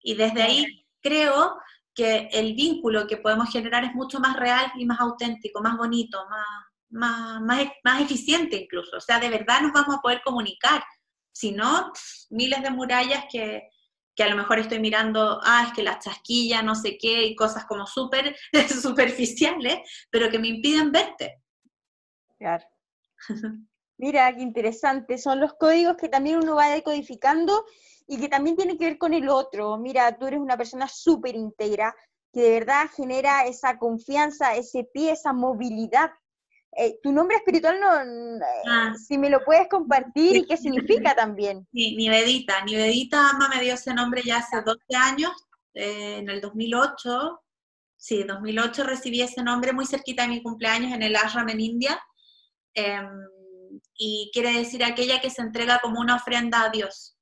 [0.00, 1.58] Y desde ahí creo
[1.94, 6.24] que el vínculo que podemos generar es mucho más real y más auténtico, más bonito,
[6.90, 8.96] más, más, más, eficiente incluso.
[8.96, 10.84] O sea, de verdad nos vamos a poder comunicar.
[11.32, 11.92] Si no,
[12.30, 13.68] miles de murallas que,
[14.14, 17.34] que a lo mejor estoy mirando, ah, es que la chasquilla, no sé qué, y
[17.34, 18.36] cosas como súper
[18.80, 19.78] superficiales,
[20.08, 21.42] pero que me impiden verte.
[22.38, 22.64] Claro.
[23.96, 25.18] Mira, qué interesante.
[25.18, 27.64] Son los códigos que también uno va decodificando
[28.06, 29.78] y que también tiene que ver con el otro.
[29.78, 31.94] Mira, tú eres una persona súper íntegra,
[32.32, 36.10] que de verdad genera esa confianza, ese pie, esa movilidad.
[36.76, 38.94] Eh, tu nombre espiritual, no, ah.
[38.96, 41.66] si me lo puedes compartir y qué significa también.
[41.72, 42.64] Sí, Nivedita.
[42.64, 45.30] Nivedita Ama me dio ese nombre ya hace 12 años,
[45.72, 47.40] eh, en el 2008.
[47.96, 52.00] Sí, 2008 recibí ese nombre muy cerquita de mi cumpleaños en el ashram en India.
[52.74, 53.08] Em,
[53.96, 57.16] y quiere decir aquella que se entrega como una ofrenda a Dios.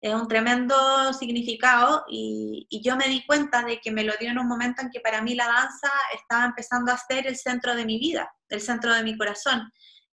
[0.00, 4.38] Es un tremendo significado y, yo me di cuenta de que me lo dio en
[4.38, 7.84] un momento en que para mí la danza estaba empezando a ser el centro de
[7.84, 9.70] mi vida, el centro de mi corazón.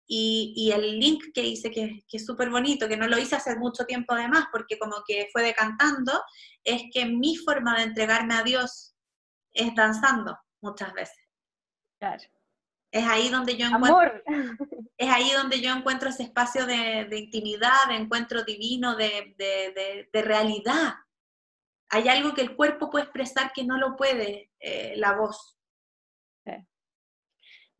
[0.07, 3.57] Y, el link que hice, que, que es súper bonito, que no lo hice hace
[3.57, 6.23] mucho tiempo además, porque como que fue decantando,
[6.63, 8.95] es que mi forma de entregarme a Dios
[9.53, 11.19] es danzando muchas veces.
[11.99, 12.25] Claro.
[12.95, 14.23] Es ahí donde yo encuentro,
[14.97, 20.95] es ahí donde yo encuentro ese espacio de, intimidad, de encuentro divino, de, realidad.
[21.89, 25.59] Hay algo que el cuerpo puede expresar que no lo puede eh, la voz.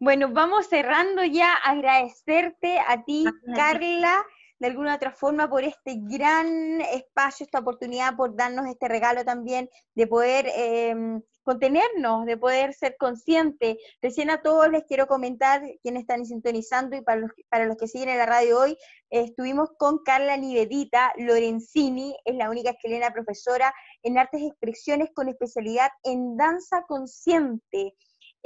[0.01, 1.55] Bueno, vamos cerrando ya.
[1.55, 3.25] Agradecerte a ti,
[3.55, 4.21] Carla,
[4.59, 9.71] de alguna otra forma por este gran espacio, esta oportunidad, por darnos este regalo también
[9.95, 13.79] de poder em, contenernos, de poder ser consciente.
[14.03, 17.87] Recién a todos les quiero comentar, quienes están sintonizando y para los, para los que
[17.87, 18.77] siguen en la radio hoy,
[19.11, 23.73] estuvimos con Carla Nivedita Lorenzini, es la única chilena profesora
[24.03, 27.95] en artes y expresiones con especialidad en danza consciente.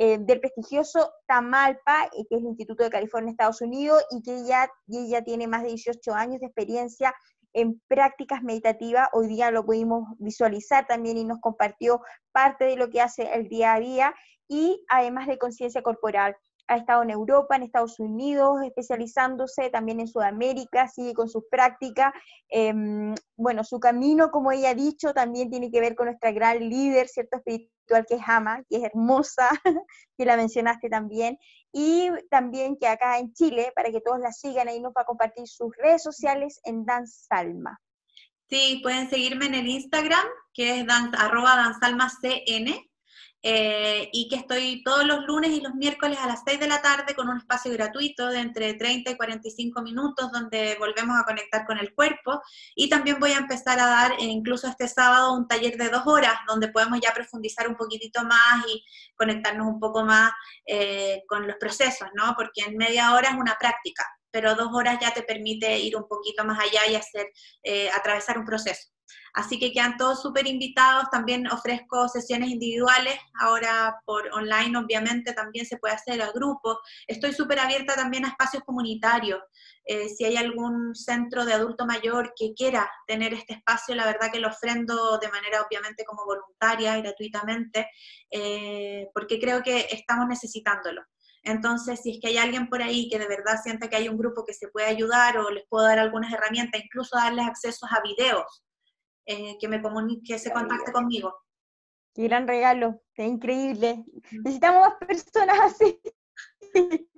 [0.00, 4.42] Eh, del prestigioso Tamalpa, eh, que es el Instituto de California, Estados Unidos, y que
[4.42, 7.12] ella, y ella tiene más de 18 años de experiencia
[7.60, 9.08] en prácticas meditativas.
[9.12, 13.48] Hoy día lo pudimos visualizar también y nos compartió parte de lo que hace el
[13.48, 14.14] día a día
[14.48, 16.36] y además de conciencia corporal
[16.68, 22.12] ha estado en Europa, en Estados Unidos, especializándose también en Sudamérica, sigue con sus prácticas.
[22.50, 26.58] Em, bueno, su camino, como ella ha dicho, también tiene que ver con nuestra gran
[26.60, 27.38] líder, ¿cierto?
[27.38, 29.48] Espiritual que es Ama, que es hermosa,
[30.18, 31.38] que la mencionaste también.
[31.72, 35.06] Y también que acá en Chile, para que todos la sigan, ahí nos va a
[35.06, 37.78] compartir sus redes sociales en Danzalma.
[38.48, 42.87] Sí, pueden seguirme en el Instagram, que es dan, arroba danzalmacn,
[43.42, 46.82] eh, y que estoy todos los lunes y los miércoles a las 6 de la
[46.82, 51.64] tarde con un espacio gratuito de entre 30 y 45 minutos donde volvemos a conectar
[51.64, 52.42] con el cuerpo
[52.74, 56.02] y también voy a empezar a dar eh, incluso este sábado un taller de dos
[56.06, 58.84] horas donde podemos ya profundizar un poquitito más y
[59.14, 60.32] conectarnos un poco más
[60.66, 62.34] eh, con los procesos, ¿no?
[62.36, 66.08] Porque en media hora es una práctica, pero dos horas ya te permite ir un
[66.08, 67.28] poquito más allá y hacer,
[67.94, 68.97] atravesar un proceso.
[69.34, 71.10] Así que quedan todos súper invitados.
[71.10, 73.18] También ofrezco sesiones individuales.
[73.40, 76.78] Ahora por online, obviamente, también se puede hacer a grupo.
[77.06, 79.40] Estoy súper abierta también a espacios comunitarios.
[79.84, 84.30] Eh, si hay algún centro de adulto mayor que quiera tener este espacio, la verdad
[84.30, 87.88] que lo ofrendo de manera obviamente como voluntaria, gratuitamente,
[88.30, 91.02] eh, porque creo que estamos necesitándolo.
[91.42, 94.18] Entonces, si es que hay alguien por ahí que de verdad sienta que hay un
[94.18, 98.02] grupo que se puede ayudar o les puedo dar algunas herramientas, incluso darles acceso a
[98.02, 98.62] videos
[99.28, 101.32] eh, que me comunique, que se contacte conmigo.
[102.14, 104.04] Qué gran regalo, qué increíble.
[104.32, 106.00] Necesitamos más personas así.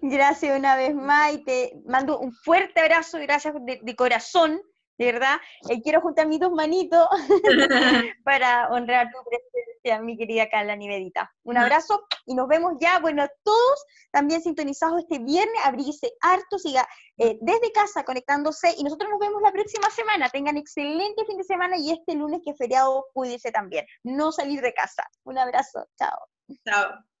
[0.00, 4.62] gracias una vez más y te mando un fuerte abrazo, gracias de corazón
[4.98, 5.36] de verdad,
[5.68, 7.06] eh, quiero juntar mis dos manitos
[8.24, 11.32] para honrar tu presencia, mi querida Carla Nivedita.
[11.42, 16.86] Un abrazo y nos vemos ya, bueno, todos también sintonizados este viernes, abríguese harto, siga
[17.18, 20.28] eh, desde casa conectándose y nosotros nos vemos la próxima semana.
[20.30, 23.86] Tengan excelente fin de semana y este lunes que es feriado, cuídense también.
[24.02, 25.04] No salir de casa.
[25.24, 26.18] Un abrazo, chao.
[26.64, 27.13] Chao.